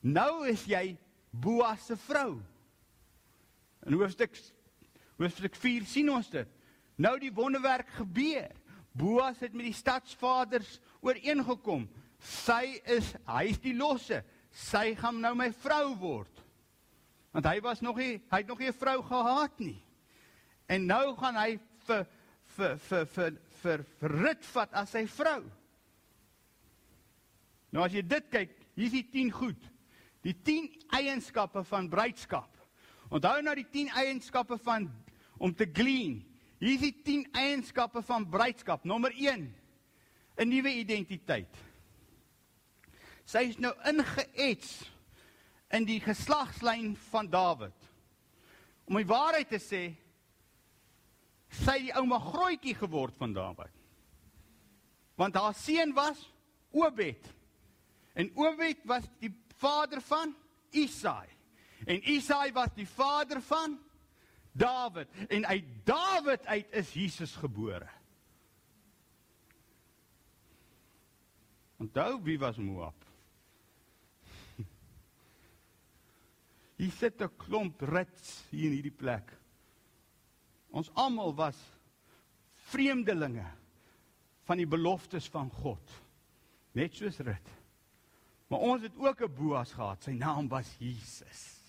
Nou 0.00 0.46
is 0.48 0.64
jy 0.64 0.96
Boas 1.30 1.86
se 1.86 1.96
vrou. 1.96 2.40
In 3.86 3.94
hoofstuk 3.94 4.34
hoofstuk 5.16 5.54
4 5.54 5.84
sien 5.84 6.10
ons 6.10 6.30
dit. 6.30 6.48
Nou 6.96 7.18
die 7.18 7.32
wonderwerk 7.32 7.88
gebeur. 7.88 8.50
Boas 8.92 9.38
het 9.40 9.54
met 9.54 9.68
die 9.68 9.76
stadsvaders 9.76 10.80
ooreengekom. 11.00 11.88
Sy 12.18 12.80
is 12.84 13.14
hy 13.26 13.44
is 13.52 13.60
die 13.62 13.76
losse. 13.76 14.24
Sy 14.50 14.94
gaan 14.98 15.20
nou 15.20 15.34
my 15.38 15.52
vrou 15.52 15.94
word. 16.00 16.42
Want 17.30 17.46
hy 17.46 17.60
was 17.60 17.80
nog 17.80 17.96
nie 17.96 18.18
hy 18.30 18.42
het 18.42 18.48
nog 18.48 18.58
nie 18.58 18.68
'n 18.68 18.80
vrou 18.80 19.02
gehad 19.02 19.58
nie. 19.60 19.78
En 20.70 20.86
nou 20.86 21.16
gaan 21.18 21.38
hy 21.40 21.56
vir 21.86 22.06
vir 22.54 22.76
vir 22.86 23.06
vir 23.14 23.34
vir, 23.60 23.82
vir 24.00 24.14
rit 24.22 24.46
vat 24.54 24.78
as 24.78 24.94
sy 24.94 25.04
vrou. 25.10 25.42
Nou 27.74 27.84
as 27.86 27.94
jy 27.94 28.02
dit 28.06 28.30
kyk, 28.30 28.54
hier's 28.78 28.94
die 28.94 29.06
10 29.06 29.32
goed. 29.34 29.68
Die 30.26 30.34
10 30.34 30.68
eienskappe 31.00 31.62
van 31.66 31.88
bruidskap. 31.90 32.58
Onthou 33.10 33.40
nou 33.42 33.54
die 33.58 33.66
10 33.66 33.90
eienskappe 33.98 34.58
van 34.62 34.86
om 35.40 35.54
te 35.54 35.66
glean. 35.66 36.20
Hier's 36.60 36.84
die 36.84 36.94
10 37.06 37.26
eienskappe 37.34 38.02
van 38.06 38.26
bruidskap. 38.30 38.84
Nommer 38.84 39.14
1: 39.16 39.48
'n 40.36 40.48
nuwe 40.48 40.70
identiteit. 40.70 41.56
Sy 43.24 43.46
is 43.50 43.58
nou 43.58 43.72
ingeets 43.86 44.90
in 45.70 45.84
die 45.86 46.00
geslagslyn 46.00 46.96
van 47.10 47.28
Dawid. 47.30 47.76
Om 48.84 48.96
die 48.98 49.06
waarheid 49.06 49.48
te 49.48 49.60
sê, 49.62 49.82
sy 51.50 51.78
die 51.86 51.94
ouma 51.98 52.18
grootjie 52.22 52.74
geword 52.78 53.16
van 53.18 53.32
Dawid. 53.34 53.74
Want 55.18 55.34
haar 55.36 55.54
seun 55.54 55.92
was 55.94 56.22
Obed. 56.70 57.26
En 58.14 58.30
Obed 58.38 58.84
was 58.84 59.04
die 59.18 59.32
vader 59.58 60.00
van 60.00 60.34
Isaai. 60.70 61.28
En 61.86 62.10
Isaai 62.10 62.52
was 62.52 62.68
die 62.76 62.88
vader 62.88 63.42
van 63.42 63.78
Dawid 64.52 65.08
en 65.28 65.46
uit 65.46 65.64
Dawid 65.84 66.46
uit 66.46 66.66
is 66.70 66.92
Jesus 66.92 67.36
gebore. 67.36 67.88
Onthou 71.80 72.22
wie 72.22 72.38
was 72.38 72.56
Moab? 72.56 73.04
Hier 76.76 76.92
sit 76.92 77.22
'n 77.22 77.36
klomp 77.36 77.80
rits 77.80 78.44
hier 78.50 78.68
in 78.68 78.76
hierdie 78.76 78.96
plek. 78.96 79.32
Ons 80.70 80.90
almal 80.94 81.34
was 81.34 81.58
vreemdelinge 82.70 83.46
van 84.46 84.60
die 84.60 84.68
beloftes 84.68 85.26
van 85.30 85.50
God. 85.62 85.96
Net 86.78 86.94
soos 86.94 87.18
Rut. 87.26 87.56
Maar 88.50 88.66
ons 88.66 88.82
het 88.82 88.96
ook 88.98 89.22
'n 89.22 89.34
Boas 89.34 89.72
gehad. 89.72 90.02
Sy 90.02 90.10
naam 90.10 90.48
was 90.48 90.76
Jesus. 90.78 91.60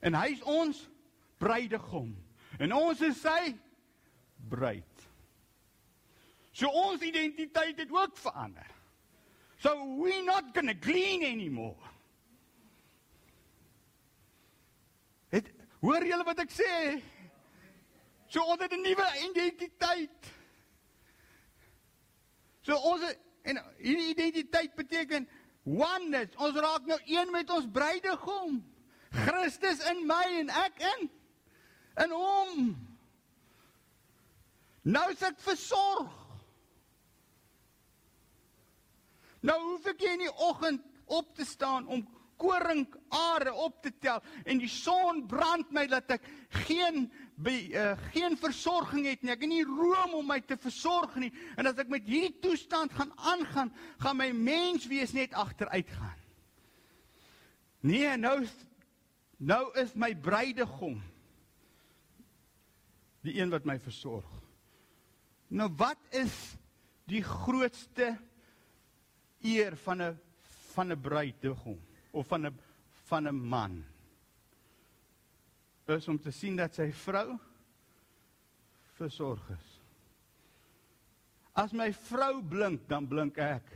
En 0.00 0.14
hy 0.14 0.32
is 0.32 0.42
ons 0.42 0.88
bruidegom. 1.38 2.16
En 2.58 2.72
ons 2.72 3.00
is 3.00 3.20
sy 3.20 3.56
bruid. 4.48 5.08
So 6.52 6.68
ons 6.68 7.00
identiteit 7.00 7.78
het 7.78 7.92
ook 7.92 8.16
verander. 8.16 8.66
So 9.60 9.74
we 10.00 10.22
not 10.24 10.54
going 10.54 10.68
to 10.68 10.76
glean 10.80 11.22
anymore. 11.22 11.88
Het 15.28 15.52
hoor 15.80 16.04
julle 16.06 16.24
wat 16.24 16.42
ek 16.44 16.52
sê? 16.54 17.00
So 18.30 18.44
ons 18.46 18.62
het 18.62 18.72
'n 18.72 18.82
nuwe 18.82 19.06
identiteit. 19.30 20.32
So 22.62 22.76
ons 22.76 23.02
en 23.42 23.58
hierdie 23.78 24.10
identiteit 24.12 24.74
beteken 24.74 25.28
oneness. 25.64 26.36
Ons 26.36 26.56
raak 26.60 26.86
nou 26.86 27.00
een 27.04 27.30
met 27.30 27.50
ons 27.50 27.66
bruidegom. 27.72 28.60
Christus 29.10 29.82
in 29.90 30.06
my 30.06 30.24
en 30.38 30.48
ek 30.48 30.78
in 30.78 31.10
in 32.04 32.10
hom. 32.14 32.70
Nou 34.82 35.10
is 35.12 35.22
ek 35.26 35.40
versorg. 35.44 36.12
Nou 39.40 39.56
hoef 39.70 39.86
ek 39.86 40.00
nie 40.04 40.12
in 40.12 40.24
die 40.26 40.32
oggend 40.46 40.84
op 41.10 41.34
te 41.34 41.44
staan 41.44 41.86
om 41.88 42.04
koringare 42.40 43.52
op 43.52 43.82
te 43.84 43.92
tel 44.00 44.22
en 44.44 44.60
die 44.62 44.70
son 44.70 45.26
brand 45.28 45.70
my 45.76 45.84
dat 45.90 46.16
ek 46.16 46.24
geen 46.66 47.10
be, 47.40 47.54
uh, 47.72 47.92
geen 48.14 48.36
versorging 48.40 49.06
het 49.08 49.22
nie. 49.22 49.32
Ek 49.32 49.44
het 49.44 49.52
nie 49.52 49.64
room 49.64 50.16
om 50.18 50.26
my 50.28 50.40
te 50.44 50.56
versorg 50.60 51.14
nie. 51.20 51.30
En 51.56 51.68
as 51.70 51.78
ek 51.80 51.92
met 51.92 52.08
hierdie 52.08 52.36
toestand 52.42 52.92
gaan 52.96 53.12
aangaan, 53.16 53.72
gaan 54.02 54.18
my 54.18 54.30
menswees 54.36 55.14
net 55.16 55.36
agteruit 55.36 55.88
gaan. 55.98 56.18
Nee, 57.80 58.16
nou 58.20 58.42
nou 59.40 59.62
is 59.80 59.94
my 59.96 60.12
bruidegom 60.12 60.98
die 63.24 63.38
een 63.38 63.52
wat 63.52 63.64
my 63.68 63.78
versorg. 63.80 64.28
Nou 65.48 65.70
wat 65.80 66.00
is 66.16 66.34
die 67.08 67.22
grootste 67.24 68.12
eer 69.40 69.76
van 69.76 70.02
'n 70.02 70.18
van 70.74 70.92
'n 70.92 71.00
bruidegom? 71.00 71.80
Of 72.12 72.26
van 72.26 72.46
'n 72.46 72.58
van 73.06 73.28
'n 73.28 73.48
man 73.48 73.84
is 75.96 76.08
om 76.08 76.18
te 76.18 76.30
sien 76.30 76.56
dat 76.56 76.74
sy 76.74 76.90
vrou 76.92 77.38
versorg 78.98 79.42
is. 79.50 79.68
As 81.52 81.72
my 81.72 81.90
vrou 82.06 82.40
blink, 82.42 82.86
dan 82.88 83.08
blink 83.10 83.38
ek. 83.42 83.66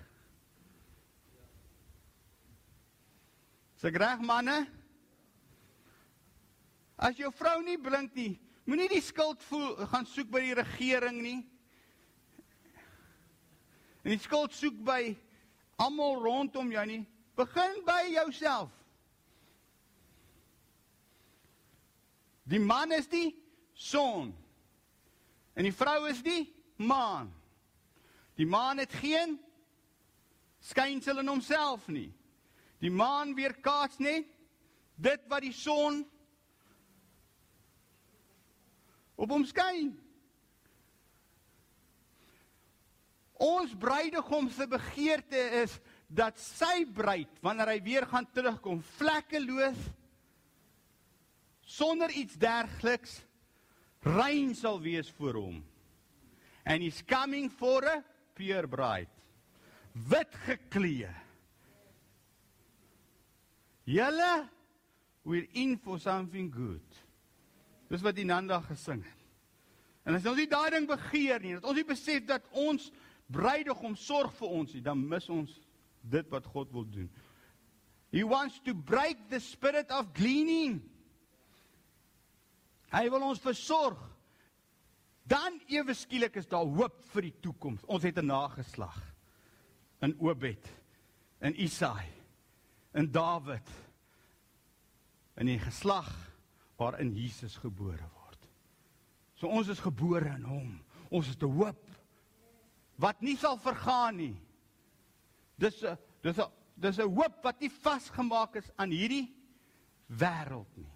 Sy 3.80 3.90
reg 3.92 4.22
manne. 4.24 4.62
As 6.96 7.18
jou 7.18 7.32
vrou 7.34 7.58
nie 7.66 7.78
blink 7.82 8.14
nie, 8.14 8.38
moenie 8.64 8.88
die 8.88 9.02
skuld 9.02 9.42
voel 9.48 9.74
gaan 9.90 10.06
soek 10.06 10.30
by 10.32 10.44
die 10.44 10.54
regering 10.56 11.18
nie. 11.24 11.40
En 14.04 14.12
die 14.14 14.22
skuld 14.22 14.54
soek 14.54 14.78
by 14.86 15.16
almal 15.82 16.22
rondom 16.22 16.70
jou 16.72 16.86
nie. 16.86 17.02
Begin 17.34 17.82
by 17.84 18.10
jouself. 18.12 18.70
Die 22.44 22.60
man 22.60 22.92
is 22.92 23.08
die 23.08 23.34
son. 23.72 24.34
En 25.54 25.64
die 25.64 25.74
vrou 25.74 26.08
is 26.08 26.22
die 26.22 26.52
maan. 26.76 27.32
Die 28.34 28.46
maan 28.46 28.78
het 28.78 28.92
geen 28.92 29.38
skynsel 30.60 31.18
in 31.18 31.28
homself 31.28 31.86
nie. 31.88 32.12
Die 32.78 32.90
maan 32.90 33.34
weerkaats 33.34 33.98
net 33.98 34.26
dit 34.94 35.28
wat 35.28 35.42
die 35.42 35.54
son 35.54 36.02
op 39.14 39.30
hom 39.30 39.44
skyn. 39.46 39.92
Ons 43.44 43.74
bruidegom 43.78 44.50
se 44.50 44.66
begeerte 44.70 45.40
is 45.62 45.78
dat 46.08 46.38
sy 46.40 46.84
bruid 46.94 47.40
wanneer 47.42 47.74
hy 47.74 47.80
weer 47.84 48.06
gaan 48.10 48.26
terugkom 48.32 48.82
vlekkeloos 48.96 49.80
sonder 51.64 52.12
iets 52.12 52.36
dergliks 52.38 53.18
rein 54.04 54.52
sal 54.54 54.80
wees 54.84 55.08
voor 55.16 55.38
hom. 55.40 55.62
And 56.64 56.82
he's 56.82 57.02
coming 57.02 57.50
for 57.50 57.84
a 57.84 58.02
pure 58.34 58.68
bride 58.68 59.10
wit 59.94 60.34
geklee 60.44 61.10
julle 63.86 64.48
we're 65.24 65.48
in 65.52 65.78
for 65.78 65.98
something 65.98 66.50
good. 66.52 66.96
Dis 67.88 68.02
wat 68.02 68.18
Inanda 68.18 68.58
gesing 68.60 69.00
het. 69.04 69.20
En 70.04 70.16
as 70.18 70.26
ons 70.28 70.36
nie 70.36 70.48
daai 70.50 70.68
ding 70.74 70.88
begeer 70.88 71.40
nie 71.40 71.54
dat 71.56 71.68
ons 71.68 71.78
nie 71.78 71.86
besef 71.88 72.26
dat 72.28 72.44
ons 72.52 72.90
bruidegom 73.32 73.94
sorg 73.96 74.34
vir 74.36 74.56
ons 74.58 74.74
nie 74.76 74.82
dan 74.84 75.00
mis 75.00 75.28
ons 75.32 75.54
dit 76.10 76.28
wat 76.32 76.46
God 76.46 76.72
wil 76.72 76.86
doen. 76.88 77.10
He 78.14 78.22
wants 78.22 78.60
to 78.64 78.74
break 78.74 79.28
the 79.30 79.40
spirit 79.40 79.90
of 79.90 80.12
gleaning. 80.14 80.82
Hy 82.94 83.08
wil 83.10 83.24
ons 83.26 83.42
versorg. 83.42 83.98
Dan 85.26 85.56
ewe 85.72 85.96
skielik 85.96 86.36
is 86.36 86.48
daar 86.50 86.68
hoop 86.68 87.00
vir 87.14 87.30
die 87.30 87.34
toekoms. 87.42 87.84
Ons 87.88 88.04
het 88.04 88.18
'n 88.18 88.26
nageslag 88.26 89.00
in 90.02 90.14
Obed, 90.20 90.68
in 91.40 91.54
Isaai, 91.56 92.06
in 92.94 93.10
Dawid, 93.10 93.70
in 95.36 95.46
die 95.46 95.58
geslag 95.58 96.12
waarin 96.76 97.14
Jesus 97.16 97.56
gebore 97.56 98.06
word. 98.14 98.48
So 99.34 99.48
ons 99.48 99.68
is 99.68 99.80
gebore 99.80 100.28
in 100.36 100.44
hom. 100.44 100.84
Ons 101.10 101.26
het 101.26 101.42
'n 101.42 101.50
hoop 101.50 101.90
wat 102.96 103.20
nie 103.20 103.36
sal 103.36 103.56
vergaan 103.56 104.16
nie. 104.16 104.36
Dis 105.56 105.82
'n 105.82 105.96
dis 106.22 106.38
'n 106.38 106.50
dis 106.74 106.98
'n 106.98 107.08
hoop 107.08 107.42
wat 107.42 107.60
nie 107.60 107.70
vasgemaak 107.70 108.56
is 108.56 108.70
aan 108.76 108.90
hierdie 108.90 109.30
wêreld 110.08 110.76
nie. 110.76 110.92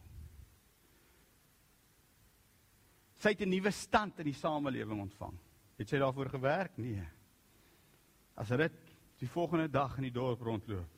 Sy 3.18 3.28
het 3.34 3.40
'n 3.42 3.50
nuwe 3.50 3.70
stand 3.70 4.18
in 4.18 4.24
die 4.24 4.34
samelewing 4.34 5.00
ontvang. 5.00 5.38
Het 5.78 5.88
sy 5.88 5.98
daarvoor 5.98 6.28
gewerk? 6.28 6.76
Nee. 6.78 7.06
As 8.34 8.50
Rit 8.50 8.96
die 9.18 9.28
volgende 9.28 9.68
dag 9.70 9.96
in 9.96 10.02
die 10.02 10.12
dorp 10.12 10.40
rondloop, 10.40 10.90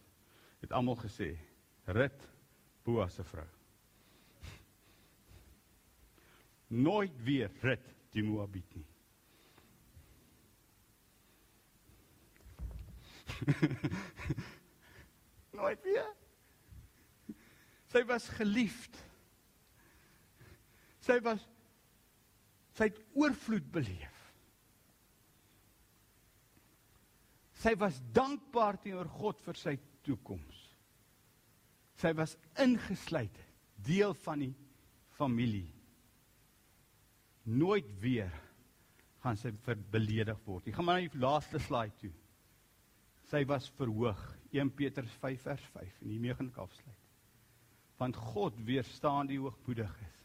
het 0.60 0.72
almal 0.72 0.96
gesê, 0.96 1.38
Rit 1.84 2.28
Boas 2.84 3.14
se 3.14 3.24
vrou. 3.24 3.48
Nooit 6.66 7.22
weer 7.24 7.50
Rit 7.62 7.94
die 8.10 8.22
Moabiet 8.22 8.74
nie. 8.74 8.89
Nooit 15.58 15.84
weer. 15.84 16.08
Sy 17.90 18.04
was 18.06 18.28
geliefd. 18.38 18.98
Sy 21.02 21.18
was 21.24 21.42
sy 22.78 22.88
het 22.88 23.00
oorvloed 23.18 23.66
beleef. 23.74 24.18
Sy 27.60 27.74
was 27.76 27.98
dankbaar 28.16 28.78
teenoor 28.80 29.10
God 29.18 29.42
vir 29.44 29.58
sy 29.58 29.74
toekoms. 30.06 30.62
Sy 32.00 32.14
was 32.16 32.38
ingesluit, 32.62 33.34
deel 33.84 34.14
van 34.22 34.46
die 34.46 34.54
familie. 35.18 35.68
Nooit 37.44 37.90
weer 38.00 38.32
gaan 39.20 39.36
sy 39.36 39.50
verbeledig 39.66 40.38
word. 40.46 40.70
Ek 40.70 40.78
gaan 40.78 40.88
maar 40.88 41.02
na 41.02 41.10
die 41.10 41.20
laaste 41.20 41.60
slide 41.60 41.98
toe. 42.00 42.14
Sy 43.30 43.44
was 43.46 43.68
verhoog. 43.78 44.20
1 44.50 44.72
Petrus 44.74 45.12
5 45.22 45.42
vers 45.46 45.66
5 45.76 46.00
en 46.02 46.10
hiermee 46.10 46.34
gaan 46.34 46.50
ek 46.50 46.58
afsluit. 46.58 47.04
Want 48.00 48.16
God 48.18 48.56
weerstaan 48.66 49.28
die 49.30 49.38
hoogmoediges. 49.38 50.16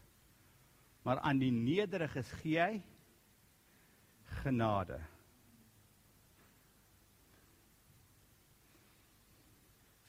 Maar 1.06 1.20
aan 1.22 1.38
die 1.38 1.52
nederiges 1.54 2.32
gee 2.40 2.58
hy 2.58 2.80
genade. 4.42 4.98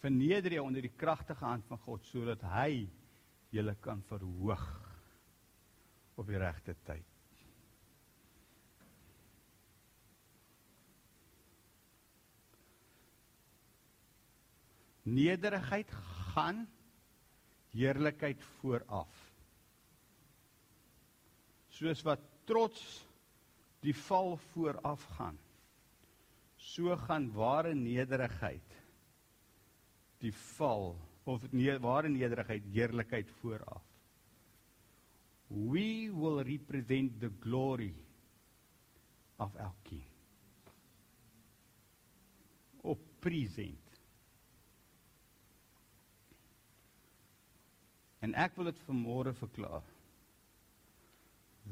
Verneder 0.02 0.58
jou 0.58 0.64
onder 0.66 0.86
die 0.86 0.94
kragtige 0.98 1.46
hand 1.46 1.68
van 1.70 1.82
God 1.86 2.06
sodat 2.10 2.42
hy 2.56 2.88
julle 3.54 3.76
kan 3.82 4.02
verhoog 4.10 4.66
op 6.18 6.26
die 6.30 6.42
regte 6.42 6.74
tyd. 6.88 7.17
Nederigheid 15.08 15.92
gaan 16.34 16.66
heerlikheid 17.72 18.42
vooraf. 18.58 19.14
Soos 21.72 22.02
wat 22.04 22.24
trots 22.50 22.82
die 23.86 23.96
val 23.96 24.36
vooraf 24.52 25.04
gaan. 25.16 25.38
So 26.58 26.96
gaan 27.08 27.30
ware 27.36 27.74
nederigheid 27.76 28.76
die 30.24 30.34
val 30.34 30.96
of 31.30 31.44
nee, 31.52 31.76
ware 31.84 32.10
nederigheid 32.10 32.66
heerlikheid 32.74 33.30
vooraf. 33.42 33.84
We 35.48 36.10
will 36.12 36.42
represent 36.44 37.20
the 37.22 37.30
glory 37.40 37.94
of 39.38 39.56
our 39.56 39.76
king. 39.84 40.04
Op 42.82 43.00
present. 43.20 43.87
En 48.26 48.34
ek 48.34 48.56
wil 48.58 48.72
dit 48.72 48.80
vanmôre 48.88 49.34
verklaar. 49.38 49.86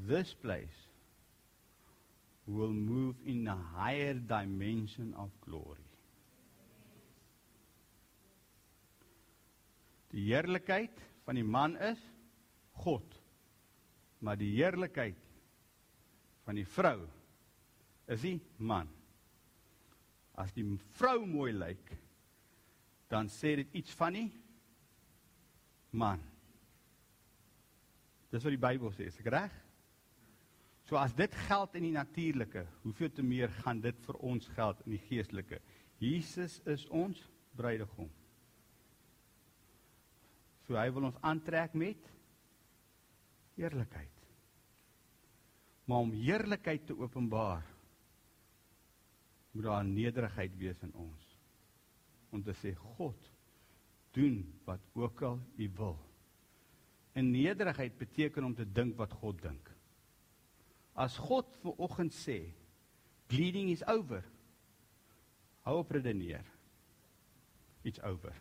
This 0.06 0.34
place 0.34 0.86
will 2.46 2.74
move 2.74 3.16
in 3.26 3.48
a 3.48 3.58
higher 3.74 4.14
dimension 4.14 5.16
of 5.18 5.32
glory. 5.42 5.82
Die 10.14 10.28
heerlikheid 10.30 11.02
van 11.26 11.40
die 11.40 11.48
man 11.48 11.76
is 11.82 12.00
God. 12.84 13.18
Maar 14.24 14.38
die 14.40 14.54
heerlikheid 14.56 15.20
van 16.46 16.60
die 16.60 16.68
vrou 16.70 17.00
is 18.14 18.22
die 18.22 18.38
man. 18.58 18.88
As 20.38 20.54
die 20.54 20.66
vrou 21.00 21.26
mooi 21.26 21.52
lyk, 21.56 21.92
dan 23.10 23.30
sê 23.32 23.56
dit 23.62 23.78
iets 23.82 23.96
van 23.98 24.18
die 24.18 24.30
man. 25.96 26.22
Dis 28.36 28.44
wat 28.44 28.52
die 28.52 28.60
Bybel 28.60 28.92
sê, 28.92 29.08
is 29.08 29.20
ek 29.22 29.30
reg? 29.32 29.54
So 30.86 31.00
as 31.00 31.16
dit 31.16 31.34
geld 31.48 31.78
in 31.80 31.88
die 31.88 31.96
natuurlike, 31.96 32.66
hoeveel 32.84 33.14
te 33.16 33.24
meer 33.24 33.54
gaan 33.64 33.80
dit 33.82 34.02
vir 34.06 34.18
ons 34.28 34.50
geld 34.58 34.82
in 34.84 34.98
die 34.98 35.04
geestelike? 35.08 35.62
Jesus 36.04 36.60
is 36.68 36.84
ons 36.92 37.22
bruidegom. 37.56 38.10
So 40.68 40.76
hy 40.76 40.90
wil 40.92 41.08
ons 41.08 41.22
aantrek 41.24 41.78
met 41.80 42.12
eerlikheid. 43.56 44.12
Maar 45.88 46.04
om 46.04 46.12
heerlikheid 46.18 46.84
te 46.90 46.98
openbaar, 46.98 47.64
moet 49.56 49.70
daar 49.70 49.88
nederigheid 49.88 50.58
wees 50.60 50.82
in 50.84 50.92
ons. 51.00 51.32
Om 52.36 52.44
te 52.44 52.58
sê 52.60 52.74
God 52.98 53.32
doen 54.18 54.42
wat 54.68 54.84
ook 55.00 55.24
al 55.24 55.40
U 55.56 55.70
wil. 55.80 55.96
En 57.16 57.32
nederigheid 57.32 57.98
beteken 57.98 58.44
om 58.44 58.56
te 58.56 58.66
dink 58.68 58.98
wat 59.00 59.14
God 59.22 59.42
dink. 59.42 59.72
As 60.96 61.18
God 61.18 61.48
ver 61.64 61.76
oggend 61.80 62.16
sê 62.16 62.40
bleeding 63.32 63.72
is 63.72 63.84
over. 63.88 64.24
Hou 65.64 65.80
op 65.80 65.92
redeneer. 65.92 66.44
It's 67.88 68.02
over. 68.04 68.36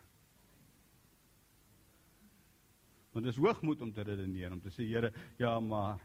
Want 3.15 3.25
dit 3.25 3.33
is 3.33 3.39
hoogmoed 3.39 3.81
om 3.81 3.93
te 3.95 4.03
redeneer 4.03 4.51
om 4.51 4.61
te 4.61 4.73
sê 4.73 4.83
Here, 4.83 5.13
ja, 5.39 5.55
maar 5.59 6.01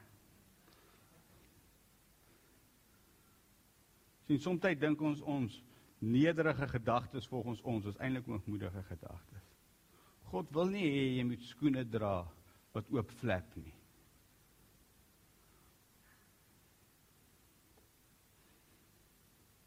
sien 4.29 4.39
soms 4.39 4.63
dink 4.79 5.01
ons 5.03 5.21
ons 5.27 5.63
nederige 5.99 6.69
gedagtes 6.71 7.27
volgens 7.27 7.63
ons 7.67 7.89
is 7.91 7.99
eintlik 7.99 8.29
hoogmoedige 8.31 8.83
gedagtes. 8.89 9.49
God 10.31 10.53
wil 10.55 10.71
nie 10.71 10.87
hê 10.87 11.03
jy 11.19 11.25
moet 11.27 11.43
skoene 11.43 11.83
dra 11.85 12.23
wat 12.73 12.91
oop 12.95 13.11
flap 13.21 13.55
nie. 13.59 13.75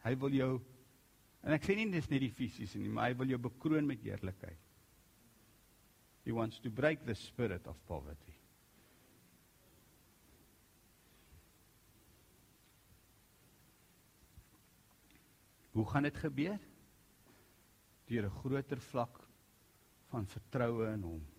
Hy 0.03 0.13
wil 0.19 0.35
jou 0.35 0.51
en 1.43 1.55
ek 1.55 1.65
sê 1.67 1.75
nie 1.75 1.89
dis 1.91 2.07
net 2.11 2.23
die 2.23 2.31
fisiese 2.31 2.79
nie, 2.79 2.91
maar 2.91 3.09
hy 3.09 3.17
wil 3.19 3.33
jou 3.33 3.39
bekroon 3.49 3.87
met 3.87 4.03
heerlikheid. 4.03 4.59
He 6.23 6.31
wants 6.31 6.59
to 6.63 6.71
break 6.71 7.03
the 7.05 7.15
spirit 7.19 7.67
of 7.67 7.79
poverty. 7.87 8.35
Hoe 15.73 15.85
gaan 15.89 16.05
dit 16.05 16.17
gebeur? 16.17 16.59
Deur 18.07 18.25
'n 18.25 18.39
groter 18.39 18.79
vlak 18.79 19.19
van 20.11 20.27
vertroue 20.27 20.93
in 20.93 21.01
hom. 21.01 21.32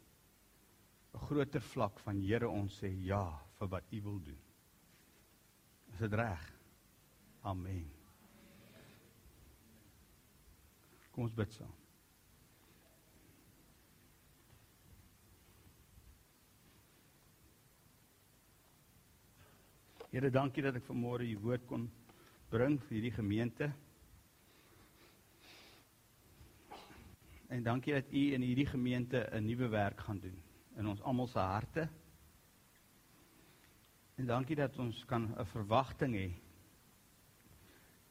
'n 1.14 1.18
Groter 1.18 1.60
vlak 1.62 1.98
van 2.02 2.20
Here 2.20 2.48
ons 2.48 2.80
sê 2.82 2.88
ja 3.06 3.24
vir 3.58 3.68
wat 3.68 3.92
U 3.92 4.00
wil 4.02 4.18
doen. 4.22 4.40
Is 5.92 5.98
dit 5.98 6.12
reg? 6.12 6.42
Amen. 7.42 7.86
Kom 11.12 11.24
ons 11.24 11.34
bid 11.34 11.52
saam. 11.54 11.70
Here, 20.10 20.30
dankie 20.30 20.62
dat 20.62 20.76
ek 20.78 20.86
vanmôre 20.86 21.26
u 21.26 21.38
woord 21.42 21.64
kon 21.66 21.88
bring 22.50 22.76
vir 22.86 22.96
hierdie 22.96 23.14
gemeente. 23.14 23.70
En 27.50 27.62
dankie 27.66 27.94
dat 27.94 28.10
u 28.10 28.24
in 28.34 28.46
hierdie 28.46 28.66
gemeente 28.66 29.26
'n 29.30 29.46
nuwe 29.46 29.68
werk 29.68 30.00
gaan 30.00 30.18
doen 30.18 30.43
in 30.78 30.88
ons 30.90 31.02
almal 31.02 31.28
se 31.30 31.38
harte. 31.38 31.88
En 34.14 34.26
dankie 34.26 34.56
dat 34.56 34.78
ons 34.78 35.04
kan 35.04 35.34
'n 35.38 35.46
verwagting 35.46 36.14
hê 36.14 36.32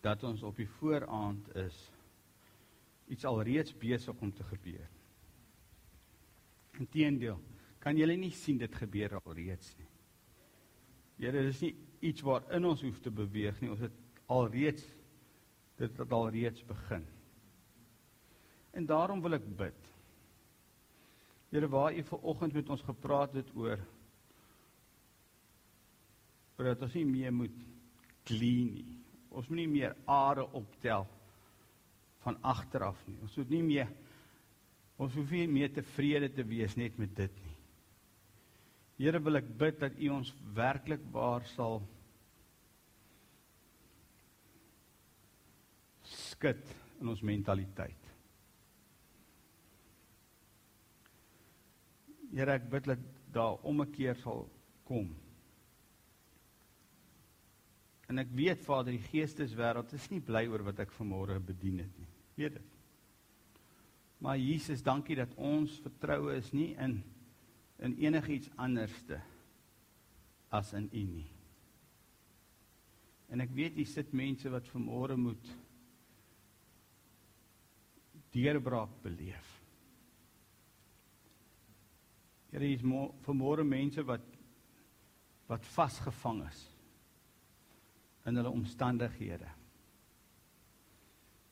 dat 0.02 0.24
ons 0.24 0.44
op 0.44 0.56
die 0.56 0.68
vooraand 0.68 1.56
is 1.56 1.92
iets 3.08 3.26
alreeds 3.26 3.78
besig 3.78 4.22
om 4.22 4.34
te 4.34 4.44
gebeur. 4.44 4.90
Inteendeel, 6.80 7.40
kan 7.80 7.98
julle 7.98 8.16
nie 8.16 8.32
sien 8.32 8.58
dit 8.58 8.76
gebeur 8.76 9.20
alreeds 9.22 9.76
nie. 9.78 9.88
Here, 11.18 11.44
dis 11.46 11.62
nie 11.62 11.76
iets 12.02 12.24
wat 12.26 12.50
in 12.52 12.66
ons 12.66 12.82
hoef 12.82 13.00
te 13.00 13.12
beweeg 13.12 13.62
nie. 13.62 13.70
Ons 13.72 13.86
het 13.86 13.94
alreeds 14.28 14.84
dit 15.80 15.98
het 15.98 16.12
alreeds 16.12 16.66
begin. 16.66 17.06
En 18.74 18.86
daarom 18.86 19.22
wil 19.22 19.38
ek 19.38 19.46
bid. 19.58 19.93
Here, 21.54 21.68
waar 21.70 21.94
U 21.94 22.04
vanoggend 22.04 22.54
met 22.54 22.70
ons 22.70 22.82
gepraat 22.82 23.36
het 23.38 23.52
oor 23.54 23.78
dat 26.64 26.82
ons 26.86 26.94
nie 26.96 27.06
meer 27.06 27.34
moet 27.36 27.56
clean 28.26 28.70
nie. 28.72 28.96
Ons 29.30 29.50
moet 29.52 29.60
nie 29.60 29.70
meer 29.70 29.96
are 30.10 30.46
optel 30.56 31.04
van 32.24 32.38
agter 32.42 32.86
af 32.88 33.02
nie. 33.06 33.18
Ons 33.26 33.36
moet 33.38 33.52
nie 33.52 33.64
meer 33.68 33.92
ons 34.98 35.14
hoef 35.18 35.34
nie 35.36 35.50
meer 35.52 35.74
tevrede 35.76 36.30
te 36.32 36.46
wees 36.48 36.78
net 36.80 36.98
met 37.02 37.12
dit 37.18 37.42
nie. 37.44 37.56
Here 39.04 39.20
wil 39.22 39.42
ek 39.42 39.50
bid 39.60 39.82
dat 39.82 39.98
U 40.00 40.10
ons 40.16 40.32
werklik 40.56 41.04
waar 41.14 41.46
sal 41.54 41.82
skud 46.08 46.64
in 47.02 47.14
ons 47.14 47.26
mentaliteit. 47.26 48.03
Here 52.34 52.58
ek 52.58 52.70
bid 52.70 52.90
dat 52.90 53.04
daar 53.34 53.62
om 53.62 53.82
'n 53.82 53.92
keer 53.92 54.16
sal 54.16 54.50
kom. 54.84 55.16
En 58.10 58.20
ek 58.20 58.32
weet 58.36 58.62
Vader, 58.62 58.92
die 58.92 59.08
geesteswêreld 59.10 59.94
is 59.94 60.10
nie 60.10 60.22
bly 60.22 60.48
oor 60.48 60.64
wat 60.64 60.80
ek 60.80 60.92
vanmôre 60.92 61.40
bedien 61.40 61.80
het 61.80 61.98
nie. 61.98 62.10
Weet 62.36 62.54
dit. 62.54 62.70
Maar 64.18 64.38
Jesus, 64.38 64.84
dankie 64.84 65.16
dat 65.16 65.34
ons 65.36 65.80
vertroue 65.84 66.36
is 66.36 66.52
nie 66.52 66.76
in 66.76 67.04
in 67.84 67.98
enigiets 68.00 68.50
anderste 68.56 69.18
as 70.50 70.74
in 70.74 70.90
U 70.94 71.04
nie. 71.04 71.28
En 73.34 73.42
ek 73.44 73.52
weet 73.58 73.76
hier 73.76 73.90
sit 73.90 74.14
mense 74.14 74.50
wat 74.54 74.70
vanmôre 74.72 75.18
moet 75.20 75.50
deurbraak 78.32 78.94
beleef. 79.04 79.53
Here, 82.54 82.70
is 82.70 82.84
vanmôre 83.26 83.66
mense 83.66 84.04
wat 84.06 84.30
wat 85.50 85.66
vasgevang 85.74 86.44
is 86.48 86.60
in 88.30 88.38
hulle 88.40 88.52
omstandighede. 88.54 89.50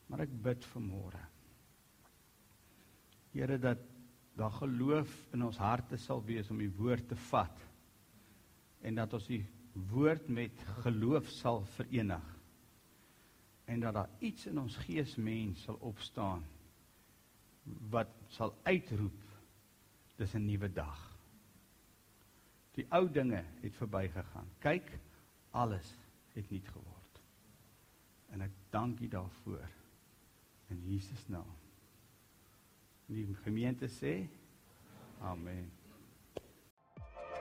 Maar 0.08 0.24
ek 0.24 0.36
bid 0.45 0.68
vanmôre. 0.72 1.20
Here 3.34 3.58
dat 3.60 3.82
daar 4.38 4.54
geloof 4.62 5.12
in 5.36 5.43
ons 5.43 5.60
harte 5.60 5.99
sal 5.99 6.22
wees 6.26 6.49
om 6.54 6.62
die 6.62 6.72
woord 6.78 7.10
te 7.10 7.18
vat 7.30 7.66
en 8.88 9.02
dat 9.02 9.18
ons 9.18 9.28
die 9.28 9.43
woord 9.91 10.30
met 10.32 10.64
geloof 10.86 11.28
sal 11.34 11.62
verenig 11.76 12.30
en 13.72 13.84
dat 13.84 13.97
daar 13.97 14.16
iets 14.24 14.47
in 14.47 14.62
ons 14.62 14.78
gees 14.86 15.18
mens 15.20 15.66
sal 15.68 15.78
opstaan 15.91 16.45
wat 17.91 18.16
sal 18.38 18.56
uitroep 18.64 19.30
dis 20.22 20.34
'n 20.34 20.45
nuwe 20.45 20.74
dag. 20.74 21.19
Die 22.72 22.86
ou 22.89 23.11
dinge 23.11 23.43
het 23.61 23.76
verbygegaan. 23.76 24.47
Kyk, 24.59 24.99
alles 25.51 25.95
het 26.34 26.49
nuut 26.49 26.67
geword. 26.67 27.22
En 28.30 28.41
ek 28.41 28.51
dank 28.69 28.99
U 28.99 29.07
daarvoor 29.07 29.69
in 30.67 30.88
Jesus 30.88 31.28
naam. 31.28 31.55
Die 33.05 33.36
gemeente 33.43 33.88
sê 33.88 34.28
amen. 35.19 35.72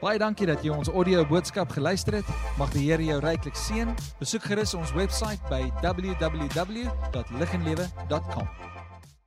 Baie 0.01 0.19
dankie 0.19 0.47
dat 0.47 0.63
jy 0.65 0.71
ons 0.73 0.89
audio 0.89 1.27
boodskap 1.27 1.71
geluister 1.71 2.15
het. 2.15 2.27
Mag 2.59 2.73
die 2.73 2.91
Here 2.91 3.05
jou 3.05 3.21
ryklik 3.21 3.55
seën. 3.55 3.95
Besoek 4.19 4.43
gerus 4.43 4.75
ons 4.75 4.93
webwerf 4.93 5.49
by 5.49 5.71
www.liginlewe.com. 5.83 8.70